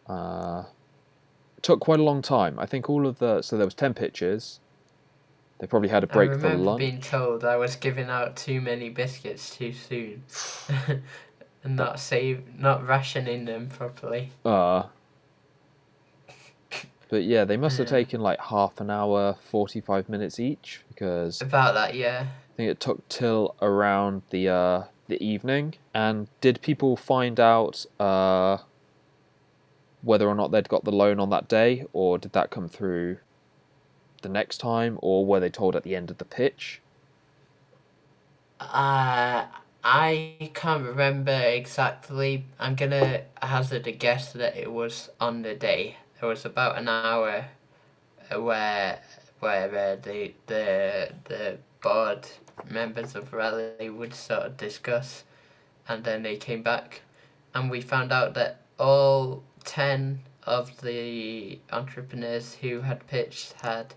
Uh, 0.06 0.64
took 1.60 1.80
quite 1.80 2.00
a 2.00 2.02
long 2.02 2.22
time. 2.22 2.58
I 2.58 2.66
think 2.66 2.90
all 2.90 3.06
of 3.06 3.18
the 3.18 3.42
so 3.42 3.56
there 3.56 3.66
was 3.66 3.74
ten 3.74 3.94
pitches. 3.94 4.60
They 5.62 5.68
probably 5.68 5.90
had 5.90 6.02
a 6.02 6.08
break 6.08 6.32
I 6.32 6.34
for 6.34 6.38
remember 6.40 6.64
lunch. 6.64 6.78
being 6.80 7.00
told 7.00 7.44
I 7.44 7.54
was 7.54 7.76
giving 7.76 8.10
out 8.10 8.34
too 8.34 8.60
many 8.60 8.88
biscuits 8.88 9.56
too 9.56 9.72
soon, 9.72 10.24
and 11.62 11.76
not 11.76 12.00
save, 12.00 12.58
not 12.58 12.84
rationing 12.84 13.44
them 13.44 13.68
properly. 13.68 14.32
Uh, 14.44 14.86
but 17.08 17.22
yeah, 17.22 17.44
they 17.44 17.56
must 17.56 17.78
have 17.78 17.86
taken 17.86 18.20
like 18.20 18.40
half 18.40 18.80
an 18.80 18.90
hour, 18.90 19.36
45 19.52 20.08
minutes 20.08 20.40
each 20.40 20.80
because 20.88 21.40
About 21.40 21.74
that, 21.74 21.94
yeah. 21.94 22.26
I 22.26 22.56
think 22.56 22.68
it 22.68 22.80
took 22.80 23.08
till 23.08 23.54
around 23.62 24.22
the 24.30 24.48
uh, 24.48 24.82
the 25.06 25.24
evening. 25.24 25.74
And 25.94 26.26
did 26.40 26.60
people 26.60 26.96
find 26.96 27.38
out 27.38 27.86
uh, 28.00 28.58
whether 30.02 30.26
or 30.26 30.34
not 30.34 30.50
they'd 30.50 30.68
got 30.68 30.82
the 30.82 30.90
loan 30.90 31.20
on 31.20 31.30
that 31.30 31.46
day, 31.46 31.86
or 31.92 32.18
did 32.18 32.32
that 32.32 32.50
come 32.50 32.68
through 32.68 33.18
the 34.22 34.28
next 34.28 34.58
time, 34.58 34.98
or 35.02 35.24
were 35.26 35.40
they 35.40 35.50
told 35.50 35.76
at 35.76 35.82
the 35.82 35.96
end 35.96 36.10
of 36.10 36.18
the 36.18 36.24
pitch? 36.24 36.80
Uh, 38.60 39.46
I 39.84 40.50
can't 40.54 40.84
remember 40.84 41.32
exactly. 41.32 42.44
I'm 42.58 42.76
gonna 42.76 43.22
hazard 43.42 43.86
a 43.86 43.92
guess 43.92 44.32
that 44.32 44.56
it 44.56 44.72
was 44.72 45.10
on 45.20 45.42
the 45.42 45.54
day. 45.54 45.96
There 46.20 46.28
was 46.28 46.44
about 46.44 46.78
an 46.78 46.88
hour 46.88 47.46
where 48.30 49.00
where 49.40 49.66
uh, 49.66 49.96
the 49.96 50.32
the 50.46 51.12
the 51.24 51.58
board 51.82 52.28
members 52.70 53.16
of 53.16 53.32
Raleigh 53.32 53.90
would 53.90 54.14
sort 54.14 54.42
of 54.42 54.56
discuss, 54.56 55.24
and 55.88 56.04
then 56.04 56.22
they 56.22 56.36
came 56.36 56.62
back, 56.62 57.02
and 57.54 57.68
we 57.70 57.80
found 57.80 58.12
out 58.12 58.34
that 58.34 58.60
all 58.78 59.42
ten 59.64 60.20
of 60.44 60.80
the 60.80 61.58
entrepreneurs 61.72 62.54
who 62.54 62.80
had 62.80 63.06
pitched 63.08 63.54
had 63.62 63.94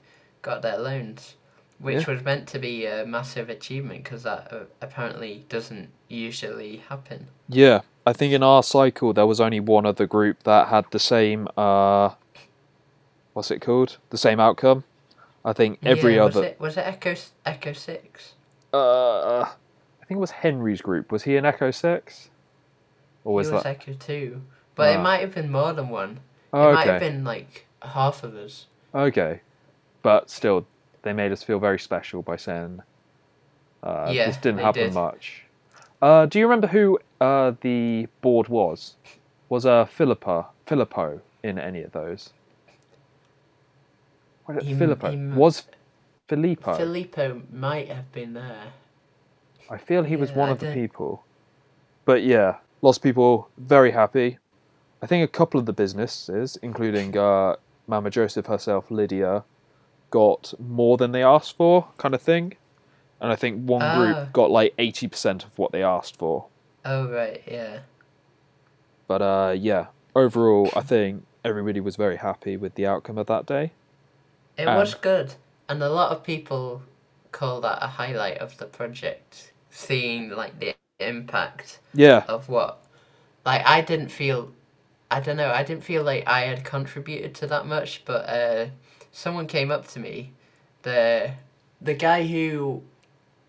got 0.49 0.61
their 0.61 0.77
loans 0.77 1.35
which 1.77 2.07
Yeah. 2.07 2.13
was 2.13 2.23
meant 2.23 2.47
to 2.53 2.59
be 2.59 2.85
a 2.85 3.05
massive 3.05 3.49
achievement 3.49 4.03
because 4.05 4.23
that 4.23 4.41
uh, 4.53 4.59
apparently 4.81 5.31
doesn't 5.49 5.89
usually 6.07 6.77
happen. 6.91 7.27
Yeah, 7.49 7.81
I 8.05 8.13
think 8.13 8.31
in 8.31 8.43
our 8.43 8.63
cycle 8.63 9.11
there 9.11 9.25
was 9.25 9.41
only 9.41 9.59
one 9.59 9.85
other 9.85 10.07
group 10.07 10.43
that 10.43 10.69
had 10.69 10.85
the 10.91 10.99
same 10.99 11.49
uh 11.57 12.11
what's 13.33 13.51
it 13.51 13.59
called? 13.59 13.97
The 14.09 14.17
same 14.17 14.39
outcome. 14.39 14.85
I 15.43 15.51
think 15.53 15.79
every 15.83 16.15
yeah, 16.15 16.23
was 16.25 16.37
other 16.37 16.47
it 16.47 16.59
was 16.59 16.77
it 16.77 16.85
Echo 16.93 17.13
Echo 17.45 17.73
Six? 17.73 18.35
uh 18.73 19.41
I 20.01 20.03
think 20.07 20.17
it 20.19 20.21
was 20.27 20.31
Henry's 20.31 20.81
group. 20.81 21.11
Was 21.11 21.23
he 21.23 21.35
in 21.35 21.45
Echo 21.45 21.71
6? 21.71 22.29
Or 23.25 23.33
was 23.33 23.49
it 23.49 23.53
was 23.55 23.63
that 23.63 23.69
Echo 23.69 23.93
Two, 23.93 24.41
but 24.75 24.93
it 24.93 24.97
Ah. 24.99 25.01
might 25.01 25.21
have 25.21 25.33
been 25.33 25.51
more 25.51 25.73
than 25.73 25.89
one. 25.89 26.19
oh, 26.53 26.69
It 26.69 26.73
might 26.73 26.87
have 26.87 26.99
been 27.01 27.23
like 27.23 27.65
half 27.81 28.23
of 28.23 28.35
us. 28.35 28.67
Okay. 28.93 29.41
But 30.05 30.29
still 30.29 30.67
they 31.01 31.13
made 31.13 31.31
us 31.31 31.41
feel 31.41 31.57
very 31.57 31.79
special 31.79 32.21
by 32.21 32.35
saying 32.35 32.79
uh, 33.81 34.11
Yeah, 34.13 34.27
this 34.27 34.37
didn't 34.37 34.59
happen 34.59 34.83
did. 34.83 34.93
much. 34.93 35.45
Uh, 35.99 36.27
do 36.27 36.37
you 36.37 36.45
remember 36.45 36.67
who 36.67 36.99
uh, 37.19 37.53
the 37.61 38.07
board 38.21 38.47
was? 38.47 38.97
Was 39.49 39.65
uh, 39.65 39.85
Philippa 39.85 40.45
Filippo 40.67 41.21
in 41.43 41.57
any 41.57 41.81
of 41.81 41.91
those? 41.91 42.29
Was 44.47 44.57
it 44.57 44.63
He 44.63 44.75
Filippo? 44.75 45.09
he 45.09 45.17
was 45.17 45.63
Filippo? 46.29 46.77
Filippo 46.77 47.41
might 47.51 47.87
have 47.89 48.11
been 48.11 48.33
there. 48.35 48.73
I 49.71 49.79
feel 49.79 50.03
he 50.03 50.17
was 50.17 50.31
one 50.33 50.49
I 50.49 50.51
of 50.51 50.59
the 50.59 50.67
don't- 50.67 50.75
people. 50.75 51.25
But 52.05 52.21
yeah, 52.21 52.57
lots 52.83 52.99
of 52.99 53.03
people 53.03 53.49
very 53.57 53.89
happy. 53.89 54.37
I 55.01 55.07
think 55.07 55.23
a 55.27 55.31
couple 55.39 55.59
of 55.59 55.65
the 55.65 55.73
businesses, 55.73 56.57
including 56.61 57.17
uh, 57.17 57.55
Mama 57.87 58.11
Joseph 58.11 58.45
herself, 58.45 58.91
Lydia, 58.91 59.43
got 60.15 60.53
more 60.59 60.97
than 60.97 61.11
they 61.13 61.23
asked 61.23 61.57
for, 61.57 61.89
kind 61.97 62.15
of 62.15 62.21
thing. 62.21 62.53
And 63.21 63.31
I 63.33 63.37
think 63.37 63.69
one 63.69 63.89
Ah. 63.89 63.91
group 63.91 64.31
got 64.33 64.51
like 64.51 64.73
80% 64.79 65.45
of 65.45 65.57
what 65.59 65.71
they 65.73 65.83
asked 65.83 66.17
for. 66.17 66.47
Oh 66.85 67.09
right, 67.09 67.43
yeah. 67.47 67.81
But 69.07 69.21
uh, 69.21 69.55
yeah, 69.57 69.87
overall, 70.15 70.71
I 70.75 70.81
think 70.81 71.25
everybody 71.43 71.79
was 71.79 71.95
very 71.95 72.17
happy 72.17 72.57
with 72.57 72.75
the 72.75 72.85
outcome 72.87 73.17
of 73.17 73.27
that 73.27 73.45
day. 73.45 73.73
It 74.57 74.67
Um, 74.67 74.73
was 74.73 74.95
good, 74.95 75.35
and 75.69 75.81
a 75.81 75.87
lot 75.89 76.11
of 76.11 76.21
people 76.23 76.83
call 77.31 77.61
that 77.61 77.81
a 77.81 77.87
highlight 77.87 78.37
of 78.39 78.57
the 78.57 78.65
project, 78.65 79.53
seeing 79.69 80.29
like 80.29 80.59
the 80.59 80.75
impact 80.99 81.79
Yeah, 81.93 82.25
of 82.27 82.49
what 82.49 82.83
like 83.45 83.65
I 83.65 83.81
didn't 83.81 84.09
feel 84.09 84.53
I 85.11 85.19
don't 85.21 85.37
know, 85.37 85.51
I 85.51 85.63
didn't 85.63 85.83
feel 85.85 86.03
like 86.03 86.27
I 86.27 86.41
had 86.41 86.63
contributed 86.65 87.35
to 87.35 87.47
that 87.47 87.65
much, 87.67 88.03
but 88.05 88.29
uh 88.29 88.67
someone 89.15 89.47
came 89.47 89.71
up 89.71 89.87
to 89.87 89.99
me, 89.99 90.33
the 90.83 91.31
the 91.81 91.93
guy 91.93 92.27
who 92.27 92.83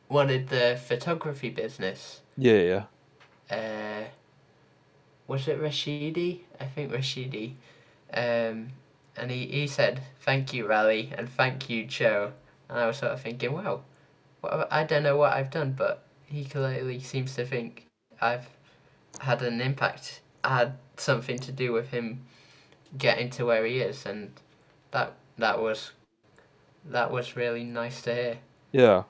wanted 0.09 0.49
the 0.49 0.79
photography 0.87 1.51
business, 1.51 2.23
yeah, 2.37 2.85
yeah. 3.51 3.57
uh 3.57 4.05
was 5.27 5.49
it 5.49 5.61
Rashidi? 5.61 6.43
I 6.61 6.67
think 6.67 6.93
Rashidi. 6.93 7.55
Um 8.15 8.69
and 9.17 9.31
he, 9.31 9.47
he 9.47 9.67
said, 9.67 10.03
Thank 10.21 10.53
you, 10.55 10.67
Raleigh, 10.69 11.13
and 11.17 11.29
thank 11.29 11.69
you, 11.69 11.85
Joe. 11.85 12.33
And 12.69 12.79
I 12.79 12.87
was 12.87 12.99
sort 12.99 13.13
of 13.13 13.21
thinking, 13.21 13.53
wow, 13.53 13.83
what 14.41 14.69
I 14.71 14.85
don't 14.85 15.03
know 15.03 15.17
what 15.17 15.33
I've 15.33 15.51
done, 15.51 15.73
but 15.73 16.05
he 16.27 16.45
clearly 16.45 17.01
seems 17.01 17.35
to 17.37 17.45
think 17.45 17.87
I've 18.21 18.49
had 19.21 19.43
an 19.43 19.61
impact. 19.61 20.21
I 20.45 20.59
had 20.59 20.73
something 20.97 21.39
to 21.41 21.51
do 21.53 21.73
with 21.73 21.89
him 21.91 22.25
getting 22.97 23.31
to 23.31 23.47
where 23.47 23.65
he 23.65 23.81
is, 23.81 24.07
and 24.07 24.31
that 24.93 25.15
that 25.39 25.61
was 25.61 25.93
that 26.85 27.11
was 27.11 27.37
really 27.37 27.65
nice 27.65 28.03
to 28.03 28.15
hear. 28.15 28.39
Yeah. 28.73 29.03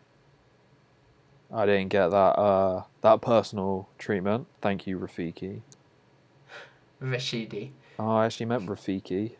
I 1.53 1.65
didn't 1.67 1.89
get 1.89 2.09
that 2.09 2.17
uh, 2.39 2.83
that 3.03 3.21
personal 3.21 3.89
treatment. 3.99 4.47
Thank 4.61 4.87
you, 4.87 4.99
Rafiki. 4.99 5.61
Rashidi. 7.03 7.71
Oh, 7.99 8.17
I 8.17 8.27
actually 8.27 8.47
meant 8.47 8.67
Rafiki. 8.67 9.33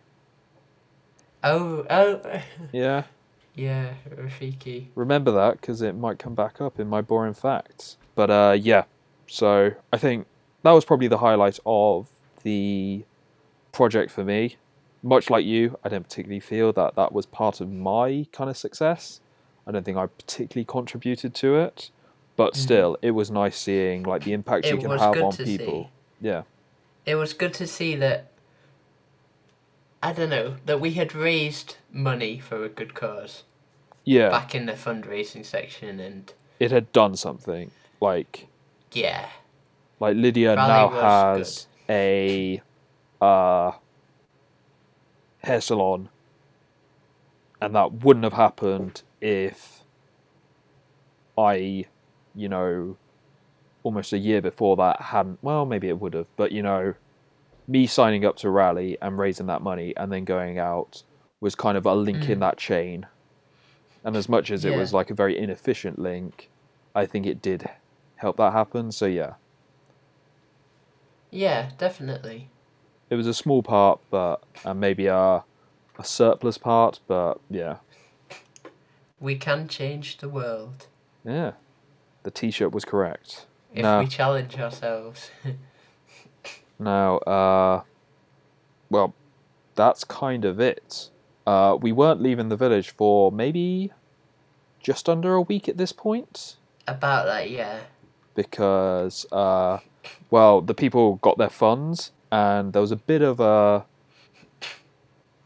Oh, 1.43 1.85
oh, 1.91 2.21
Yeah, 2.73 3.05
yeah, 3.55 3.95
Rafiki. 4.09 4.87
remember 4.95 5.31
that 5.33 5.61
because 5.61 5.83
it 5.83 5.95
might 5.95 6.19
come 6.19 6.35
back 6.35 6.61
up 6.61 6.79
in 6.81 6.89
my 6.89 7.01
boring 7.03 7.35
facts. 7.35 7.97
But 8.15 8.31
uh, 8.31 8.57
yeah, 8.59 8.85
so 9.27 9.73
I 9.93 9.99
think 9.99 10.27
that 10.63 10.73
was 10.73 10.85
probably 10.85 11.09
the 11.09 11.19
highlight 11.19 11.59
of 11.67 12.09
the 12.43 13.05
project 13.73 14.11
for 14.11 14.25
me. 14.25 14.57
Much 15.07 15.31
like 15.31 15.45
you, 15.47 15.79
I 15.85 15.89
didn't 15.89 16.09
particularly 16.09 16.41
feel 16.41 16.73
that 16.73 16.97
that 16.97 17.13
was 17.13 17.27
part 17.27 17.61
of 17.61 17.71
my 17.71 18.27
kind 18.33 18.51
of 18.51 18.57
success. 18.57 19.21
I 19.65 19.71
don't 19.71 19.85
think 19.85 19.97
I 19.97 20.07
particularly 20.07 20.65
contributed 20.65 21.33
to 21.37 21.55
it, 21.61 21.91
but 22.35 22.55
Mhm. 22.55 22.57
still, 22.57 22.99
it 23.03 23.13
was 23.13 23.31
nice 23.31 23.57
seeing 23.57 24.03
like 24.03 24.25
the 24.25 24.33
impact 24.33 24.67
you 24.67 24.79
can 24.79 24.91
was 24.91 25.01
have 25.01 25.15
good 25.15 25.23
on 25.23 25.31
to 25.31 25.45
people. 25.45 25.85
see. 25.85 26.27
Yeah, 26.27 26.43
It 27.05 27.15
was 27.15 27.35
good 27.35 27.55
to 27.55 27.69
see 27.69 27.95
that. 27.95 28.33
I 30.03 30.13
don't 30.13 30.29
know 30.31 30.57
that 30.67 30.81
we 30.81 30.95
had 30.95 31.15
raised 31.15 31.77
money 31.93 32.41
for 32.41 32.65
a 32.65 32.69
good 32.69 32.95
cause 32.95 33.45
yeah. 34.05 34.31
back 34.31 34.57
in 34.57 34.67
the 34.67 34.73
fundraising 34.73 35.45
section, 35.45 36.01
and 36.01 36.33
it 36.59 36.73
had 36.73 36.91
done 36.91 37.15
something. 37.15 37.71
Like 38.01 38.49
yeah, 38.91 39.29
like 40.01 40.17
Lydia 40.17 40.57
Rally 40.57 40.69
now 40.69 40.89
has 40.89 41.69
a 41.89 42.61
uh, 43.21 43.73
hair 45.47 45.61
salon, 45.61 46.11
and 47.61 47.75
that 47.75 47.93
wouldn't 48.05 48.25
have 48.25 48.33
happened 48.35 49.03
if 49.21 49.85
I, 51.39 51.87
you 52.35 52.49
know, 52.49 52.99
almost 53.83 54.13
a 54.13 54.19
year 54.19 54.41
before 54.43 54.77
that 54.77 55.01
hadn't. 55.01 55.39
Well, 55.43 55.67
maybe 55.67 55.89
it 55.89 56.01
would 56.01 56.15
have, 56.15 56.29
but 56.37 56.53
you 56.53 56.63
know, 56.63 56.95
me 57.69 57.87
signing 57.87 58.25
up 58.25 58.37
to 58.39 58.51
Raleigh 58.51 58.99
and 59.03 59.19
raising 59.19 59.47
that 59.47 59.63
money 59.63 59.95
and 59.97 60.13
then 60.13 60.25
going 60.25 60.59
out 60.59 61.03
was 61.41 61.55
kind 61.55 61.77
of 61.79 61.87
a 61.87 61.95
link 61.95 62.29
in 62.29 62.39
Mm. 62.39 62.41
that 62.41 62.59
chain. 62.59 63.07
And 64.05 64.17
as 64.17 64.29
much 64.29 64.51
as 64.51 64.65
it 64.65 64.75
was 64.75 64.93
like 64.93 65.11
a 65.11 65.15
very 65.15 65.39
inefficient 65.39 65.99
link, 65.99 66.51
I 66.95 67.07
think 67.07 67.27
it 67.27 67.43
did 67.43 67.69
help 68.17 68.37
that 68.39 68.53
happen. 68.53 68.93
So 68.93 69.07
yeah, 69.07 69.35
yeah, 71.31 71.71
definitely. 71.79 72.53
It 73.11 73.15
was 73.15 73.27
a 73.27 73.35
small 73.35 73.63
part, 73.63 74.01
but 74.11 74.43
and 74.65 74.81
maybe 74.81 75.07
a 75.07 75.45
a 75.99 76.05
surplus 76.05 76.59
part, 76.59 77.01
but 77.07 77.41
yeah, 77.49 77.77
We 79.21 79.37
can 79.37 79.67
change 79.69 80.19
the 80.19 80.29
world 80.29 80.87
yeah, 81.25 81.53
the 82.23 82.31
T-shirt 82.31 82.73
was 82.73 82.85
correct. 82.85 83.47
if 83.75 83.83
No. 83.83 83.99
we 84.01 84.07
challenge 84.07 84.59
ourselves. 84.59 85.31
Now, 86.79 87.17
uh, 87.19 87.83
well, 88.91 89.15
that's 89.75 90.05
kind 90.05 90.45
of 90.45 90.61
it. 90.61 91.09
Uh, 91.47 91.79
we 91.81 91.91
weren't 91.93 92.21
leaving 92.21 92.49
the 92.51 92.57
village 92.57 92.91
for 92.91 93.33
maybe 93.33 93.93
just 94.81 95.09
under 95.09 95.35
a 95.35 95.41
week 95.41 95.69
at 95.71 95.79
this 95.79 95.93
point 95.93 96.57
About 96.87 97.25
that, 97.27 97.51
yeah. 97.51 97.79
because 98.35 99.25
uh, 99.33 99.79
well, 100.31 100.61
the 100.61 100.75
people 100.75 101.17
got 101.17 101.39
their 101.39 101.49
funds, 101.49 102.13
and 102.33 102.73
there 102.73 102.83
was 102.83 102.93
a 102.93 102.97
bit 102.97 103.23
of 103.23 103.41
a. 103.41 103.85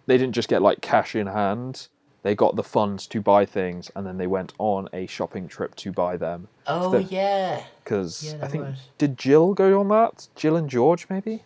They 0.06 0.18
didn't 0.18 0.34
just 0.34 0.48
get 0.48 0.62
like 0.62 0.80
cash 0.80 1.14
in 1.14 1.26
hand. 1.26 1.88
They 2.22 2.34
got 2.34 2.56
the 2.56 2.62
funds 2.62 3.06
to 3.08 3.20
buy 3.20 3.46
things, 3.46 3.90
and 3.96 4.06
then 4.06 4.18
they 4.18 4.26
went 4.26 4.52
on 4.58 4.88
a 4.92 5.06
shopping 5.06 5.48
trip 5.48 5.74
to 5.76 5.92
buy 5.92 6.16
them. 6.16 6.48
Oh 6.66 6.90
the- 6.90 7.02
yeah, 7.04 7.62
Because 7.82 8.34
Yeah, 8.38 8.44
I 8.44 8.48
think 8.48 8.64
was. 8.64 8.88
did 8.98 9.16
Jill 9.16 9.54
go 9.54 9.80
on 9.80 9.88
that? 9.88 10.28
Jill 10.34 10.56
and 10.56 10.68
George, 10.68 11.06
maybe. 11.08 11.44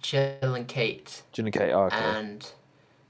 Jill 0.00 0.54
and 0.54 0.66
Kate, 0.68 1.22
Jill 1.32 1.46
and 1.46 1.52
Kate. 1.54 1.72
Oh, 1.72 1.82
okay. 1.84 1.96
and 1.96 2.50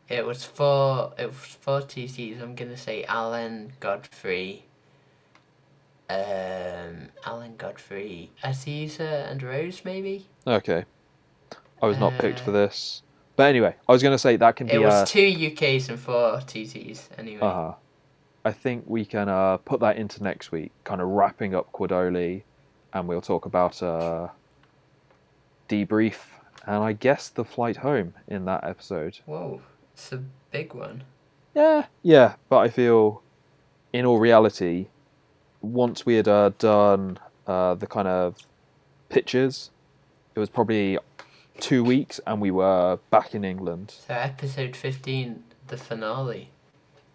it 0.08 0.24
was 0.26 0.42
for 0.44 1.12
it 1.18 1.26
was 1.26 1.36
for 1.60 1.80
TCs. 1.82 2.40
I'm 2.42 2.54
gonna 2.54 2.76
say 2.76 3.04
Alan 3.04 3.72
Godfrey. 3.78 4.64
Um, 6.10 7.10
Alan 7.26 7.54
Godfrey, 7.58 8.30
Aziza 8.42 9.30
and 9.30 9.42
Rose, 9.42 9.82
maybe. 9.84 10.26
Okay. 10.46 10.86
I 11.82 11.86
was 11.86 11.98
not 11.98 12.12
picked 12.18 12.40
for 12.40 12.50
this. 12.50 13.02
But 13.36 13.44
anyway, 13.44 13.74
I 13.88 13.92
was 13.92 14.02
going 14.02 14.14
to 14.14 14.18
say 14.18 14.36
that 14.36 14.56
can 14.56 14.66
be 14.66 14.74
It 14.74 14.80
was 14.80 14.92
uh, 14.92 15.06
two 15.06 15.20
UKs 15.20 15.88
and 15.88 15.98
four 15.98 16.38
TCs. 16.38 17.08
Anyway. 17.16 17.40
Uh-huh. 17.40 17.74
I 18.44 18.52
think 18.52 18.84
we 18.86 19.04
can 19.04 19.28
uh, 19.28 19.58
put 19.58 19.80
that 19.80 19.96
into 19.96 20.22
next 20.22 20.50
week, 20.50 20.72
kind 20.84 21.00
of 21.00 21.08
wrapping 21.08 21.54
up 21.54 21.70
Quadoli, 21.72 22.42
and 22.92 23.06
we'll 23.06 23.20
talk 23.20 23.46
about 23.46 23.82
uh, 23.82 24.28
debrief 25.68 26.16
and 26.68 26.84
I 26.84 26.92
guess 26.92 27.28
the 27.30 27.44
flight 27.44 27.78
home 27.78 28.14
in 28.26 28.44
that 28.44 28.62
episode. 28.62 29.18
Whoa, 29.24 29.62
it's 29.94 30.12
a 30.12 30.22
big 30.50 30.74
one. 30.74 31.02
Yeah, 31.54 31.86
yeah, 32.02 32.34
but 32.50 32.58
I 32.58 32.68
feel, 32.68 33.22
in 33.92 34.04
all 34.04 34.18
reality, 34.18 34.88
once 35.62 36.04
we 36.04 36.16
had 36.16 36.28
uh, 36.28 36.50
done 36.58 37.18
uh, 37.46 37.74
the 37.74 37.86
kind 37.86 38.06
of 38.06 38.36
pictures, 39.08 39.70
it 40.34 40.38
was 40.38 40.50
probably 40.50 40.98
two 41.60 41.84
weeks, 41.84 42.20
and 42.26 42.40
we 42.40 42.50
were 42.50 42.98
back 43.10 43.34
in 43.34 43.44
England. 43.44 43.94
So 44.06 44.14
episode 44.14 44.76
fifteen, 44.76 45.44
the 45.66 45.76
finale. 45.76 46.50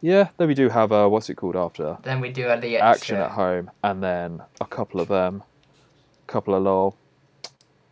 Yeah, 0.02 0.30
then 0.38 0.50
we 0.50 0.54
do 0.54 0.70
have 0.70 0.92
a 0.92 1.08
what's 1.08 1.30
it 1.30 1.36
called 1.36 1.56
after 1.56 1.98
Then 2.04 2.20
we 2.20 2.30
do 2.30 2.44
the 2.60 2.78
action 2.78 3.16
at 3.16 3.32
home, 3.32 3.72
and 3.84 4.04
then 4.04 4.42
a 4.60 4.66
couple 4.66 5.00
of 5.00 5.08
them, 5.08 5.44
a 6.28 6.32
couple 6.32 6.54
of 6.54 6.64
little 6.64 6.98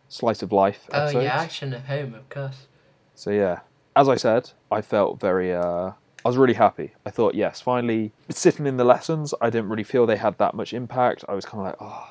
slice 0.08 0.42
of 0.42 0.52
life 0.52 0.88
Oh 0.92 1.04
episodes. 1.04 1.24
yeah, 1.24 1.40
action 1.40 1.72
at 1.72 1.86
home, 1.86 2.14
of 2.14 2.28
course. 2.28 2.66
So 3.14 3.30
yeah, 3.30 3.60
as 3.96 4.08
I 4.08 4.16
said, 4.16 4.50
I 4.70 4.82
felt 4.82 5.20
very. 5.20 5.54
Uh, 5.54 5.92
I 6.24 6.28
was 6.28 6.36
really 6.36 6.54
happy. 6.54 6.92
I 7.04 7.10
thought, 7.10 7.34
yes, 7.34 7.60
finally 7.60 8.12
sitting 8.28 8.66
in 8.66 8.76
the 8.76 8.84
lessons. 8.84 9.34
I 9.40 9.50
didn't 9.50 9.70
really 9.70 9.82
feel 9.82 10.06
they 10.06 10.16
had 10.18 10.38
that 10.38 10.54
much 10.54 10.72
impact. 10.72 11.24
I 11.28 11.34
was 11.34 11.44
kind 11.44 11.60
of 11.60 11.66
like, 11.66 11.76
oh, 11.80 12.10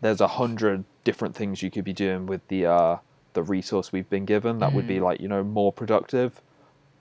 there's 0.00 0.22
a 0.22 0.26
hundred 0.28 0.84
different 1.04 1.34
things 1.34 1.62
you 1.62 1.70
could 1.70 1.84
be 1.84 1.92
doing 1.92 2.24
with 2.26 2.46
the 2.48 2.64
uh, 2.64 2.96
the 3.34 3.42
resource 3.42 3.92
we've 3.92 4.08
been 4.10 4.24
given. 4.24 4.58
That 4.58 4.72
would 4.74 4.86
be 4.86 4.98
Mm. 4.98 5.02
like 5.02 5.20
you 5.20 5.28
know 5.28 5.42
more 5.44 5.72
productive. 5.72 6.40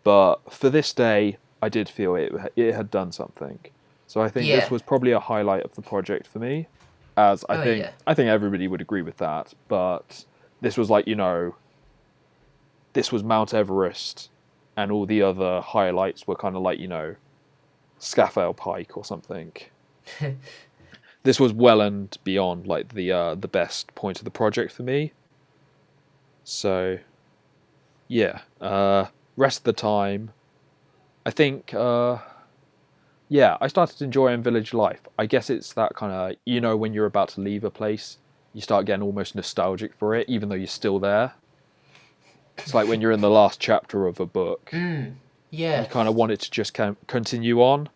But 0.03 0.37
for 0.51 0.69
this 0.69 0.93
day, 0.93 1.37
I 1.61 1.69
did 1.69 1.89
feel 1.89 2.15
it 2.15 2.31
it 2.55 2.73
had 2.75 2.89
done 2.91 3.11
something. 3.11 3.59
So 4.07 4.21
I 4.21 4.29
think 4.29 4.47
Yeah. 4.47 4.59
this 4.59 4.71
was 4.71 4.81
probably 4.81 5.11
a 5.11 5.19
highlight 5.19 5.63
of 5.63 5.75
the 5.75 5.81
project 5.81 6.25
for 6.27 6.39
me. 6.39 6.67
As 7.17 7.43
I 7.49 7.57
Oh, 7.57 7.63
think 7.63 7.83
yeah. 7.83 7.91
I 8.07 8.13
think 8.13 8.29
everybody 8.29 8.67
would 8.67 8.81
agree 8.81 9.01
with 9.01 9.17
that. 9.17 9.53
But 9.67 10.25
this 10.61 10.77
was 10.77 10.89
like 10.89 11.07
you 11.07 11.15
know 11.15 11.55
this 12.93 13.11
was 13.11 13.23
Mount 13.23 13.53
Everest, 13.53 14.29
and 14.75 14.91
all 14.91 15.05
the 15.05 15.21
other 15.21 15.61
highlights 15.61 16.25
were 16.27 16.35
kind 16.35 16.55
of 16.55 16.61
like 16.61 16.79
you 16.79 16.87
know, 16.87 17.15
Scafell 17.99 18.55
Pike 18.55 18.97
or 18.97 19.05
something. 19.05 19.51
this 21.23 21.39
was 21.39 21.53
well 21.53 21.81
and 21.81 22.17
beyond 22.23 22.65
like 22.67 22.93
the 22.93 23.11
uh, 23.11 23.35
the 23.35 23.47
best 23.47 23.93
point 23.95 24.19
of 24.19 24.25
the 24.25 24.31
project 24.31 24.71
for 24.71 24.83
me. 24.83 25.13
So, 26.49 26.97
yeah, 28.07 28.39
uh, 28.59 29.05
rest 29.37 29.59
of 29.59 29.63
the 29.65 29.73
time, 29.73 30.31
I 31.23 31.29
think, 31.29 31.75
uh, 31.75 32.17
yeah, 33.27 33.55
I 33.61 33.67
started 33.67 34.01
enjoying 34.01 34.41
village 34.41 34.73
life. 34.73 35.01
I 35.19 35.27
guess 35.27 35.51
it's 35.51 35.73
that 35.73 35.93
kind 35.93 36.11
of 36.11 36.37
you 36.45 36.59
know 36.59 36.75
when 36.75 36.91
you're 36.91 37.05
about 37.05 37.29
to 37.29 37.41
leave 37.41 37.63
a 37.63 37.69
place, 37.69 38.17
you 38.55 38.61
start 38.61 38.87
getting 38.87 39.03
almost 39.03 39.35
nostalgic 39.35 39.93
for 39.93 40.15
it, 40.15 40.27
even 40.27 40.49
though 40.49 40.55
you're 40.55 40.65
still 40.65 40.97
there. 40.97 41.33
It's 42.57 42.73
like 42.73 42.87
when 42.87 42.99
you're 42.99 43.11
in 43.11 43.21
the 43.21 43.29
last 43.29 43.59
chapter 43.59 44.07
of 44.07 44.19
a 44.19 44.25
book, 44.25 44.71
Mm, 44.71 45.13
yeah. 45.51 45.83
you 45.83 45.87
kind 45.87 46.09
of 46.09 46.15
want 46.15 46.31
it 46.31 46.39
to 46.39 46.49
just 46.49 46.73
continue 46.73 47.61
on, 47.61 47.89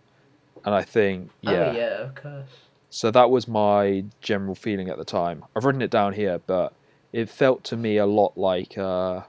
and 0.63 0.75
I 0.75 0.83
think, 0.83 1.31
yeah. 1.41 1.71
Oh 1.71 1.75
yeah, 1.75 2.03
of 2.03 2.13
course. 2.13 2.51
So 2.91 3.09
that 3.09 3.31
was 3.31 3.47
my 3.47 4.05
general 4.21 4.53
feeling 4.53 4.89
at 4.89 4.99
the 4.99 5.05
time. 5.05 5.43
I've 5.55 5.65
written 5.65 5.81
it 5.81 5.89
down 5.89 6.13
here, 6.13 6.39
but 6.45 6.73
it 7.13 7.29
felt 7.29 7.63
to 7.65 7.77
me 7.77 7.97
a 7.97 8.05
lot 8.05 8.35
like 8.35 8.77
uh, 8.77 9.21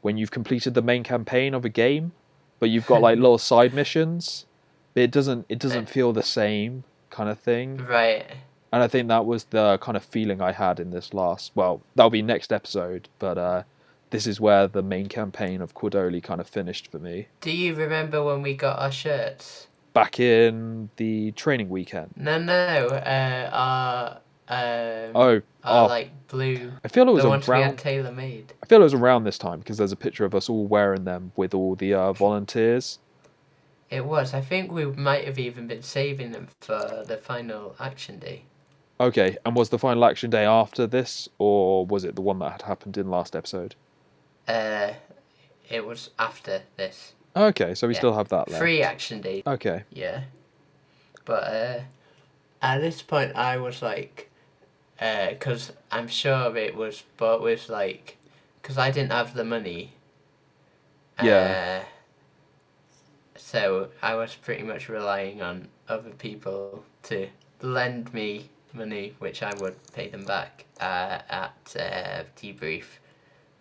when 0.00 0.16
you've 0.16 0.30
completed 0.30 0.74
the 0.74 0.82
main 0.82 1.02
campaign 1.02 1.52
of 1.52 1.64
a 1.64 1.68
game, 1.68 2.12
but 2.60 2.70
you've 2.70 2.86
got 2.86 3.02
like 3.02 3.16
little 3.18 3.38
side 3.38 3.74
missions. 3.74 4.46
But 4.94 5.02
it 5.02 5.10
doesn't 5.10 5.46
it 5.48 5.58
doesn't 5.58 5.88
feel 5.88 6.12
the 6.12 6.22
same 6.22 6.84
kind 7.10 7.28
of 7.28 7.38
thing. 7.38 7.78
Right. 7.78 8.24
And 8.72 8.82
I 8.82 8.88
think 8.88 9.08
that 9.08 9.26
was 9.26 9.44
the 9.44 9.78
kind 9.78 9.96
of 9.96 10.04
feeling 10.04 10.40
I 10.40 10.52
had 10.52 10.78
in 10.78 10.90
this 10.90 11.12
last. 11.12 11.50
Well, 11.56 11.82
that'll 11.96 12.10
be 12.10 12.22
next 12.22 12.52
episode, 12.52 13.08
but 13.18 13.36
uh, 13.36 13.62
this 14.10 14.28
is 14.28 14.40
where 14.40 14.68
the 14.68 14.82
main 14.82 15.06
campaign 15.06 15.60
of 15.60 15.74
Quadoli 15.74 16.22
kind 16.22 16.40
of 16.40 16.48
finished 16.48 16.90
for 16.90 17.00
me. 17.00 17.26
Do 17.40 17.50
you 17.50 17.74
remember 17.74 18.22
when 18.22 18.42
we 18.42 18.54
got 18.54 18.78
our 18.78 18.92
shirts? 18.92 19.66
Back 19.92 20.20
in 20.20 20.90
the 20.96 21.32
training 21.32 21.68
weekend. 21.68 22.12
No, 22.14 22.38
no. 22.38 22.86
Uh, 22.86 23.50
our 23.52 24.20
um, 24.50 25.12
Oh, 25.14 25.40
oh, 25.64 25.86
like 25.86 26.10
blue. 26.28 26.72
I 26.84 26.88
feel 26.88 27.08
it 27.08 27.12
was 27.12 27.22
The 27.22 27.28
ones 27.28 27.48
around. 27.48 27.78
tailor 27.78 28.12
made. 28.12 28.52
I 28.62 28.66
feel 28.66 28.80
it 28.80 28.84
was 28.84 28.94
around 28.94 29.24
this 29.24 29.38
time 29.38 29.60
because 29.60 29.78
there's 29.78 29.92
a 29.92 29.96
picture 29.96 30.24
of 30.24 30.34
us 30.34 30.48
all 30.48 30.66
wearing 30.66 31.04
them 31.04 31.32
with 31.36 31.54
all 31.54 31.74
the 31.76 31.94
uh, 31.94 32.12
volunteers. 32.12 32.98
It 33.90 34.04
was. 34.04 34.34
I 34.34 34.40
think 34.40 34.70
we 34.70 34.84
might 34.86 35.24
have 35.24 35.38
even 35.38 35.66
been 35.66 35.82
saving 35.82 36.32
them 36.32 36.48
for 36.60 37.04
the 37.06 37.16
final 37.16 37.74
action 37.80 38.18
day. 38.18 38.42
Okay, 39.00 39.36
and 39.46 39.56
was 39.56 39.70
the 39.70 39.78
final 39.78 40.04
action 40.04 40.30
day 40.30 40.44
after 40.44 40.86
this, 40.86 41.28
or 41.38 41.86
was 41.86 42.04
it 42.04 42.14
the 42.16 42.20
one 42.20 42.38
that 42.40 42.52
had 42.52 42.62
happened 42.62 42.96
in 42.98 43.08
last 43.10 43.34
episode? 43.34 43.74
Uh, 44.46 44.92
it 45.68 45.86
was 45.86 46.10
after 46.18 46.62
this. 46.76 47.14
Okay, 47.36 47.74
so 47.74 47.86
we 47.88 47.94
Yeah. 47.94 48.00
still 48.00 48.14
have 48.14 48.28
that 48.28 48.48
left. 48.48 48.60
Free 48.60 48.82
action 48.82 49.20
day. 49.20 49.42
Okay, 49.46 49.84
Yeah. 49.90 50.22
But 51.24 51.42
uh, 51.44 51.80
at 52.62 52.80
this 52.80 53.02
point, 53.02 53.34
I 53.36 53.56
was 53.58 53.82
like, 53.82 54.29
because 55.00 55.72
I'm 55.90 56.08
sure 56.08 56.54
it 56.56 56.76
was 56.76 57.02
bought 57.16 57.42
with 57.42 57.68
like, 57.68 58.18
because 58.60 58.76
I 58.76 58.90
didn't 58.90 59.12
have 59.12 59.34
the 59.34 59.44
money. 59.44 59.92
Yeah. 61.22 61.82
Uh, 61.82 61.86
so 63.36 63.88
I 64.02 64.14
was 64.14 64.34
pretty 64.34 64.62
much 64.62 64.88
relying 64.88 65.40
on 65.42 65.68
other 65.88 66.10
people 66.10 66.84
to 67.04 67.28
lend 67.62 68.12
me 68.12 68.50
money, 68.74 69.14
which 69.18 69.42
I 69.42 69.52
would 69.58 69.76
pay 69.92 70.08
them 70.08 70.24
back 70.24 70.66
uh, 70.80 71.20
at 71.28 71.76
uh, 71.78 72.24
debrief. 72.36 72.84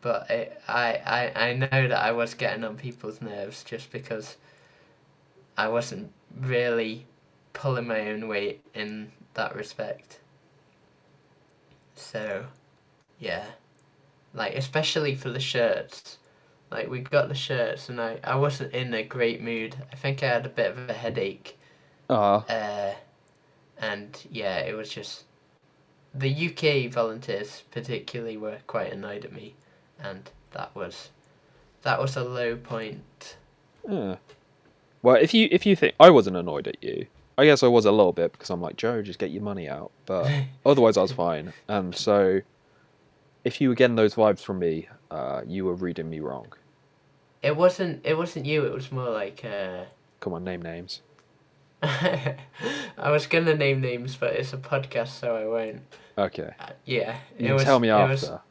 But 0.02 0.30
it, 0.30 0.62
I, 0.68 1.02
I, 1.36 1.50
I 1.50 1.54
know 1.54 1.88
that 1.88 2.04
I 2.04 2.12
was 2.12 2.34
getting 2.34 2.64
on 2.64 2.76
people's 2.76 3.22
nerves 3.22 3.64
just 3.64 3.92
because 3.92 4.38
I 5.58 5.68
wasn't 5.70 6.12
really 6.40 7.06
pulling 7.54 7.88
my 7.88 8.10
own 8.10 8.28
weight 8.28 8.62
in 8.74 9.12
that 9.34 9.56
respect. 9.56 10.20
So, 12.00 12.46
yeah. 13.20 13.46
Like, 14.34 14.56
especially 14.56 15.16
for 15.16 15.30
the 15.30 15.40
shirts. 15.40 16.18
Like, 16.72 16.90
we 16.90 17.00
got 17.02 17.30
the 17.30 17.36
shirts 17.36 17.90
and 17.90 18.00
I, 18.02 18.20
I 18.24 18.36
wasn't 18.36 18.74
in 18.74 18.94
a 18.94 19.04
great 19.04 19.42
mood. 19.42 19.76
I 19.92 19.96
think 19.96 20.24
I 20.24 20.28
had 20.28 20.46
a 20.46 20.50
bit 20.50 20.72
of 20.72 20.90
a 20.90 20.94
headache. 20.94 21.58
uh, 22.10 22.44
Uh, 22.50 22.94
and 23.80 24.26
yeah, 24.32 24.60
it 24.60 24.76
was 24.76 24.90
just. 24.90 25.26
The 26.14 26.30
UK 26.50 26.92
volunteers, 26.92 27.64
particularly, 27.72 28.38
were 28.38 28.60
quite 28.68 28.92
annoyed 28.94 29.26
at 29.26 29.34
me. 29.34 29.56
And 30.00 30.30
that 30.52 30.76
was. 30.76 31.10
That 31.84 32.00
was 32.02 32.16
a 32.18 32.24
low 32.24 32.56
point. 32.58 33.38
yeah. 33.88 34.18
Well, 35.02 35.16
if 35.16 35.34
you 35.34 35.48
if 35.52 35.66
you 35.66 35.76
think 35.76 35.96
I 36.00 36.10
wasn't 36.10 36.38
annoyed 36.38 36.68
at 36.68 36.82
you, 36.84 37.08
I 37.40 37.46
guess 37.46 37.64
I 37.64 37.68
was 37.68 37.86
a 37.86 37.92
little 37.92 38.12
bit 38.12 38.34
because 38.34 38.50
I'm 38.50 38.62
like 38.62 38.76
Joe, 38.76 39.02
just 39.02 39.18
get 39.18 39.32
your 39.32 39.42
money 39.42 39.70
out. 39.70 39.92
But 40.06 40.30
otherwise, 40.66 40.98
I 40.98 41.02
was 41.02 41.14
fine. 41.14 41.54
And 41.70 41.96
so, 41.96 42.42
if 43.46 43.62
you 43.62 43.70
were 43.70 43.76
getting 43.76 43.96
those 43.96 44.16
vibes 44.16 44.42
from 44.42 44.60
me, 44.60 44.90
uh, 45.10 45.42
you 45.48 45.64
were 45.66 45.74
reading 45.74 46.10
me 46.10 46.20
wrong. 46.20 46.48
It 47.42 47.56
wasn't. 47.56 48.06
It 48.06 48.18
wasn't 48.18 48.46
you. 48.46 48.66
It 48.66 48.74
was 48.74 48.92
more 48.92 49.10
like. 49.10 49.46
Uh, 49.46 49.86
Come 50.20 50.34
on, 50.34 50.44
name 50.44 50.62
names. 50.62 51.02
I 51.82 52.36
was 53.10 53.26
gonna 53.26 53.56
name 53.56 53.80
names, 53.80 54.18
but 54.18 54.34
it's 54.34 54.52
a 54.52 54.58
podcast, 54.58 55.18
so 55.20 55.38
I 55.38 55.46
won't. 55.46 55.82
Okay. 56.18 56.50
Uh, 56.60 56.72
yeah, 56.84 57.18
You 57.38 57.54
was. 57.54 57.64
tell 57.64 57.80
me 57.80 57.90
after. 57.90 58.42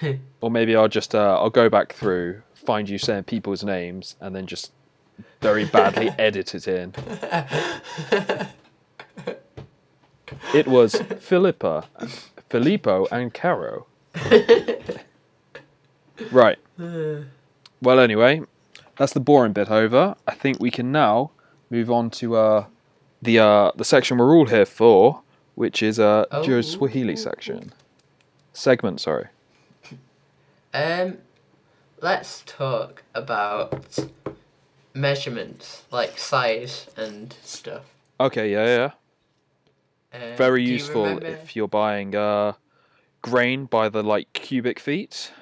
or 0.40 0.50
maybe 0.50 0.74
I'll 0.74 0.88
just 0.88 1.14
uh, 1.14 1.38
I'll 1.38 1.50
go 1.50 1.68
back 1.68 1.92
through, 1.92 2.40
find 2.54 2.88
you 2.88 2.96
saying 2.96 3.24
people's 3.24 3.62
names, 3.62 4.16
and 4.20 4.34
then 4.34 4.46
just 4.46 4.72
very 5.40 5.64
badly 5.64 6.10
edited 6.18 6.66
in. 6.68 6.94
It 10.54 10.66
was 10.66 10.94
Philippa, 11.18 11.84
Filippo 12.48 13.06
and 13.10 13.32
Caro. 13.34 13.86
right. 16.30 16.58
Well, 16.78 17.98
anyway, 18.00 18.42
that's 18.96 19.12
the 19.12 19.20
boring 19.20 19.52
bit 19.52 19.70
over. 19.70 20.14
I 20.26 20.34
think 20.34 20.60
we 20.60 20.70
can 20.70 20.92
now 20.92 21.30
move 21.68 21.90
on 21.90 22.10
to 22.10 22.36
uh, 22.36 22.64
the 23.22 23.38
uh, 23.38 23.70
the 23.76 23.84
section 23.84 24.18
we're 24.18 24.36
all 24.36 24.46
here 24.46 24.66
for, 24.66 25.22
which 25.54 25.82
is 25.82 25.98
uh, 25.98 26.26
Oh. 26.30 26.42
Joe's 26.42 26.70
Swahili 26.70 27.16
section. 27.16 27.72
Segment, 28.52 29.00
sorry. 29.00 29.26
Um, 30.74 31.18
let's 32.00 32.42
talk 32.46 33.02
about 33.14 33.98
measurements, 34.94 35.84
like 35.90 36.18
size 36.18 36.86
and 36.96 37.34
stuff. 37.42 37.82
Okay, 38.18 38.52
yeah, 38.52 38.66
yeah. 38.66 38.90
Um, 40.12 40.36
Very 40.36 40.62
you 40.64 40.72
useful 40.74 41.04
remember- 41.04 41.26
if 41.26 41.54
you're 41.56 41.68
buying 41.68 42.14
uh, 42.14 42.54
grain 43.22 43.66
by 43.66 43.88
the 43.88 44.02
like 44.02 44.32
cubic 44.32 44.78
feet. 44.80 45.32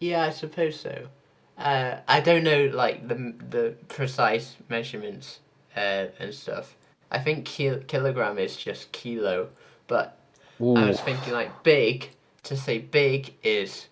Yeah, 0.00 0.24
I 0.24 0.30
suppose 0.30 0.78
so. 0.78 1.08
Uh, 1.56 1.96
I 2.06 2.20
don't 2.20 2.44
know 2.44 2.70
like 2.72 3.08
the 3.08 3.34
the 3.50 3.74
precise 3.88 4.54
measurements 4.68 5.40
uh, 5.76 6.06
and 6.20 6.32
stuff. 6.32 6.74
I 7.10 7.18
think 7.18 7.46
kil- 7.46 7.80
kilogram 7.88 8.38
is 8.38 8.54
just 8.56 8.92
kilo, 8.92 9.48
but 9.88 10.16
I 10.60 10.86
was 10.86 11.00
thinking 11.00 11.32
like 11.32 11.62
big. 11.64 12.10
To 12.44 12.56
say 12.56 12.78
big 12.78 13.34
is 13.42 13.88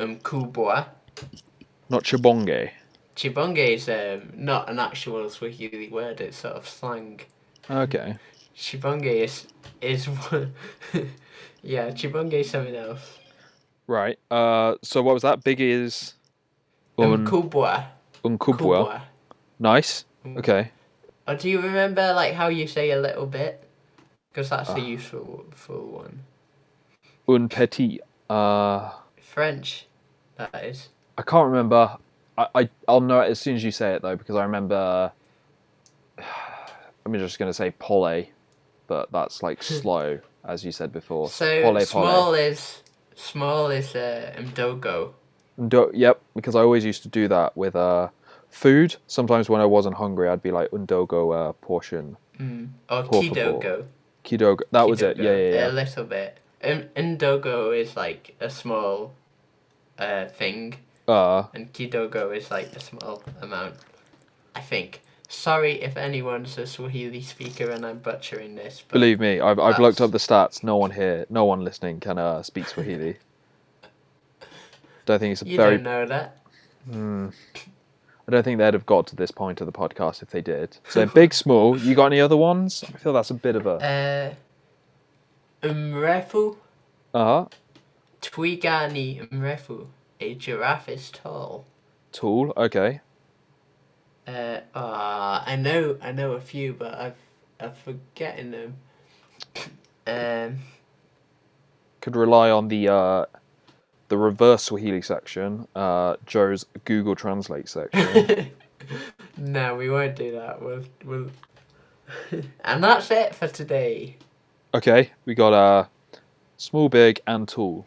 um 0.00 0.16
kubwa. 0.20 0.86
not 1.90 2.04
chibonge. 2.04 2.70
Chibonge 3.18 3.74
is 3.74 3.88
um, 3.88 4.30
not 4.36 4.70
an 4.70 4.78
actual 4.78 5.28
Swahili 5.28 5.88
word. 5.88 6.20
It's 6.20 6.36
sort 6.38 6.54
of 6.54 6.68
slang. 6.68 7.20
Okay. 7.68 8.14
Chibonge 8.56 9.06
is 9.24 9.48
is 9.80 10.04
one- 10.06 10.54
yeah. 11.62 11.90
Chibonge 11.90 12.34
is 12.34 12.48
something 12.50 12.76
else. 12.76 13.18
Right. 13.88 14.20
Uh, 14.30 14.76
so 14.84 15.02
what 15.02 15.14
was 15.14 15.22
that? 15.24 15.42
Big 15.42 15.60
is 15.60 16.14
un 16.96 17.26
kubwa. 17.26 17.86
unkubwa. 18.24 18.38
Kubwa. 18.38 19.00
Nice. 19.58 20.04
Mm. 20.24 20.38
Okay. 20.38 20.70
Or 21.26 21.34
do 21.34 21.50
you 21.50 21.60
remember 21.60 22.12
like 22.14 22.34
how 22.34 22.46
you 22.46 22.68
say 22.68 22.92
a 22.92 23.00
little 23.00 23.26
bit? 23.26 23.64
Because 24.30 24.48
that's 24.50 24.70
Ah. 24.70 24.76
a 24.76 24.80
useful 24.80 25.44
full 25.56 25.86
one. 26.02 26.22
Un 27.26 27.48
petit. 27.48 28.00
Uh, 28.30 28.90
French, 29.20 29.86
that 30.36 30.54
is. 30.64 30.88
I 31.18 31.22
can't 31.22 31.48
remember. 31.50 31.96
I, 32.38 32.46
I 32.54 32.68
I'll 32.86 33.00
know 33.00 33.20
it 33.20 33.30
as 33.30 33.40
soon 33.40 33.56
as 33.56 33.64
you 33.64 33.70
say 33.70 33.94
it 33.94 34.02
though 34.02 34.16
because 34.16 34.36
I 34.36 34.44
remember. 34.44 35.12
I'm 37.06 37.14
just 37.14 37.38
gonna 37.38 37.54
say 37.54 37.70
pole, 37.70 38.24
but 38.86 39.10
that's 39.10 39.42
like 39.42 39.62
slow, 39.62 40.20
as 40.44 40.62
you 40.62 40.72
said 40.72 40.92
before. 40.92 41.30
So 41.30 41.62
pole 41.62 41.80
small 41.80 42.34
is 42.34 42.82
small 43.14 43.70
is 43.70 43.94
uh, 43.94 44.34
mdogo. 44.36 45.14
Do, 45.68 45.90
yep, 45.94 46.20
because 46.36 46.54
I 46.54 46.60
always 46.60 46.84
used 46.84 47.02
to 47.04 47.08
do 47.08 47.26
that 47.28 47.56
with 47.56 47.74
uh, 47.74 48.08
food. 48.50 48.96
Sometimes 49.06 49.48
when 49.48 49.60
I 49.60 49.64
wasn't 49.64 49.96
hungry, 49.96 50.28
I'd 50.28 50.42
be 50.42 50.50
like 50.50 50.70
undogo 50.70 51.50
uh, 51.50 51.52
portion. 51.54 52.16
Mm. 52.38 52.68
Or 52.90 53.02
kidogo. 53.04 53.86
Kidogo. 54.24 54.60
That 54.70 54.88
was 54.88 55.02
it. 55.02 55.16
Kidogo, 55.16 55.24
Yeah, 55.24 55.60
yeah, 55.60 55.68
A 55.68 55.72
little 55.72 56.04
bit. 56.04 56.38
Um, 56.62 56.84
ndogo 56.96 57.76
is 57.78 57.96
like 57.96 58.36
a 58.40 58.50
small 58.50 59.14
uh, 59.98 60.26
thing, 60.26 60.76
Uh, 61.08 61.46
and 61.54 61.72
kidogo 61.72 62.36
is 62.36 62.50
like 62.50 62.66
a 62.76 62.80
small 62.80 63.22
amount. 63.40 63.74
I 64.54 64.60
think. 64.60 65.00
Sorry 65.30 65.82
if 65.82 65.96
anyone's 65.96 66.56
a 66.56 66.66
Swahili 66.66 67.20
speaker 67.20 67.70
and 67.70 67.84
I'm 67.84 67.98
butchering 67.98 68.54
this. 68.54 68.82
But 68.86 68.94
believe 68.94 69.20
me, 69.20 69.40
I've 69.40 69.58
I've 69.58 69.78
looked 69.78 70.00
up 70.00 70.10
the 70.10 70.18
stats. 70.18 70.62
No 70.62 70.76
one 70.76 70.90
here, 70.90 71.26
no 71.28 71.44
one 71.44 71.64
listening 71.64 72.00
can 72.00 72.18
uh, 72.18 72.42
speak 72.42 72.66
Swahili. 72.68 73.16
Don't 75.06 75.18
think 75.18 75.32
it's 75.32 75.42
a 75.42 75.46
you 75.46 75.56
very. 75.56 75.76
don't 75.76 75.84
know 75.84 76.06
that. 76.06 76.38
Hmm. 76.90 77.28
I 78.26 78.30
don't 78.30 78.42
think 78.42 78.58
they'd 78.58 78.74
have 78.74 78.84
got 78.84 79.06
to 79.06 79.16
this 79.16 79.30
point 79.30 79.62
of 79.62 79.66
the 79.66 79.72
podcast 79.72 80.22
if 80.22 80.28
they 80.28 80.42
did. 80.42 80.76
So 80.90 81.06
big, 81.14 81.32
small. 81.32 81.78
You 81.78 81.94
got 81.94 82.06
any 82.06 82.20
other 82.20 82.36
ones? 82.36 82.84
I 82.86 82.98
feel 82.98 83.14
that's 83.14 83.30
a 83.30 83.34
bit 83.34 83.56
of 83.56 83.66
a. 83.66 84.34
Uh, 85.62 85.66
mrefu. 85.66 86.56
Uh 87.14 87.24
huh. 87.24 87.46
Twigani 88.20 89.26
mrefu. 89.30 89.86
A 90.20 90.34
giraffe 90.34 90.88
is 90.88 91.10
tall. 91.10 91.64
Tall. 92.12 92.52
Okay. 92.56 93.00
Uh, 94.26 94.60
ah, 94.74 95.44
I 95.46 95.56
know, 95.56 95.96
I 96.02 96.12
know 96.12 96.32
a 96.32 96.40
few, 96.40 96.72
but 96.72 96.94
I've, 96.94 97.16
I'm 97.60 97.72
forgetting 97.72 98.50
them. 98.50 98.76
Um, 100.06 100.58
Could 102.00 102.16
rely 102.16 102.50
on 102.50 102.68
the 102.68 102.88
uh, 102.88 103.24
the 104.08 104.18
reverse 104.18 104.64
Swahili 104.64 105.02
section. 105.02 105.68
Uh, 105.74 106.16
Joe's 106.26 106.66
Google 106.84 107.14
Translate 107.14 107.68
section. 107.68 108.50
no, 109.36 109.76
we 109.76 109.90
won't 109.90 110.16
do 110.16 110.32
that. 110.32 110.60
We'll, 110.60 110.84
we'll. 111.04 111.30
and 112.64 112.82
that's 112.82 113.10
it 113.10 113.34
for 113.34 113.48
today. 113.48 114.16
Okay, 114.74 115.10
we 115.24 115.34
got 115.34 115.52
uh, 115.52 115.86
small, 116.56 116.88
big, 116.88 117.20
and 117.26 117.46
tall. 117.46 117.86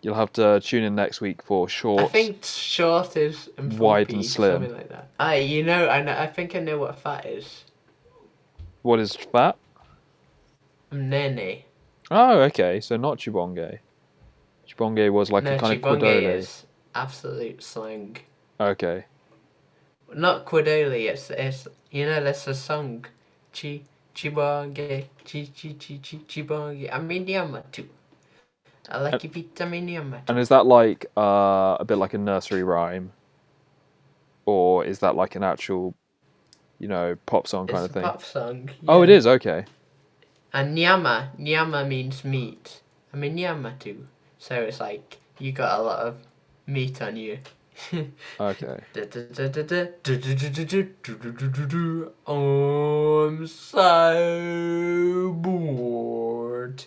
You'll 0.00 0.14
have 0.14 0.32
to 0.34 0.60
tune 0.60 0.84
in 0.84 0.94
next 0.94 1.20
week 1.20 1.42
for 1.42 1.68
short. 1.68 2.02
I 2.02 2.06
think 2.06 2.44
short 2.44 3.16
is 3.16 3.50
and 3.58 3.76
Wide 3.78 4.12
and 4.12 4.24
slim. 4.24 4.54
something 4.62 4.72
like 4.72 4.88
that. 4.90 5.08
I, 5.18 5.36
you 5.36 5.64
know, 5.64 5.88
I 5.88 6.02
know, 6.02 6.16
I 6.16 6.26
think 6.28 6.54
I 6.54 6.60
know 6.60 6.78
what 6.78 6.98
fat 6.98 7.26
is. 7.26 7.64
What 8.82 9.00
is 9.00 9.16
fat? 9.16 9.56
Nene. 10.92 11.64
Oh, 12.10 12.40
okay. 12.42 12.80
So 12.80 12.96
not 12.96 13.18
chibonge. 13.18 13.80
Chibonge 14.68 15.12
was 15.12 15.30
like 15.30 15.44
no, 15.44 15.56
a 15.56 15.58
kind 15.58 15.74
of 15.74 15.82
chibonge 15.82 16.00
quadole. 16.00 16.34
is 16.34 16.64
absolute 16.94 17.62
slang. 17.62 18.16
Okay. 18.60 19.04
Not 20.14 20.46
quadoli, 20.46 21.10
it's 21.10 21.30
it's 21.30 21.68
you 21.90 22.06
know 22.06 22.22
there's 22.22 22.46
a 22.46 22.54
song. 22.54 23.04
Chi 23.52 23.82
chibonge 24.14 25.06
chi 25.24 25.48
chi 25.54 25.74
chi 25.78 26.00
chi 26.02 26.18
chibonge 26.28 26.88
aminiamatu. 26.90 27.86
I 28.90 29.00
like 29.00 29.22
you 29.24 29.30
pita 29.30 29.64
aminiamatu. 29.64 30.28
And 30.28 30.38
is 30.38 30.48
that 30.48 30.66
like 30.66 31.06
uh, 31.16 31.76
a 31.80 31.84
bit 31.86 31.96
like 31.96 32.14
a 32.14 32.18
nursery 32.18 32.62
rhyme, 32.62 33.12
or 34.46 34.84
is 34.84 35.00
that 35.00 35.14
like 35.14 35.34
an 35.36 35.42
actual, 35.42 35.94
you 36.78 36.88
know, 36.88 37.16
pop 37.26 37.46
song 37.46 37.66
kind 37.66 37.84
It's 37.84 37.84
of 37.84 37.90
a 37.90 38.00
thing? 38.00 38.02
pop 38.02 38.22
song. 38.22 38.70
Oh, 38.88 39.02
it 39.02 39.10
yeah. 39.10 39.16
is. 39.16 39.26
Okay. 39.26 39.64
And 40.52 40.74
nyama, 40.74 41.30
nyama 41.38 41.84
means 41.84 42.24
meat. 42.24 42.80
Aminiamatu. 43.14 44.06
So 44.38 44.54
it's 44.62 44.80
like 44.80 45.18
you 45.38 45.52
got 45.52 45.78
a 45.78 45.82
lot 45.82 45.98
of 46.00 46.16
meat 46.66 47.02
on 47.02 47.16
you. 47.16 47.38
Okay. 48.40 48.80
I'm 52.26 53.46
so 53.46 55.32
bored. 55.38 56.84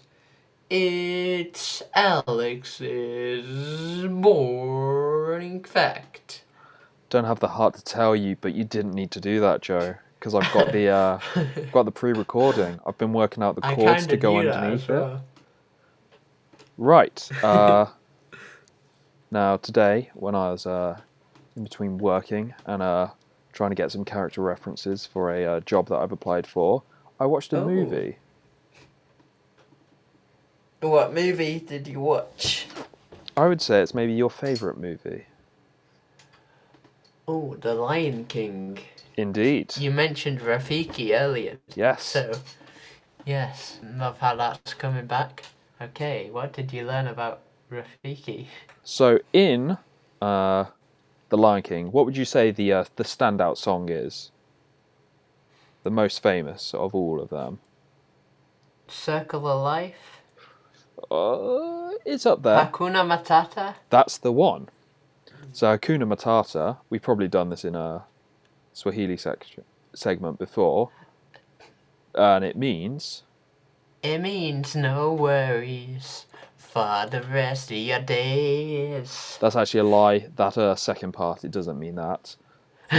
It's 0.72 1.84
Alex's 1.96 3.46
boring 4.08 5.64
fact. 5.66 6.46
Don't 7.10 7.26
have 7.26 7.42
the 7.42 7.50
heart 7.50 7.76
to 7.76 7.84
tell 7.84 8.16
you, 8.16 8.38
but 8.42 8.54
you 8.54 8.64
didn't 8.64 8.94
need 8.94 9.12
to 9.12 9.22
do 9.22 9.42
that, 9.42 9.62
Joe, 9.62 9.96
because 10.20 10.36
I've 10.36 10.50
got 10.50 10.72
the 10.72 10.88
uh, 10.90 11.20
got 11.74 11.86
the 11.86 11.92
pre-recording. 11.92 12.80
I've 12.88 12.98
been 12.98 13.14
working 13.14 13.44
out 13.44 13.56
the 13.56 13.64
I 13.64 13.76
chords 13.76 14.08
to 14.08 14.18
go 14.18 14.38
underneath 14.40 14.90
it. 14.90 15.08
Right. 16.78 17.32
Uh, 17.44 17.88
now 19.32 19.58
today, 19.58 20.12
when 20.16 20.36
I 20.36 20.52
was 20.52 20.66
uh, 20.66 21.00
in 21.58 21.64
between 21.64 22.00
working 22.00 22.54
and 22.66 22.82
uh, 22.84 23.10
trying 23.54 23.72
to 23.72 23.76
get 23.76 23.92
some 23.92 24.06
character 24.06 24.42
references 24.42 25.06
for 25.06 25.34
a 25.36 25.46
uh, 25.46 25.62
job 25.62 25.90
that 25.90 25.98
I've 25.98 26.14
applied 26.14 26.48
for, 26.48 26.84
I 27.20 27.28
watched 27.28 27.54
a 27.54 27.58
Oh. 27.58 27.66
movie. 27.66 28.18
What 30.82 31.14
movie 31.14 31.60
did 31.60 31.88
you 31.88 32.00
watch? 32.00 32.66
I 33.38 33.48
would 33.48 33.62
say 33.62 33.82
it's 33.82 33.94
maybe 33.94 34.14
your 34.14 34.32
favourite 34.32 34.80
movie. 34.80 35.26
Oh, 37.28 37.56
The 37.56 37.76
Lion 37.76 38.26
King. 38.26 38.80
Indeed. 39.16 39.78
You 39.78 39.92
mentioned 39.92 40.40
Rafiki 40.42 41.14
earlier. 41.14 41.60
Yes. 41.76 42.04
So, 42.04 42.34
yes, 43.26 43.80
love 43.96 44.18
how 44.20 44.36
that's 44.36 44.74
coming 44.74 45.06
back. 45.06 45.44
Okay, 45.80 46.30
what 46.32 46.54
did 46.54 46.74
you 46.74 46.86
learn 46.86 47.06
about 47.08 47.42
Rafiki? 47.72 48.48
So 48.84 49.20
in 49.34 49.78
uh, 50.20 50.66
The 51.30 51.38
Lion 51.38 51.62
King, 51.62 51.92
what 51.92 52.06
would 52.06 52.18
you 52.18 52.26
say 52.26 52.50
the 52.50 52.74
uh, 52.74 52.86
the 52.96 53.04
standout 53.04 53.58
song 53.58 53.90
is? 53.90 54.32
The 55.84 55.92
most 55.92 56.24
famous 56.24 56.74
of 56.74 56.96
all 56.96 57.22
of 57.22 57.30
them. 57.30 57.60
Circle 58.88 59.48
of 59.48 59.62
Life? 59.62 60.21
Uh, 61.10 61.92
it's 62.06 62.26
up 62.26 62.44
there. 62.44 62.58
Hakuna 62.66 63.04
Matata? 63.06 63.76
That's 63.90 64.18
the 64.18 64.32
one. 64.32 64.70
So 65.54 65.68
Hakuna 65.78 66.04
Matata, 66.04 66.78
we've 66.90 67.02
probably 67.02 67.28
done 67.28 67.50
this 67.50 67.66
in 67.66 67.76
a 67.76 68.04
Swahili 68.74 69.18
section 69.18 69.64
segment 69.94 70.40
before, 70.40 70.90
and 72.16 72.46
it 72.46 72.56
means 72.56 73.24
It 74.02 74.20
means 74.20 74.76
no 74.76 75.14
worries 75.14 76.26
for 76.58 77.06
the 77.10 77.22
rest 77.22 77.70
of 77.72 77.78
your 77.78 78.00
days. 78.00 79.38
That's 79.42 79.56
actually 79.58 79.82
a 79.82 79.84
lie. 79.84 80.28
That 80.38 80.58
uh, 80.58 80.76
second 80.76 81.12
part, 81.12 81.44
it 81.44 81.52
doesn't 81.52 81.78
mean 81.80 81.96
that. 81.96 82.36
No, 82.92 82.98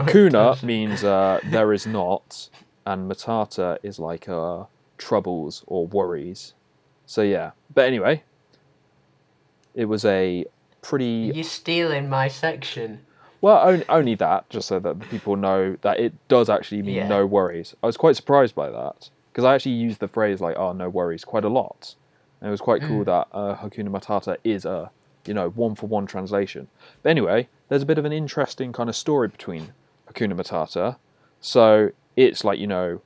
Hakuna 0.00 0.62
means 0.62 1.04
uh, 1.04 1.40
there 1.44 1.72
is 1.74 1.86
not, 1.86 2.48
and 2.86 3.10
Matata 3.10 3.78
is 3.82 3.98
like 3.98 4.28
uh, 4.28 4.64
troubles 4.98 5.62
or 5.66 5.86
worries. 5.86 6.54
So 7.06 7.22
yeah. 7.22 7.52
But 7.72 7.86
anyway, 7.86 8.22
it 9.74 9.86
was 9.86 10.04
a 10.04 10.44
pretty 10.82 11.32
You're 11.34 11.44
stealing 11.44 12.08
my 12.08 12.28
section. 12.28 13.00
well 13.40 13.66
only, 13.66 13.84
only 13.88 14.14
that, 14.16 14.48
just 14.50 14.68
so 14.68 14.78
that 14.80 14.98
the 15.00 15.06
people 15.06 15.36
know 15.36 15.76
that 15.82 15.98
it 15.98 16.12
does 16.28 16.48
actually 16.48 16.82
mean 16.82 16.96
Yeah. 16.96 17.08
no 17.08 17.26
worries. 17.26 17.74
I 17.82 17.86
was 17.86 17.96
quite 17.96 18.16
surprised 18.16 18.54
by 18.54 18.70
that 18.70 19.10
because 19.32 19.44
I 19.44 19.54
actually 19.54 19.72
used 19.72 20.00
the 20.00 20.08
phrase 20.08 20.40
like 20.40 20.56
"oh 20.56 20.72
no 20.72 20.88
worries" 20.88 21.24
quite 21.24 21.44
a 21.44 21.48
lot, 21.48 21.94
and 22.40 22.48
it 22.48 22.50
was 22.50 22.60
quite 22.60 22.82
cool 22.82 23.04
that 23.04 23.28
uh, 23.32 23.56
Hakuna 23.56 23.88
Matata 23.88 24.36
is 24.44 24.64
a 24.64 24.90
you 25.26 25.34
know 25.34 25.50
one 25.50 25.74
for 25.74 25.86
one 25.86 26.06
translation. 26.06 26.68
But 27.02 27.10
anyway, 27.10 27.48
there's 27.68 27.82
a 27.82 27.86
bit 27.86 27.98
of 27.98 28.04
an 28.04 28.12
interesting 28.12 28.72
kind 28.72 28.88
of 28.88 28.96
story 28.96 29.28
between 29.28 29.72
Hakuna 30.10 30.34
Matata. 30.34 30.96
So 31.40 31.90
it's 32.16 32.44
like 32.44 32.58
you 32.58 32.66
know 32.66 33.02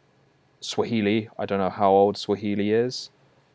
Swahili. 0.61 1.29
I 1.39 1.47
don't 1.47 1.59
know 1.59 1.71
how 1.71 1.91
old 1.91 2.17
Swahili 2.17 2.71
is. 2.73 3.11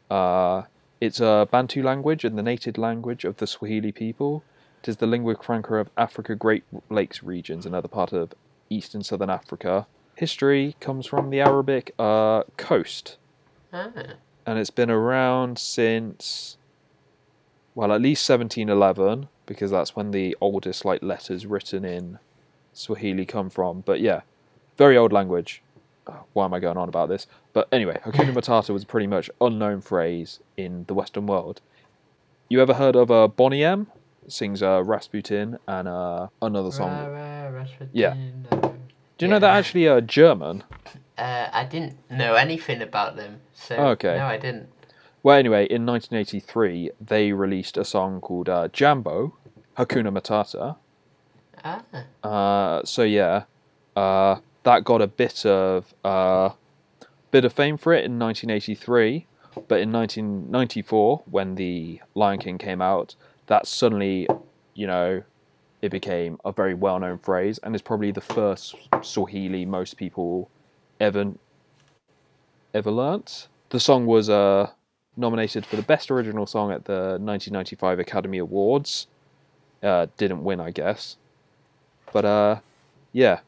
Uh, 0.09 0.63
it's 1.01 1.19
a 1.19 1.47
Bantu 1.51 1.83
language 1.83 2.23
and 2.23 2.37
the 2.37 2.43
native 2.43 2.77
language 2.77 3.25
of 3.25 3.37
the 3.37 3.47
Swahili 3.47 3.91
people. 3.91 4.43
It 4.81 4.89
is 4.89 4.97
the 4.97 5.07
lingua 5.07 5.35
franca 5.41 5.75
of 5.75 5.89
Africa, 5.97 6.35
Great 6.35 6.63
Lakes 6.89 7.23
regions, 7.23 7.65
and 7.65 7.73
other 7.75 7.87
part 7.87 8.13
of 8.13 8.33
East 8.69 8.93
and 8.95 9.05
Southern 9.05 9.29
Africa. 9.29 9.87
History 10.15 10.75
comes 10.79 11.05
from 11.05 11.29
the 11.29 11.41
Arabic 11.41 11.93
uh, 11.99 12.43
coast, 12.57 13.17
Ah. 13.73 13.89
and 14.45 14.57
it's 14.59 14.69
been 14.69 14.89
around 14.91 15.57
since, 15.59 16.57
well, 17.73 17.91
at 17.91 17.99
least 18.01 18.27
1711, 18.29 19.27
because 19.45 19.71
that's 19.71 19.95
when 19.95 20.11
the 20.11 20.37
oldest 20.39 20.85
like 20.85 21.03
letters 21.03 21.45
written 21.45 21.83
in 21.83 22.19
Swahili 22.73 23.25
come 23.25 23.49
from. 23.49 23.81
But 23.81 23.99
yeah, 23.99 24.21
very 24.77 24.95
old 24.95 25.11
language. 25.11 25.61
Uh, 26.07 26.13
Why 26.33 26.45
am 26.45 26.53
I 26.53 26.59
going 26.59 26.77
on 26.77 26.87
about 26.89 27.09
this? 27.09 27.25
But 27.53 27.67
anyway, 27.71 27.99
Hakuna 28.05 28.31
Matata 28.33 28.69
was 28.71 28.83
a 28.83 28.85
pretty 28.85 29.07
much 29.07 29.29
unknown 29.41 29.81
phrase 29.81 30.39
in 30.55 30.85
the 30.87 30.93
Western 30.93 31.25
world. 31.25 31.61
You 32.49 32.61
ever 32.61 32.75
heard 32.75 32.95
of 32.95 33.09
uh, 33.09 33.27
Boney 33.27 33.63
M? 33.63 33.87
Sings 34.27 34.61
uh, 34.63 34.83
Rasputin 34.83 35.57
and 35.67 35.87
uh, 35.87 36.27
another 36.41 36.71
song. 36.71 36.89
Ra, 36.91 37.47
ra, 37.49 37.65
Yeah. 37.91 38.15
uh, 38.51 38.55
Do 39.17 39.25
you 39.25 39.27
know 39.27 39.39
that 39.39 39.55
actually 39.55 39.87
uh, 39.87 40.01
German? 40.01 40.63
Uh, 41.17 41.47
I 41.51 41.63
didn't 41.65 41.97
know 42.09 42.33
anything 42.35 42.81
about 42.81 43.15
them, 43.15 43.41
so 43.53 43.75
Okay. 43.75 44.17
no, 44.17 44.25
I 44.25 44.37
didn't. 44.37 44.69
Well, 45.23 45.37
anyway, 45.37 45.65
in 45.65 45.85
1983, 45.85 46.91
they 47.01 47.31
released 47.33 47.77
a 47.77 47.85
song 47.85 48.19
called 48.21 48.47
uh, 48.49 48.67
Jambo, 48.67 49.33
Hakuna 49.77 50.11
Matata. 50.15 50.75
Ah, 51.63 51.81
Uh, 52.23 52.83
so 52.83 53.01
yeah, 53.03 53.43
uh, 53.95 54.37
that 54.65 54.83
got 54.83 55.01
a 55.01 55.07
bit 55.07 55.45
of 55.45 55.93
uh, 56.03 56.49
bit 57.31 57.45
of 57.45 57.53
fame 57.53 57.77
for 57.77 57.93
it 57.93 58.03
in 58.03 58.19
1983, 58.19 59.25
but 59.67 59.79
in 59.79 59.91
1994, 59.91 61.23
when 61.29 61.55
the 61.55 62.01
Lion 62.15 62.39
King 62.39 62.57
came 62.57 62.81
out, 62.81 63.15
that 63.47 63.67
suddenly, 63.67 64.27
you 64.73 64.87
know, 64.87 65.23
it 65.81 65.89
became 65.89 66.39
a 66.43 66.51
very 66.51 66.73
well-known 66.73 67.19
phrase, 67.19 67.59
and 67.59 67.75
it's 67.75 67.81
probably 67.81 68.11
the 68.11 68.21
first 68.21 68.75
Swahili 69.01 69.65
most 69.65 69.97
people 69.97 70.49
ever 70.99 71.33
ever 72.73 72.91
learnt. 72.91 73.47
The 73.69 73.79
song 73.79 74.05
was 74.07 74.29
uh, 74.29 74.71
nominated 75.15 75.65
for 75.65 75.75
the 75.75 75.83
best 75.83 76.09
original 76.09 76.47
song 76.47 76.71
at 76.71 76.85
the 76.85 77.19
1995 77.21 77.99
Academy 77.99 78.39
Awards. 78.39 79.07
Uh, 79.83 80.07
didn't 80.17 80.43
win, 80.43 80.59
I 80.59 80.71
guess. 80.71 81.17
But 82.11 82.25
uh, 82.25 82.59
yeah. 83.13 83.41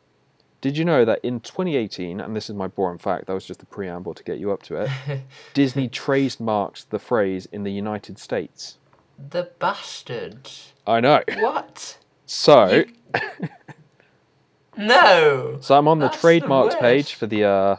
Did 0.68 0.78
you 0.78 0.84
know 0.84 1.06
that 1.06 1.24
in 1.24 1.40
2018, 1.40 2.20
and 2.20 2.36
this 2.36 2.50
is 2.50 2.56
my 2.58 2.68
boring 2.68 2.98
fact, 2.98 3.28
that 3.28 3.34
was 3.34 3.46
just 3.46 3.62
the 3.62 3.66
preamble 3.66 4.14
to 4.14 4.22
get 4.22 4.38
you 4.38 4.52
up 4.52 4.64
to 4.64 4.82
it, 4.82 5.22
Disney 5.54 5.88
trademarked 5.88 6.90
the 6.90 7.00
phrase 7.00 7.46
in 7.54 7.64
the 7.64 7.72
United 7.72 8.20
States? 8.20 8.78
the 9.18 9.50
bastards. 9.60 10.74
I 10.86 11.00
know. 11.00 11.24
What? 11.40 11.98
So, 12.26 12.84
No. 14.78 15.58
so 15.62 15.78
I'm 15.78 15.88
on 15.88 16.00
the 16.00 16.08
That's 16.08 16.22
the 16.22 16.76
page 16.82 17.14
for 17.14 17.28
the 17.28 17.46
uh, 17.46 17.76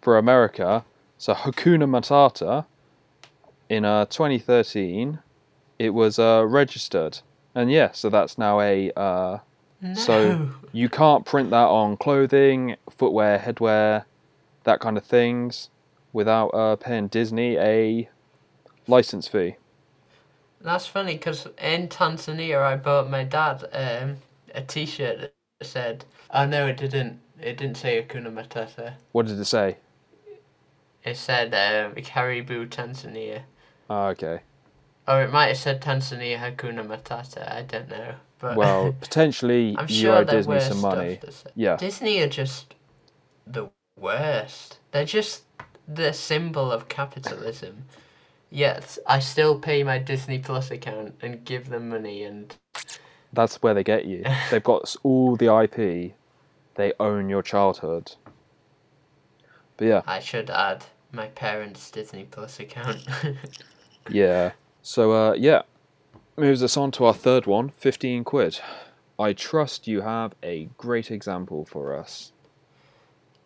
for 0.00 0.18
America. 0.18 0.84
So 1.16 1.32
Hakuna 1.32 1.84
Matata 1.88 2.66
in 3.68 3.84
uh, 3.84 4.06
2013, 4.06 5.20
it 5.78 5.90
was 5.90 6.18
uh, 6.18 6.44
registered, 6.44 7.20
and 7.54 7.70
yeah, 7.70 7.92
so 7.92 8.10
that's 8.10 8.36
now 8.36 8.60
a 8.60 8.90
uh, 8.96 9.38
No. 9.80 9.94
So 10.02 10.36
you 10.72 10.88
can't 10.88 11.24
print 11.26 11.50
that 11.50 11.68
on 11.68 11.96
clothing, 11.96 12.76
footwear, 12.90 13.38
headwear, 13.38 14.04
that 14.64 14.80
kind 14.80 14.96
of 14.98 15.04
things, 15.04 15.70
without 16.12 16.48
uh, 16.50 16.76
paying 16.76 17.08
Disney 17.08 17.56
a 17.58 18.08
license 18.88 19.28
fee. 19.28 19.56
That's 20.60 20.86
funny 20.86 21.14
because 21.14 21.46
in 21.58 21.88
Tanzania, 21.88 22.62
I 22.62 22.76
bought 22.76 23.10
my 23.10 23.24
dad 23.24 23.64
um, 23.72 24.18
a 24.54 24.62
T-shirt 24.62 25.20
that 25.20 25.34
said, 25.66 26.04
"Oh 26.30 26.46
no, 26.46 26.66
it 26.66 26.76
didn't. 26.78 27.20
It 27.40 27.56
didn't 27.58 27.76
say 27.78 28.02
Hakuna 28.02 28.32
Matata. 28.32 28.94
What 29.12 29.26
did 29.26 29.38
it 29.40 29.44
say? 29.46 29.78
It 31.04 31.16
said 31.16 31.54
um, 31.54 31.94
Karibu 31.96 32.68
Tanzania, 32.68 33.44
Ah, 33.90 34.08
okay. 34.08 34.40
or 35.08 35.22
it 35.22 35.32
might 35.32 35.48
have 35.48 35.58
said 35.58 35.82
Tanzania 35.82 36.38
Hakuna 36.38 36.86
Matata. 36.86 37.50
I 37.52 37.62
don't 37.62 37.88
know, 37.88 38.16
but 38.38 38.56
Well, 38.56 38.94
potentially 39.00 39.76
I'm 39.78 39.88
you 39.88 39.94
sure 39.94 40.16
owe 40.16 40.24
Disney 40.24 40.60
some 40.60 40.80
money. 40.80 41.20
Yeah. 41.54 41.76
Disney 41.76 42.20
are 42.22 42.28
just 42.28 42.74
the 43.46 43.70
worst. 43.98 44.78
They're 44.92 45.04
just 45.04 45.44
the 45.88 46.12
symbol 46.12 46.72
of 46.72 46.88
capitalism. 46.88 47.84
Yet 48.50 48.98
I 49.06 49.18
still 49.18 49.58
pay 49.58 49.82
my 49.82 49.98
Disney 49.98 50.38
Plus 50.38 50.70
account 50.70 51.14
and 51.20 51.44
give 51.44 51.68
them 51.68 51.88
money 51.88 52.22
and 52.24 52.54
That's 53.32 53.62
where 53.62 53.74
they 53.74 53.84
get 53.84 54.06
you. 54.06 54.24
They've 54.50 54.62
got 54.62 54.94
all 55.02 55.36
the 55.36 55.54
IP. 55.54 56.14
They 56.76 56.92
own 57.00 57.28
your 57.28 57.42
childhood. 57.42 58.12
But 59.76 59.86
yeah, 59.86 60.02
I 60.06 60.20
should 60.20 60.50
add 60.50 60.84
my 61.12 61.26
parents' 61.28 61.90
Disney 61.90 62.24
Plus 62.24 62.60
account. 62.60 63.06
yeah. 64.10 64.52
So 64.82 65.12
uh, 65.12 65.34
yeah, 65.34 65.62
moves 66.36 66.62
us 66.62 66.76
on 66.76 66.90
to 66.92 67.04
our 67.04 67.14
third 67.14 67.46
one, 67.46 67.70
15 67.76 68.24
quid. 68.24 68.60
I 69.18 69.32
trust 69.32 69.86
you 69.88 70.02
have 70.02 70.34
a 70.42 70.68
great 70.76 71.10
example 71.10 71.64
for 71.64 71.96
us. 71.96 72.32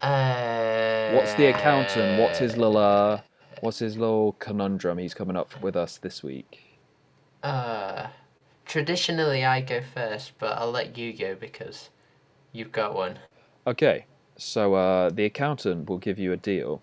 uh, 0.02 1.12
What's 1.12 1.34
the 1.34 1.46
accountant? 1.46 2.20
What's 2.20 2.38
his 2.38 2.56
little 2.56 2.76
uh, 2.76 3.20
what's 3.60 3.78
his 3.78 3.96
little 3.96 4.32
conundrum 4.34 4.98
he's 4.98 5.14
coming 5.14 5.36
up 5.36 5.60
with 5.62 5.76
us 5.76 5.98
this 5.98 6.22
week? 6.22 6.78
Uh, 7.42 8.08
traditionally, 8.64 9.44
I 9.44 9.60
go 9.60 9.80
first, 9.94 10.32
but 10.38 10.58
I'll 10.58 10.70
let 10.70 10.98
you 10.98 11.12
go 11.12 11.34
because 11.36 11.90
you've 12.52 12.72
got 12.72 12.94
one. 12.94 13.18
Okay, 13.66 14.06
so 14.36 14.74
uh, 14.74 15.10
the 15.10 15.24
accountant 15.26 15.88
will 15.88 15.98
give 15.98 16.18
you 16.18 16.32
a 16.32 16.36
deal. 16.36 16.82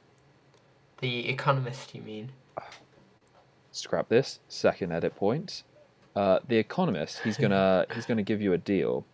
The 1.01 1.29
Economist, 1.29 1.93
you 1.93 2.01
mean? 2.01 2.31
Scrap 3.71 4.09
this. 4.09 4.39
Second 4.47 4.91
edit 4.91 5.15
point. 5.15 5.63
Uh, 6.17 6.39
the 6.47 6.57
economist. 6.57 7.19
He's 7.19 7.37
gonna 7.43 7.85
he's 7.93 8.05
gonna 8.05 8.23
give 8.23 8.41
you 8.41 8.53
a 8.53 8.57
deal. 8.57 9.05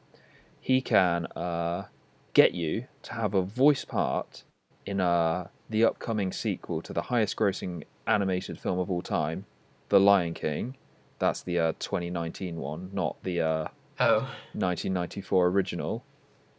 He 0.59 0.81
can 0.81 1.25
uh, 1.35 1.85
get 2.33 2.53
you 2.53 2.85
to 3.03 3.13
have 3.13 3.33
a 3.33 3.41
voice 3.41 3.83
part 3.83 4.43
in 4.85 5.01
uh, 5.01 5.47
the 5.69 5.83
upcoming 5.83 6.31
sequel 6.31 6.81
to 6.81 6.93
the 6.93 7.03
highest 7.03 7.35
grossing 7.35 7.83
animated 8.07 8.59
film 8.59 8.79
of 8.79 8.89
all 8.89 9.01
time, 9.01 9.45
The 9.89 9.99
Lion 9.99 10.33
King. 10.33 10.77
That's 11.19 11.43
the 11.43 11.59
uh, 11.59 11.73
2019 11.79 12.57
one, 12.57 12.89
not 12.93 13.21
the 13.23 13.41
uh, 13.41 13.67
Oh, 13.99 14.29
1994 14.53 15.47
original. 15.47 16.03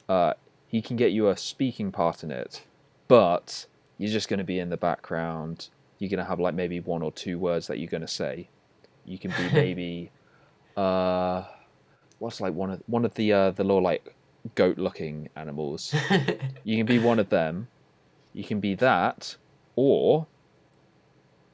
Uh, 0.09 0.35
he 0.69 0.81
can 0.81 0.97
get 0.97 1.13
you 1.13 1.29
a 1.29 1.37
speaking 1.37 1.91
part 1.91 2.23
in 2.23 2.31
it, 2.31 2.63
but 3.09 3.67
you're 3.99 4.11
just 4.11 4.29
going 4.29 4.39
to 4.39 4.45
be 4.45 4.59
in 4.59 4.71
the 4.71 4.77
background. 4.77 5.69
You're 5.99 6.11
going 6.11 6.19
to 6.19 6.25
have 6.25 6.41
like 6.41 6.55
maybe 6.55 6.81
one 6.81 7.03
or 7.03 7.13
two 7.13 7.39
words 7.39 7.67
that 7.67 7.79
you're 7.79 7.91
going 7.91 8.03
to 8.03 8.09
say. 8.09 8.49
You 9.05 9.19
can 9.19 9.33
be 9.33 9.49
maybe, 9.53 10.11
uh, 10.77 11.45
what's 12.19 12.41
like 12.41 12.55
one 12.55 12.71
of 12.71 12.83
one 12.87 13.05
of 13.05 13.15
the 13.15 13.33
uh, 13.33 13.51
the 13.51 13.65
little 13.65 13.83
like 13.83 14.15
goat-looking 14.55 15.29
animals. 15.37 15.95
you 16.65 16.77
can 16.77 16.87
be 16.87 16.99
one 16.99 17.19
of 17.19 17.29
them. 17.31 17.69
You 18.33 18.45
can 18.45 18.61
be 18.61 18.75
that, 18.77 19.37
or 19.77 20.27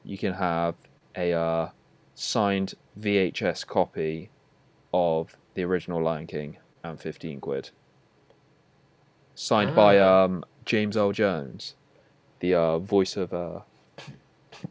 you 0.03 0.17
can 0.17 0.33
have 0.33 0.75
a 1.15 1.31
uh, 1.33 1.69
signed 2.15 2.73
VHS 2.99 3.65
copy 3.67 4.29
of 4.93 5.37
the 5.53 5.63
original 5.63 6.01
Lion 6.01 6.27
King 6.27 6.57
and 6.83 6.99
15 6.99 7.39
quid. 7.39 7.69
Signed 9.35 9.75
by 9.75 9.99
Ah. 9.99 10.25
um, 10.25 10.43
James 10.65 10.97
Earl 10.97 11.11
Jones, 11.11 11.75
the 12.39 12.53
uh, 12.53 12.79
voice 12.79 13.15
of 13.15 13.33
uh, 13.33 13.61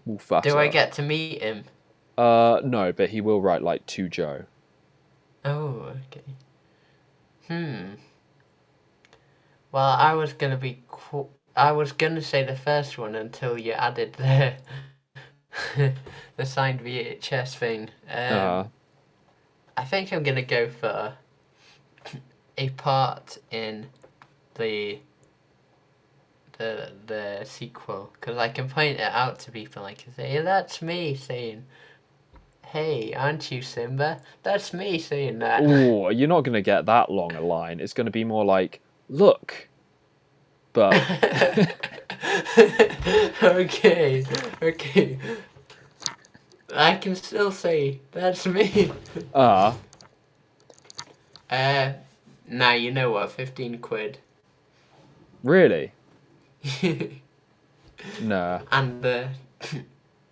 Mufasa. 0.08 0.42
Do 0.42 0.58
I 0.58 0.68
get 0.68 0.92
to 0.92 1.02
meet 1.02 1.40
him? 1.42 1.64
Uh, 2.16 2.60
no, 2.64 2.92
but 2.92 3.10
he 3.10 3.20
will 3.20 3.40
write 3.40 3.62
like 3.62 3.86
to 3.86 4.08
Joe. 4.08 4.44
Oh, 5.44 5.92
okay. 6.06 6.24
Hmm. 7.48 7.96
Well, 9.72 9.84
I 9.98 10.14
was 10.14 10.32
gonna 10.32 10.56
be. 10.56 10.82
Qu- 10.88 11.28
I 11.56 11.72
was 11.72 11.92
gonna 11.92 12.22
say 12.22 12.44
the 12.44 12.54
first 12.56 12.98
one 12.98 13.14
until 13.16 13.58
you 13.58 13.72
added 13.72 14.14
the 14.14 14.54
the 16.36 16.46
signed 16.46 16.80
VHS 16.80 17.56
thing. 17.56 17.90
Um, 18.08 18.58
Uh, 18.58 18.68
I 19.76 19.84
think 19.84 20.12
I'm 20.12 20.22
gonna 20.22 20.42
go 20.42 20.68
for 20.68 21.16
a 22.58 22.68
part 22.70 23.38
in 23.50 23.88
the 24.54 25.00
the 26.58 26.92
the 27.06 27.44
sequel 27.44 28.10
because 28.14 28.36
I 28.36 28.48
can 28.48 28.68
point 28.68 29.00
it 29.00 29.12
out 29.12 29.38
to 29.40 29.52
people. 29.52 29.84
I 29.84 29.94
can 29.94 30.12
say, 30.14 30.28
"Hey, 30.28 30.42
"That's 30.42 30.82
me 30.82 31.14
saying." 31.14 31.66
Hey, 32.72 33.12
aren't 33.14 33.50
you 33.50 33.62
Simba? 33.62 34.20
That's 34.44 34.72
me 34.72 34.98
saying 35.00 35.40
that. 35.40 35.62
oh, 35.64 36.08
you're 36.10 36.28
not 36.28 36.42
gonna 36.42 36.62
get 36.62 36.86
that 36.86 37.10
long 37.10 37.34
a 37.34 37.40
line. 37.40 37.80
It's 37.80 37.92
gonna 37.92 38.12
be 38.12 38.22
more 38.24 38.44
like, 38.44 38.80
look. 39.08 39.66
But 40.72 40.94
okay, 43.42 44.24
okay. 44.62 45.18
I 46.72 46.94
can 46.94 47.16
still 47.16 47.50
say 47.50 47.98
that's 48.12 48.46
me. 48.46 48.92
uh, 49.34 49.74
Uh, 51.50 51.94
now 52.46 52.74
you 52.74 52.92
know 52.92 53.10
what? 53.10 53.32
Fifteen 53.32 53.78
quid. 53.78 54.18
really, 55.42 55.90
nah. 58.22 58.60
and 58.70 59.02
the 59.02 59.28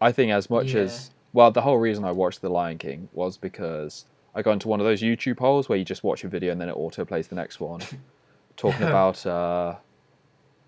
I 0.00 0.12
think 0.12 0.30
as 0.30 0.48
much 0.48 0.74
Yeah. 0.74 0.82
as 0.82 1.10
well, 1.32 1.50
the 1.50 1.60
whole 1.62 1.78
reason 1.78 2.04
I 2.04 2.12
watched 2.12 2.40
The 2.40 2.48
Lion 2.48 2.78
King 2.78 3.08
was 3.12 3.36
because 3.36 4.06
I 4.34 4.42
got 4.42 4.52
into 4.52 4.68
one 4.68 4.80
of 4.80 4.86
those 4.86 5.02
YouTube 5.02 5.38
holes 5.38 5.68
where 5.68 5.78
you 5.78 5.84
just 5.84 6.04
watch 6.04 6.24
a 6.24 6.28
video 6.28 6.52
and 6.52 6.60
then 6.60 6.68
it 6.68 6.72
auto 6.76 7.04
plays 7.04 7.28
the 7.28 7.34
next 7.34 7.60
one, 7.60 7.80
talking 8.56 8.82
about 8.86 9.24
uh, 9.26 9.76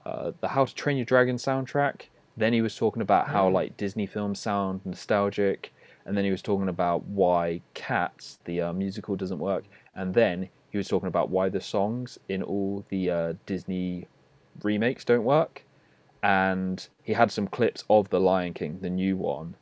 uh, 0.05 0.33
the 0.41 0.49
How 0.49 0.65
to 0.65 0.75
Train 0.75 0.97
Your 0.97 1.07
Dragon 1.07 1.37
soundtrack. 1.37 2.03
Then 2.37 2.53
he 2.53 2.63
was 2.63 2.77
talking 2.77 3.03
about 3.03 3.29
how 3.29 3.47
Oh. 3.47 3.51
like 3.51 3.77
Disney 3.77 4.07
films 4.07 4.39
sound 4.41 4.81
nostalgic, 4.85 5.73
and 6.07 6.17
then 6.17 6.25
he 6.25 6.31
was 6.31 6.43
talking 6.43 6.69
about 6.69 7.05
why 7.05 7.61
Cats 7.75 8.39
the 8.45 8.61
uh, 8.63 8.73
musical 8.73 9.17
doesn't 9.17 9.39
work, 9.39 9.65
and 9.95 10.15
then 10.15 10.49
he 10.71 10.79
was 10.79 10.89
talking 10.89 11.09
about 11.09 11.31
why 11.31 11.49
the 11.49 11.61
songs 11.61 12.19
in 12.29 12.43
all 12.43 12.85
the 12.89 13.11
uh, 13.11 13.33
Disney 13.47 14.07
remakes 14.63 15.05
don't 15.05 15.25
work. 15.25 15.65
And 16.23 16.87
he 17.03 17.13
had 17.15 17.33
some 17.33 17.47
clips 17.49 17.83
of 17.91 18.09
the 18.11 18.21
Lion 18.21 18.53
King, 18.55 18.79
the 18.81 18.91
new 18.91 19.17
one, 19.17 19.57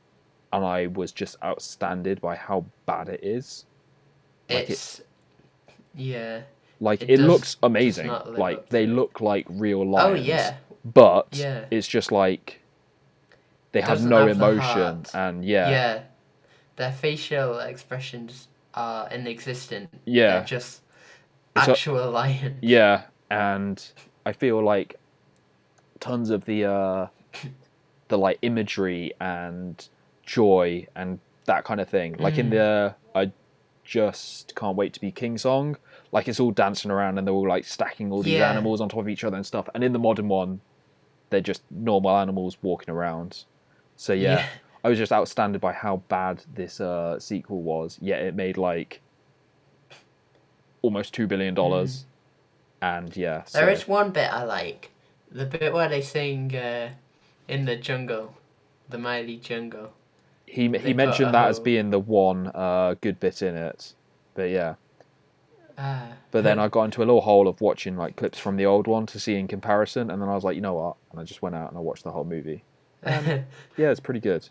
and 0.52 0.64
I 0.64 0.86
was 0.88 1.12
just 1.12 1.36
outstanded 1.42 2.20
by 2.20 2.36
how 2.36 2.64
bad 2.86 3.08
it 3.08 3.20
is. 3.22 3.64
Like 4.48 4.64
it- 4.64 4.70
it's 4.70 5.02
yeah. 5.94 6.42
Like 6.80 7.02
It 7.02 7.10
it, 7.10 7.16
does- 7.16 7.26
looks 7.26 7.56
amazing. 7.62 8.06
live 8.08 8.38
Like 8.38 8.68
they 8.68 8.84
it. 8.84 8.88
look 8.90 9.20
like 9.20 9.46
real 9.50 9.84
lions. 9.88 10.20
Oh 10.20 10.22
yeah. 10.22 10.54
But 10.84 11.28
Yeah. 11.32 11.64
it's 11.70 11.88
just 11.88 12.12
like 12.12 12.60
they 13.72 13.80
have 13.80 14.02
no 14.04 14.26
have 14.26 14.36
emotion 14.36 15.04
and 15.12 15.44
yeah. 15.44 15.70
yeah. 15.70 16.02
Their 16.76 16.92
facial 16.92 17.58
expressions 17.58 18.48
are 18.74 19.10
inexistent. 19.10 19.90
Yeah. 20.04 20.34
They're 20.38 20.44
just 20.44 20.82
It's 21.56 21.66
a- 21.66 21.72
actual 21.72 22.10
lions. 22.10 22.58
Yeah, 22.62 23.02
and 23.30 23.84
I 24.24 24.32
feel 24.32 24.62
like 24.62 24.96
tons 26.00 26.30
of 26.30 26.44
the 26.44 26.64
uh 26.64 27.06
the 28.08 28.16
like 28.16 28.38
imagery 28.42 29.12
and 29.20 29.86
joy 30.28 30.86
and 30.94 31.18
that 31.46 31.64
kind 31.64 31.80
of 31.80 31.88
thing. 31.88 32.14
Like 32.18 32.38
in 32.38 32.48
Mm. 32.48 32.50
the 32.50 32.94
I 33.14 33.32
just 33.84 34.54
can't 34.54 34.76
wait 34.76 34.92
to 34.92 35.00
be 35.00 35.10
king 35.10 35.38
song, 35.38 35.76
like 36.12 36.28
it's 36.28 36.38
all 36.38 36.50
dancing 36.52 36.90
around 36.90 37.18
and 37.18 37.26
they're 37.26 37.34
all 37.34 37.48
like 37.48 37.64
stacking 37.64 38.12
all 38.12 38.22
these 38.22 38.38
Yeah. 38.38 38.50
animals 38.50 38.80
on 38.80 38.88
top 38.88 39.00
of 39.00 39.08
each 39.08 39.24
other 39.24 39.36
and 39.36 39.46
stuff. 39.46 39.68
And 39.74 39.82
in 39.82 39.92
the 39.92 39.98
modern 39.98 40.28
one, 40.28 40.60
they're 41.30 41.40
just 41.40 41.62
normal 41.70 42.10
animals 42.16 42.58
walking 42.62 42.92
around. 42.94 43.44
So 43.96 44.12
yeah, 44.12 44.46
I 44.84 44.88
was 44.90 44.98
just 44.98 45.12
outstanded 45.12 45.60
by 45.60 45.72
how 45.72 45.96
bad 46.08 46.44
this 46.54 46.80
uh 46.80 47.18
sequel 47.18 47.62
was. 47.62 47.98
Yet 48.00 48.20
it 48.22 48.34
made 48.34 48.58
like 48.58 49.00
almost 50.82 51.14
two 51.14 51.26
billion 51.26 51.54
dollars. 51.54 52.04
And 52.80 53.16
yeah, 53.16 53.44
so 53.44 53.58
Mm. 53.58 53.62
There 53.62 53.70
is 53.70 53.88
one 53.88 54.10
bit 54.10 54.32
I 54.32 54.44
like. 54.44 54.90
The 55.30 55.46
bit 55.46 55.72
where 55.72 55.88
they 55.88 56.00
sing 56.00 56.54
uh, 56.54 56.90
in 57.48 57.64
the 57.64 57.76
jungle, 57.76 58.34
the 58.88 58.98
mighty 58.98 59.36
jungle. 59.38 59.92
He 60.48 60.68
he 60.78 60.94
mentioned 60.94 61.34
that 61.34 61.48
as 61.48 61.60
being 61.60 61.90
the 61.90 61.98
one 62.00 62.48
uh 62.54 62.94
good 63.00 63.20
bit 63.20 63.42
in 63.42 63.56
it. 63.56 63.94
But 64.34 64.50
yeah. 64.50 64.76
Ah. 65.78 66.18
But 66.30 66.42
then 66.44 66.58
I 66.58 66.68
got 66.68 66.84
into 66.84 67.00
a 67.00 67.04
little 67.04 67.20
hole 67.22 67.48
of 67.48 67.60
watching 67.60 67.96
like 67.96 68.16
clips 68.16 68.38
from 68.38 68.56
the 68.56 68.64
old 68.66 68.86
one 68.86 69.04
to 69.06 69.20
see 69.20 69.34
in 69.36 69.46
comparison, 69.48 70.10
and 70.10 70.20
then 70.22 70.28
I 70.28 70.34
was 70.34 70.44
like, 70.44 70.54
you 70.56 70.60
know 70.62 70.74
what? 70.74 70.96
And 71.10 71.20
I 71.20 71.24
just 71.24 71.42
went 71.42 71.54
out 71.54 71.68
and 71.70 71.78
I 71.78 71.80
watched 71.80 72.04
the 72.04 72.12
whole 72.12 72.24
movie. 72.24 72.64
Yeah, 73.76 73.90
it's 73.90 74.00
pretty 74.00 74.20
good. 74.20 74.48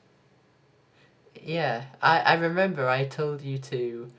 yeah, 1.41 1.85
I, 2.01 2.19
I 2.19 2.33
remember 2.35 2.87
I 2.89 3.05
told 3.05 3.41
you 3.41 3.57
to, 3.59 4.11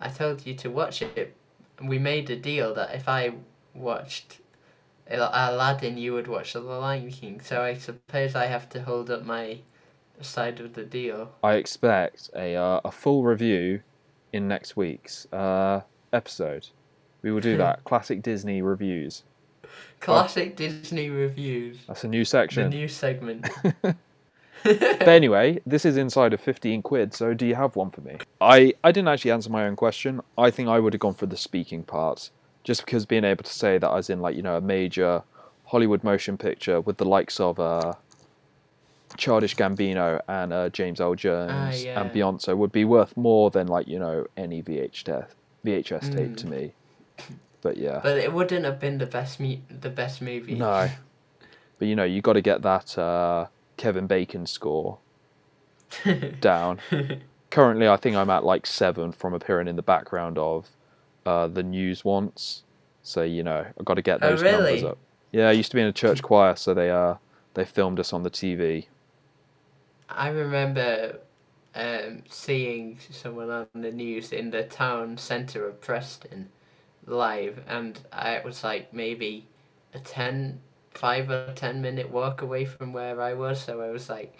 I 0.00 0.08
told 0.08 0.46
you 0.46 0.54
to 0.56 0.70
watch 0.70 1.02
it. 1.02 1.36
We 1.82 1.98
made 1.98 2.30
a 2.30 2.36
deal 2.36 2.74
that 2.74 2.94
if 2.94 3.08
I 3.08 3.34
watched 3.74 4.40
Aladdin, 5.08 5.98
you 5.98 6.14
would 6.14 6.28
watch 6.28 6.54
The 6.54 6.60
Lion 6.60 7.10
King. 7.10 7.40
So 7.40 7.62
I 7.62 7.74
suppose 7.76 8.34
I 8.34 8.46
have 8.46 8.68
to 8.70 8.82
hold 8.82 9.10
up 9.10 9.24
my 9.24 9.60
side 10.22 10.60
of 10.60 10.74
the 10.74 10.84
deal. 10.84 11.30
I 11.42 11.54
expect 11.54 12.30
a 12.36 12.54
uh, 12.56 12.80
a 12.84 12.90
full 12.90 13.24
review 13.24 13.80
in 14.32 14.48
next 14.48 14.76
week's 14.76 15.26
uh, 15.32 15.82
episode. 16.12 16.68
We 17.22 17.32
will 17.32 17.40
do 17.40 17.56
that. 17.64 17.84
Classic 17.84 18.22
Disney 18.22 18.62
reviews. 18.62 19.24
Classic 20.00 20.56
Disney 20.56 21.08
reviews. 21.10 21.78
That's 21.86 22.04
a 22.04 22.08
new 22.08 22.20
The 22.22 22.24
section. 22.26 22.70
new 22.70 22.88
segment. 22.88 23.48
But 24.64 25.08
anyway, 25.08 25.60
this 25.66 25.84
is 25.84 25.96
inside 25.96 26.32
of 26.32 26.40
15 26.40 26.82
quid, 26.82 27.12
so 27.14 27.34
do 27.34 27.44
you 27.46 27.56
have 27.56 27.74
one 27.74 27.90
for 27.90 28.00
me? 28.00 28.18
I, 28.40 28.74
I 28.84 28.92
didn't 28.92 29.08
actually 29.08 29.32
answer 29.32 29.50
my 29.50 29.66
own 29.66 29.74
question. 29.74 30.20
I 30.38 30.52
think 30.52 30.68
I 30.68 30.78
would 30.78 30.92
have 30.92 31.00
gone 31.00 31.14
for 31.14 31.26
the 31.26 31.36
speaking 31.36 31.82
part, 31.82 32.30
just 32.62 32.84
because 32.84 33.04
being 33.04 33.24
able 33.24 33.42
to 33.42 33.52
say 33.52 33.78
that 33.78 33.88
I 33.88 33.96
was 33.96 34.08
in, 34.08 34.20
like, 34.20 34.36
you 34.36 34.42
know, 34.42 34.56
a 34.56 34.60
major 34.60 35.24
Hollywood 35.64 36.04
motion 36.04 36.38
picture 36.38 36.80
with 36.80 36.98
the 36.98 37.04
likes 37.04 37.40
of 37.40 37.58
uh, 37.58 37.94
Childish 39.16 39.56
Gambino 39.56 40.20
and 40.28 40.52
uh, 40.52 40.68
James 40.70 41.00
Earl 41.00 41.14
Jones 41.14 41.84
yeah. 41.84 42.00
and 42.00 42.10
Beyonce 42.10 42.56
would 42.56 42.72
be 42.72 42.84
worth 42.84 43.16
more 43.16 43.50
than, 43.50 43.66
like, 43.68 43.86
you 43.88 43.98
know, 43.98 44.26
any 44.36 44.62
VHS, 44.62 45.26
VHS 45.64 46.14
tape 46.14 46.30
Mm. 46.30 46.36
to 46.38 46.46
me. 46.46 46.72
But 47.60 47.76
yeah. 47.76 48.00
but 48.02 48.18
it 48.18 48.32
wouldn't 48.32 48.64
have 48.64 48.80
been 48.80 48.98
the 48.98 49.06
best 49.06 49.38
me- 49.38 49.62
the 49.70 49.90
best 49.90 50.20
movie. 50.20 50.54
No. 50.56 50.88
But, 51.78 51.88
you 51.88 51.94
know, 51.94 52.04
you 52.04 52.20
got 52.20 52.32
to 52.32 52.40
get 52.40 52.62
that 52.62 52.98
uh, 52.98 53.46
Kevin 53.76 54.06
Bacon 54.06 54.46
score 54.46 54.98
down. 56.40 56.80
Currently, 57.50 57.86
I 57.88 57.96
think 57.96 58.16
I'm 58.16 58.30
at 58.30 58.44
like 58.44 58.66
seven 58.66 59.12
from 59.12 59.34
appearing 59.34 59.68
in 59.68 59.76
the 59.76 59.82
background 59.82 60.38
of 60.38 60.68
uh, 61.26 61.48
the 61.48 61.62
news 61.62 62.04
once. 62.04 62.62
So 63.02 63.22
you 63.22 63.42
know, 63.42 63.66
I've 63.78 63.84
got 63.84 63.94
to 63.94 64.02
get 64.02 64.22
Oh, 64.22 64.30
those 64.30 64.42
numbers 64.42 64.84
up. 64.84 64.98
Yeah, 65.32 65.48
I 65.48 65.52
used 65.52 65.70
to 65.70 65.76
be 65.76 65.82
in 65.82 65.88
a 65.88 65.92
church 65.92 66.22
choir, 66.22 66.56
so 66.56 66.72
they 66.74 66.90
uh 66.90 67.14
they 67.54 67.64
filmed 67.64 68.00
us 68.00 68.12
on 68.12 68.22
the 68.22 68.30
TV. 68.30 68.86
I 70.16 70.28
remember 70.28 71.20
um, 71.74 72.22
seeing 72.28 72.98
someone 73.10 73.50
on 73.50 73.66
the 73.74 73.90
news 73.90 74.32
in 74.32 74.50
the 74.50 74.64
town 74.64 75.16
centre 75.18 75.66
of 75.66 75.80
Preston 75.80 76.50
live, 77.06 77.62
and 77.66 78.00
I, 78.12 78.32
it 78.34 78.44
was 78.44 78.64
like 78.64 78.92
maybe 78.92 79.46
a 79.94 79.98
10, 79.98 80.60
5 80.94 81.30
or 81.30 81.52
10 81.54 81.80
minute 81.82 82.10
walk 82.10 82.42
away 82.42 82.64
from 82.64 82.92
where 82.92 83.20
I 83.20 83.34
was. 83.34 83.60
So 83.60 83.80
I 83.80 83.90
was 83.90 84.08
like, 84.08 84.36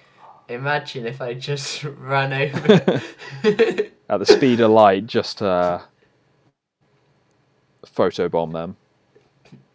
imagine 0.48 1.06
if 1.06 1.20
I 1.20 1.34
just 1.34 1.84
ran 1.98 2.32
over. 2.32 3.02
At 4.08 4.18
the 4.18 4.26
speed 4.26 4.60
of 4.60 4.70
light, 4.70 5.06
just 5.06 5.42
uh, 5.42 5.80
photobomb 7.86 8.52
them. 8.52 8.76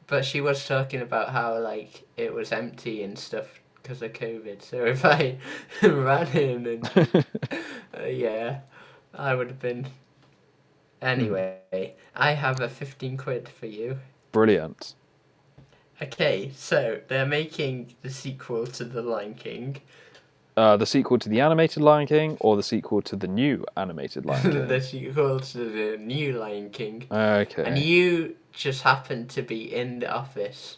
but 0.08 0.26
she 0.26 0.42
was 0.42 0.66
talking 0.66 1.02
about 1.02 1.30
how 1.30 1.58
like 1.60 2.04
it 2.18 2.34
was 2.34 2.52
empty 2.52 3.04
and 3.04 3.18
stuff 3.18 3.60
because 3.88 4.02
of 4.02 4.12
COVID. 4.14 4.62
So 4.62 4.86
if 4.86 5.06
I 5.06 5.38
ran 5.82 6.28
in 6.38 6.66
and 6.68 7.26
Uh, 7.98 8.06
yeah, 8.06 8.60
I 9.14 9.34
would 9.34 9.48
have 9.48 9.60
been. 9.60 9.88
Anyway, 11.02 11.96
I 12.16 12.34
have 12.34 12.60
a 12.60 12.68
15 12.68 13.18
quid 13.18 13.50
for 13.50 13.66
you. 13.66 13.98
Brilliant. 14.34 14.94
Okay, 16.02 16.52
so 16.54 17.00
they're 17.08 17.26
making 17.26 17.96
the 18.02 18.10
sequel 18.10 18.68
to 18.68 18.84
The 18.84 19.02
Lion 19.02 19.34
King. 19.34 19.82
Uh, 20.58 20.76
the 20.76 20.86
sequel 20.86 21.18
to 21.18 21.30
the 21.30 21.40
animated 21.40 21.82
Lion 21.82 22.08
King 22.08 22.38
or 22.40 22.56
the 22.56 22.62
sequel 22.62 23.02
to 23.04 23.16
the 23.16 23.28
new 23.28 23.66
animated 23.78 24.26
Lion 24.26 24.42
King? 24.42 24.68
the 24.68 24.82
sequel 24.82 25.40
to 25.40 25.58
the 25.58 25.98
new 25.98 26.34
Lion 26.38 26.70
King. 26.70 27.08
okay. 27.10 27.64
And 27.64 27.80
you 27.80 28.36
just 28.52 28.84
happened 28.84 29.30
to 29.30 29.42
be 29.42 29.74
in 29.74 30.00
the 30.00 30.12
office 30.12 30.78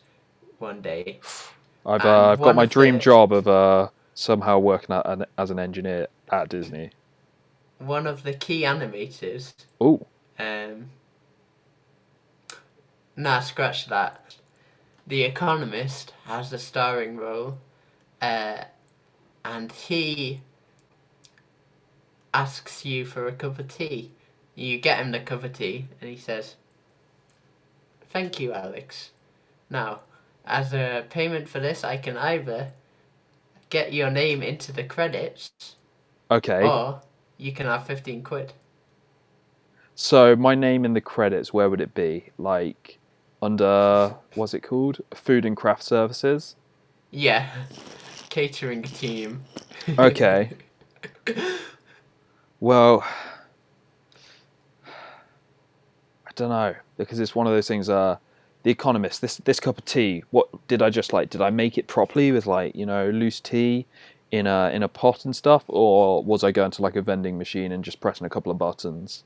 one 0.59 0.81
day. 0.81 1.19
I've 1.85 2.05
uh, 2.05 2.29
I've 2.31 2.41
got 2.41 2.55
my 2.55 2.65
dream 2.65 2.95
the- 2.95 2.99
job 2.99 3.33
of 3.33 3.47
uh, 3.47 3.89
somehow 4.13 4.59
working 4.59 4.95
at, 4.95 5.05
an- 5.07 5.25
as 5.37 5.51
an 5.51 5.59
engineer 5.59 6.07
at 6.31 6.49
Disney. 6.49 6.91
One 7.79 8.07
of 8.07 8.23
the 8.23 8.33
key 8.33 8.61
animators. 8.63 9.53
Oh, 9.81 10.01
Um, 10.37 10.89
nah, 13.15 13.39
scratch 13.41 13.87
that. 13.87 14.35
The 15.07 15.23
Economist 15.23 16.13
has 16.25 16.53
a 16.53 16.59
starring 16.59 17.17
role, 17.17 17.57
uh, 18.21 18.65
and 19.45 19.71
he 19.71 20.41
asks 22.33 22.85
you 22.85 23.05
for 23.05 23.27
a 23.27 23.31
cup 23.31 23.59
of 23.59 23.67
tea. 23.69 24.11
You 24.55 24.77
get 24.77 24.99
him 24.99 25.11
the 25.11 25.19
cup 25.19 25.43
of 25.43 25.53
tea, 25.53 25.87
and 26.01 26.09
he 26.09 26.17
says, 26.17 26.55
Thank 28.11 28.39
you, 28.39 28.53
Alex. 28.53 29.11
Now, 29.69 30.01
as 30.49 30.73
a 30.73 31.05
payment 31.09 31.47
for 31.47 31.59
this, 31.59 31.83
I 31.83 31.97
can 31.97 32.17
either 32.17 32.71
get 33.69 33.93
your 33.93 34.09
name 34.09 34.41
into 34.41 34.71
the 34.71 34.83
credits, 34.83 35.51
okay. 36.31 36.67
or 36.67 37.01
you 37.37 37.51
can 37.51 37.67
have 37.67 37.85
15 37.85 38.23
quid. 38.23 38.53
So 39.95 40.35
my 40.35 40.55
name 40.55 40.85
in 40.85 40.93
the 40.93 41.01
credits, 41.01 41.53
where 41.53 41.69
would 41.69 41.81
it 41.81 41.93
be? 41.93 42.31
Like 42.37 42.99
under 43.41 44.15
what's 44.35 44.53
it 44.53 44.61
called? 44.61 45.01
Food 45.13 45.45
and 45.45 45.55
craft 45.55 45.83
services. 45.83 46.55
Yeah, 47.11 47.49
catering 48.29 48.83
team. 48.83 49.43
Okay. 49.97 50.51
Well, 52.59 53.05
I 54.85 56.31
don't 56.35 56.49
know 56.49 56.75
because 56.97 57.19
it's 57.19 57.33
one 57.33 57.47
of 57.47 57.53
those 57.53 57.67
things. 57.67 57.89
Uh, 57.89 58.17
the 58.63 58.71
Economist. 58.71 59.21
This 59.21 59.37
this 59.37 59.59
cup 59.59 59.77
of 59.77 59.85
tea. 59.85 60.23
What 60.31 60.47
did 60.67 60.81
I 60.81 60.89
just 60.89 61.13
like? 61.13 61.29
Did 61.29 61.41
I 61.41 61.49
make 61.49 61.77
it 61.77 61.87
properly 61.87 62.31
with 62.31 62.45
like 62.45 62.75
you 62.75 62.85
know 62.85 63.09
loose 63.09 63.39
tea 63.39 63.85
in 64.31 64.47
a 64.47 64.69
in 64.73 64.83
a 64.83 64.87
pot 64.87 65.25
and 65.25 65.35
stuff, 65.35 65.63
or 65.67 66.23
was 66.23 66.43
I 66.43 66.51
going 66.51 66.71
to 66.71 66.81
like 66.81 66.95
a 66.95 67.01
vending 67.01 67.37
machine 67.37 67.71
and 67.71 67.83
just 67.83 67.99
pressing 67.99 68.25
a 68.25 68.29
couple 68.29 68.51
of 68.51 68.57
buttons 68.57 69.23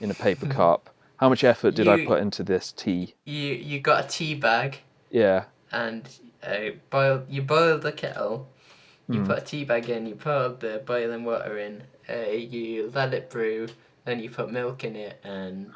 in 0.00 0.10
a 0.10 0.14
paper 0.14 0.46
cup? 0.46 0.94
How 1.18 1.28
much 1.28 1.44
effort 1.44 1.74
did 1.74 1.86
I 1.86 2.04
put 2.06 2.20
into 2.20 2.42
this 2.42 2.72
tea? 2.72 3.14
You 3.24 3.52
you 3.54 3.80
got 3.80 4.04
a 4.06 4.08
tea 4.08 4.34
bag 4.34 4.78
Yeah. 5.10 5.44
and 5.72 6.08
uh, 6.42 6.70
boiled. 6.88 7.26
You 7.28 7.42
boiled 7.42 7.82
the 7.82 7.92
kettle. 7.92 8.48
You 9.08 9.20
Hmm. 9.20 9.26
put 9.26 9.38
a 9.38 9.42
tea 9.42 9.64
bag 9.64 9.90
in. 9.90 10.06
You 10.06 10.14
poured 10.14 10.60
the 10.60 10.82
boiling 10.86 11.24
water 11.24 11.58
in. 11.58 11.82
Uh, 12.08 12.30
you 12.30 12.90
let 12.94 13.12
it 13.12 13.28
brew. 13.28 13.68
Then 14.04 14.20
you 14.20 14.30
put 14.30 14.50
milk 14.50 14.84
in 14.84 14.96
it 14.96 15.20
and 15.24 15.72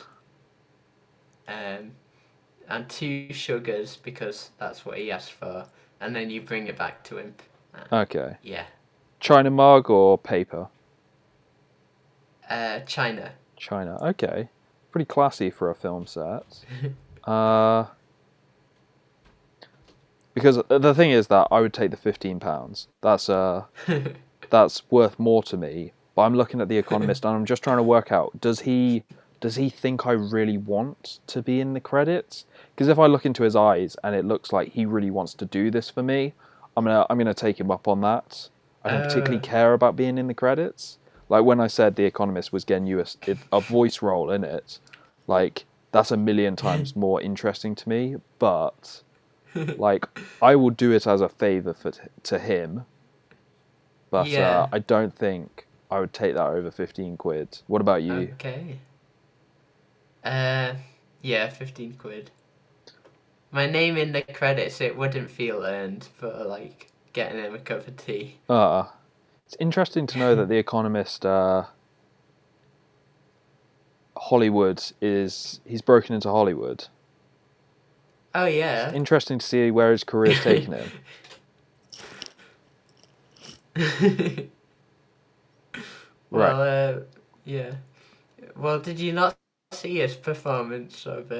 um 1.47 1.93
and 2.69 2.89
two 2.89 3.33
sugars 3.33 3.99
because 4.03 4.51
that's 4.59 4.85
what 4.85 4.99
he 4.99 5.11
asked 5.11 5.33
for. 5.33 5.67
And 6.01 6.15
then 6.15 6.31
you 6.31 6.41
bring 6.41 6.67
it 6.67 6.77
back 6.77 7.03
to 7.05 7.19
him. 7.19 7.35
Okay. 7.93 8.37
Yeah. 8.43 8.65
China 9.21 9.51
mug 9.51 9.91
or 9.91 10.19
paper? 10.19 10.69
Uh, 12.49 12.81
China. 12.81 13.33
China. 13.57 13.99
Okay. 14.03 14.49
Pretty 14.91 15.07
classy 15.07 15.51
for 15.51 15.71
a 15.71 15.75
film 15.75 16.07
set. 16.07 16.45
uh, 17.25 17.87
because 20.35 20.61
the 20.69 20.95
thing 20.95 21.11
is 21.11 21.29
that 21.29 21.49
I 21.51 21.61
would 21.61 21.73
take 21.73 21.91
the 21.91 21.97
fifteen 21.97 22.41
pounds. 22.41 22.89
That's 23.01 23.29
uh, 23.29 23.65
that's 24.51 24.83
worth 24.91 25.19
more 25.19 25.43
to 25.45 25.57
me. 25.57 25.93
But 26.15 26.23
I'm 26.23 26.35
looking 26.37 26.61
at 26.61 26.69
the 26.69 26.79
Economist 26.79 27.25
and 27.25 27.35
I'm 27.35 27.45
just 27.45 27.63
trying 27.63 27.79
to 27.79 27.83
work 27.83 28.13
out: 28.13 28.41
does 28.41 28.61
he 28.61 29.05
does 29.41 29.57
he 29.57 29.71
think 29.71 30.07
I 30.07 30.13
really 30.13 30.59
want 30.59 31.21
to 31.29 31.43
be 31.43 31.61
in 31.61 31.75
the 31.75 31.81
credits? 31.81 32.47
Because 32.75 32.89
if 32.89 32.99
I 32.99 33.07
look 33.07 33.25
into 33.25 33.43
his 33.45 33.55
eyes 33.55 33.97
and 34.03 34.15
it 34.17 34.25
looks 34.25 34.53
like 34.53 34.73
he 34.73 34.85
really 34.87 35.11
wants 35.11 35.35
to 35.35 35.45
do 35.45 35.71
this 35.71 35.89
for 35.91 36.03
me, 36.03 36.33
I'm 36.77 36.85
gonna 36.85 37.07
I'm 37.09 37.19
gonna 37.19 37.35
take 37.35 37.59
him 37.61 37.71
up 37.71 37.87
on 37.87 38.01
that. 38.01 38.49
I 38.85 38.91
don't 38.91 39.03
particularly 39.03 39.39
Uh. 39.39 39.43
care 39.43 39.73
about 39.75 39.97
being 39.97 40.19
in 40.19 40.27
the 40.27 40.35
credits. 40.35 40.99
Like 41.29 41.45
when 41.45 41.61
I 41.61 41.69
said 41.69 41.97
the 41.97 42.05
Economist 42.05 42.53
was 42.53 42.65
getting 42.65 42.87
you 42.87 43.01
a, 43.01 43.07
a 43.53 43.61
voice 43.61 44.03
role 44.03 44.31
in 44.31 44.45
it, 44.45 44.79
like 45.27 45.65
that's 45.93 46.11
a 46.11 46.17
million 46.17 46.57
times 46.57 46.95
more 47.07 47.21
interesting 47.21 47.75
to 47.77 47.89
me. 47.89 48.17
But 48.39 49.03
like 49.55 50.07
I 50.43 50.57
will 50.57 50.71
do 50.71 50.91
it 50.93 51.07
as 51.07 51.21
a 51.21 51.29
favor 51.29 51.73
for 51.75 51.93
t- 51.93 52.01
to 52.25 52.39
him. 52.39 52.85
But 54.11 54.27
Yeah. 54.29 54.49
uh, 54.63 54.69
I 54.73 54.81
don't 54.81 55.15
think 55.15 55.67
I 55.91 56.01
would 56.01 56.13
take 56.13 56.35
that 56.35 56.47
over 56.47 56.71
fifteen 56.73 57.17
quid. 57.17 57.59
What 57.69 57.81
about 57.81 58.03
you? 58.03 58.31
Okay. 58.35 58.79
Uh, 60.25 60.75
yeah, 61.23 61.49
fifteen 61.49 61.95
quid. 61.95 62.31
My 63.55 63.67
name 63.67 63.97
in 63.97 64.11
the 64.11 64.23
credits, 64.23 64.81
it 64.81 64.97
wouldn't 64.97 65.31
feel 65.31 65.63
earned 65.63 66.09
for 66.19 66.29
like 66.45 66.91
getting 67.13 67.39
him 67.39 67.55
a 67.55 67.61
cup 67.61 67.87
of 67.87 67.97
tea. 67.97 68.39
Uh, 68.49 68.87
it's 69.47 69.57
interesting 69.61 70.09
to 70.09 70.19
know 70.19 70.35
that 70.35 70.49
the 70.49 70.57
Economist, 70.57 71.25
uh, 71.25 71.63
Hollywood 74.17 74.83
is 75.01 75.61
he's 75.65 75.83
broken 75.83 76.17
into 76.17 76.29
Hollywood. 76.29 76.89
Oh 78.35 78.47
yeah. 78.47 78.93
Interesting 78.93 79.39
to 79.39 79.47
see 79.47 79.71
where 79.71 79.93
his 79.93 80.03
career's 80.03 80.43
taken 80.43 80.73
him. 80.73 80.91
well, 86.31 86.61
uh, 86.61 87.03
yeah. 87.45 87.75
Well, 88.57 88.81
did 88.81 88.99
you 88.99 89.13
not 89.13 89.37
see 89.71 89.99
his 89.99 90.17
performance 90.17 91.07
of? 91.07 91.31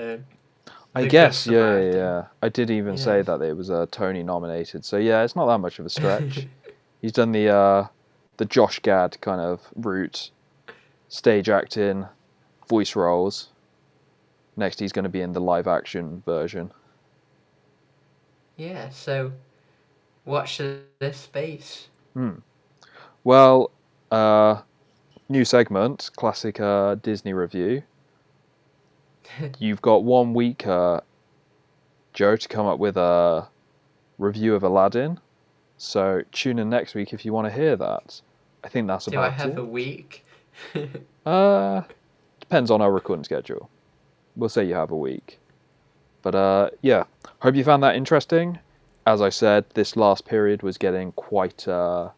I 0.95 1.07
guess, 1.07 1.47
yeah, 1.47 1.79
yeah, 1.79 1.95
yeah. 1.95 2.25
I 2.43 2.49
did 2.49 2.71
even 2.71 2.97
say 2.97 3.23
that 3.23 3.43
it 3.43 3.57
was 3.57 3.71
uh, 3.71 3.87
Tony 3.91 4.23
nominated, 4.23 4.85
so 4.85 4.97
yeah, 4.97 5.23
it's 5.25 5.35
not 5.35 5.47
that 5.47 5.59
much 5.59 5.79
of 5.79 5.87
a 5.87 5.91
stretch. 5.91 6.47
he's 7.03 7.13
done 7.13 7.33
the 7.33 7.49
uh, 7.49 7.87
the 8.37 8.45
Josh 8.45 8.79
Gad 8.81 9.21
kind 9.21 9.41
of 9.41 9.61
route, 9.75 10.31
stage 11.09 11.49
acting, 11.49 12.07
voice 12.69 12.95
roles. 12.95 13.49
Next, 14.57 14.79
he's 14.79 14.93
going 14.93 15.03
to 15.03 15.09
be 15.09 15.21
in 15.21 15.33
the 15.33 15.41
live 15.41 15.67
action 15.67 16.23
version. 16.25 16.71
yeah. 18.57 18.89
So, 18.91 19.33
watch 20.25 20.59
this 21.01 21.17
space. 21.17 21.89
Hmm. 22.13 22.37
Well, 23.25 23.73
uh, 24.13 24.61
new 25.29 25.45
segment, 25.45 26.11
classic 26.17 26.61
uh, 26.61 26.95
Disney 26.97 27.33
review. 27.33 27.83
You've 29.59 29.83
got 29.83 30.05
one 30.05 30.35
week, 30.35 30.67
uh, 30.67 31.01
Joe, 32.13 32.37
to 32.37 32.49
come 32.49 32.67
up 32.67 32.79
with 32.79 32.97
a 32.97 33.49
review 34.19 34.55
of 34.55 34.63
Aladdin. 34.63 35.19
So 35.77 36.23
tune 36.33 36.59
in 36.59 36.71
next 36.71 36.95
week 36.95 37.13
if 37.13 37.25
you 37.25 37.33
want 37.33 37.47
to 37.47 37.53
hear 37.53 37.77
that. 37.77 38.21
I 38.63 38.69
think 38.69 38.87
that's 38.87 39.07
about 39.07 39.17
it. 39.17 39.21
Do 39.21 39.27
I 39.27 39.31
have 39.31 39.51
it. 39.51 39.59
a 39.59 39.65
week? 39.65 40.25
Uh, 41.27 41.81
depends 42.39 42.71
on 42.71 42.83
our 42.83 42.93
recording 42.93 43.25
schedule. 43.25 43.71
We'll 44.37 44.51
say 44.51 44.67
you 44.67 44.75
have 44.75 44.91
a 44.91 44.97
week. 44.97 45.39
But 46.21 46.35
uh, 46.35 46.69
yeah, 46.83 47.05
hope 47.41 47.55
you 47.55 47.65
found 47.65 47.83
that 47.83 47.97
interesting. 47.97 48.59
As 49.07 49.23
I 49.23 49.31
said, 49.31 49.65
this 49.73 49.97
last 49.97 50.27
period 50.27 50.63
was 50.63 50.77
getting 50.77 51.13
quite. 51.13 51.67
Uh, 51.67 52.11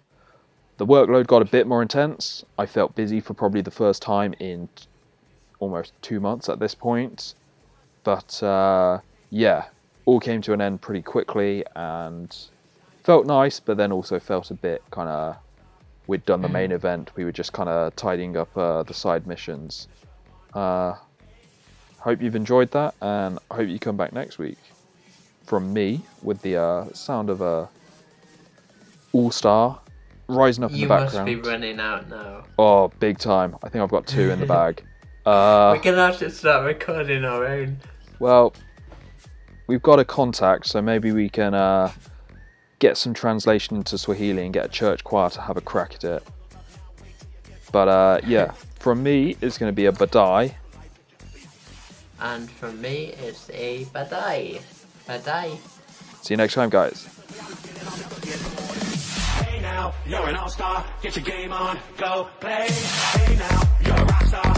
the 0.78 0.86
workload 0.86 1.28
got 1.28 1.40
a 1.40 1.44
bit 1.44 1.68
more 1.68 1.82
intense. 1.82 2.44
I 2.58 2.66
felt 2.66 2.96
busy 2.96 3.20
for 3.20 3.32
probably 3.32 3.60
the 3.60 3.70
first 3.70 4.02
time 4.02 4.34
in 4.40 4.68
almost 5.58 5.92
two 6.02 6.20
months 6.20 6.48
at 6.48 6.58
this 6.58 6.74
point. 6.74 7.34
But 8.04 8.42
uh, 8.42 9.00
yeah, 9.30 9.66
all 10.04 10.20
came 10.20 10.40
to 10.42 10.52
an 10.52 10.60
end 10.60 10.80
pretty 10.80 11.02
quickly 11.02 11.64
and 11.74 12.34
felt 13.02 13.26
nice, 13.26 13.60
but 13.60 13.76
then 13.76 13.92
also 13.92 14.18
felt 14.18 14.50
a 14.50 14.54
bit 14.54 14.82
kind 14.90 15.08
of 15.08 15.36
we'd 16.06 16.24
done 16.24 16.40
the 16.40 16.48
main 16.48 16.72
event. 16.72 17.10
We 17.16 17.24
were 17.24 17.32
just 17.32 17.52
kind 17.52 17.68
of 17.68 17.94
tidying 17.96 18.36
up 18.36 18.56
uh, 18.56 18.82
the 18.84 18.94
side 18.94 19.26
missions. 19.26 19.88
Uh, 20.54 20.94
hope 21.98 22.22
you've 22.22 22.36
enjoyed 22.36 22.70
that, 22.70 22.94
and 23.02 23.38
I 23.50 23.56
hope 23.56 23.68
you 23.68 23.78
come 23.78 23.96
back 23.96 24.12
next 24.12 24.38
week. 24.38 24.58
From 25.44 25.72
me, 25.72 26.02
with 26.22 26.40
the 26.42 26.56
uh, 26.56 26.92
sound 26.92 27.30
of 27.30 27.40
a 27.40 27.68
all 29.12 29.30
star 29.30 29.80
rising 30.28 30.64
up 30.64 30.72
in 30.72 30.80
the 30.80 30.86
background. 30.86 31.28
You 31.28 31.36
must 31.36 31.44
be 31.44 31.50
running 31.50 31.80
out 31.80 32.08
now. 32.08 32.44
Oh, 32.58 32.88
big 33.00 33.18
time! 33.18 33.56
I 33.62 33.68
think 33.68 33.82
I've 33.82 33.90
got 33.90 34.06
two 34.06 34.30
in 34.30 34.40
the 34.40 34.46
bag. 34.58 34.82
Uh, 35.26 35.74
We're 35.76 35.82
gonna 35.82 36.06
have 36.06 36.18
to 36.20 36.30
start 36.30 36.64
recording 36.64 37.24
our 37.24 37.44
own. 37.44 37.78
well, 38.20 38.54
we've 39.66 39.82
got 39.82 39.98
a 39.98 40.04
contact, 40.04 40.66
so 40.68 40.80
maybe 40.80 41.10
we 41.10 41.28
can 41.28 41.52
uh, 41.52 41.90
get 42.78 42.96
some 42.96 43.12
translation 43.12 43.76
into 43.76 43.98
Swahili 43.98 44.44
and 44.44 44.54
get 44.54 44.64
a 44.66 44.68
church 44.68 45.02
choir 45.02 45.28
to 45.30 45.40
have 45.40 45.56
a 45.56 45.60
crack 45.60 45.94
at 45.96 46.04
it. 46.04 46.22
But 47.72 47.88
uh, 47.88 48.20
yeah, 48.24 48.52
from 48.78 49.02
me, 49.02 49.36
it's 49.40 49.58
going 49.58 49.70
to 49.70 49.74
be 49.74 49.86
a 49.86 49.92
badai. 49.92 50.54
And 52.20 52.48
from 52.48 52.80
me, 52.80 53.12
it's 53.18 53.50
a 53.52 53.84
badai. 53.86 54.62
Badai. 55.08 55.58
See 56.22 56.34
you 56.34 56.38
next 56.38 56.54
time, 56.54 56.70
guys. 56.70 57.04
Hey 59.44 59.60
now, 59.60 59.92
you're 60.06 60.28
an 60.28 60.36
all-star. 60.36 60.84
Get 61.02 61.16
your 61.16 61.24
game 61.24 61.52
on, 61.52 61.78
go 61.98 62.28
play. 62.40 62.68
Hey 62.70 63.36
now, 63.36 63.62
you're 63.84 63.96
a 63.96 64.04
rock 64.04 64.24
star. 64.24 64.54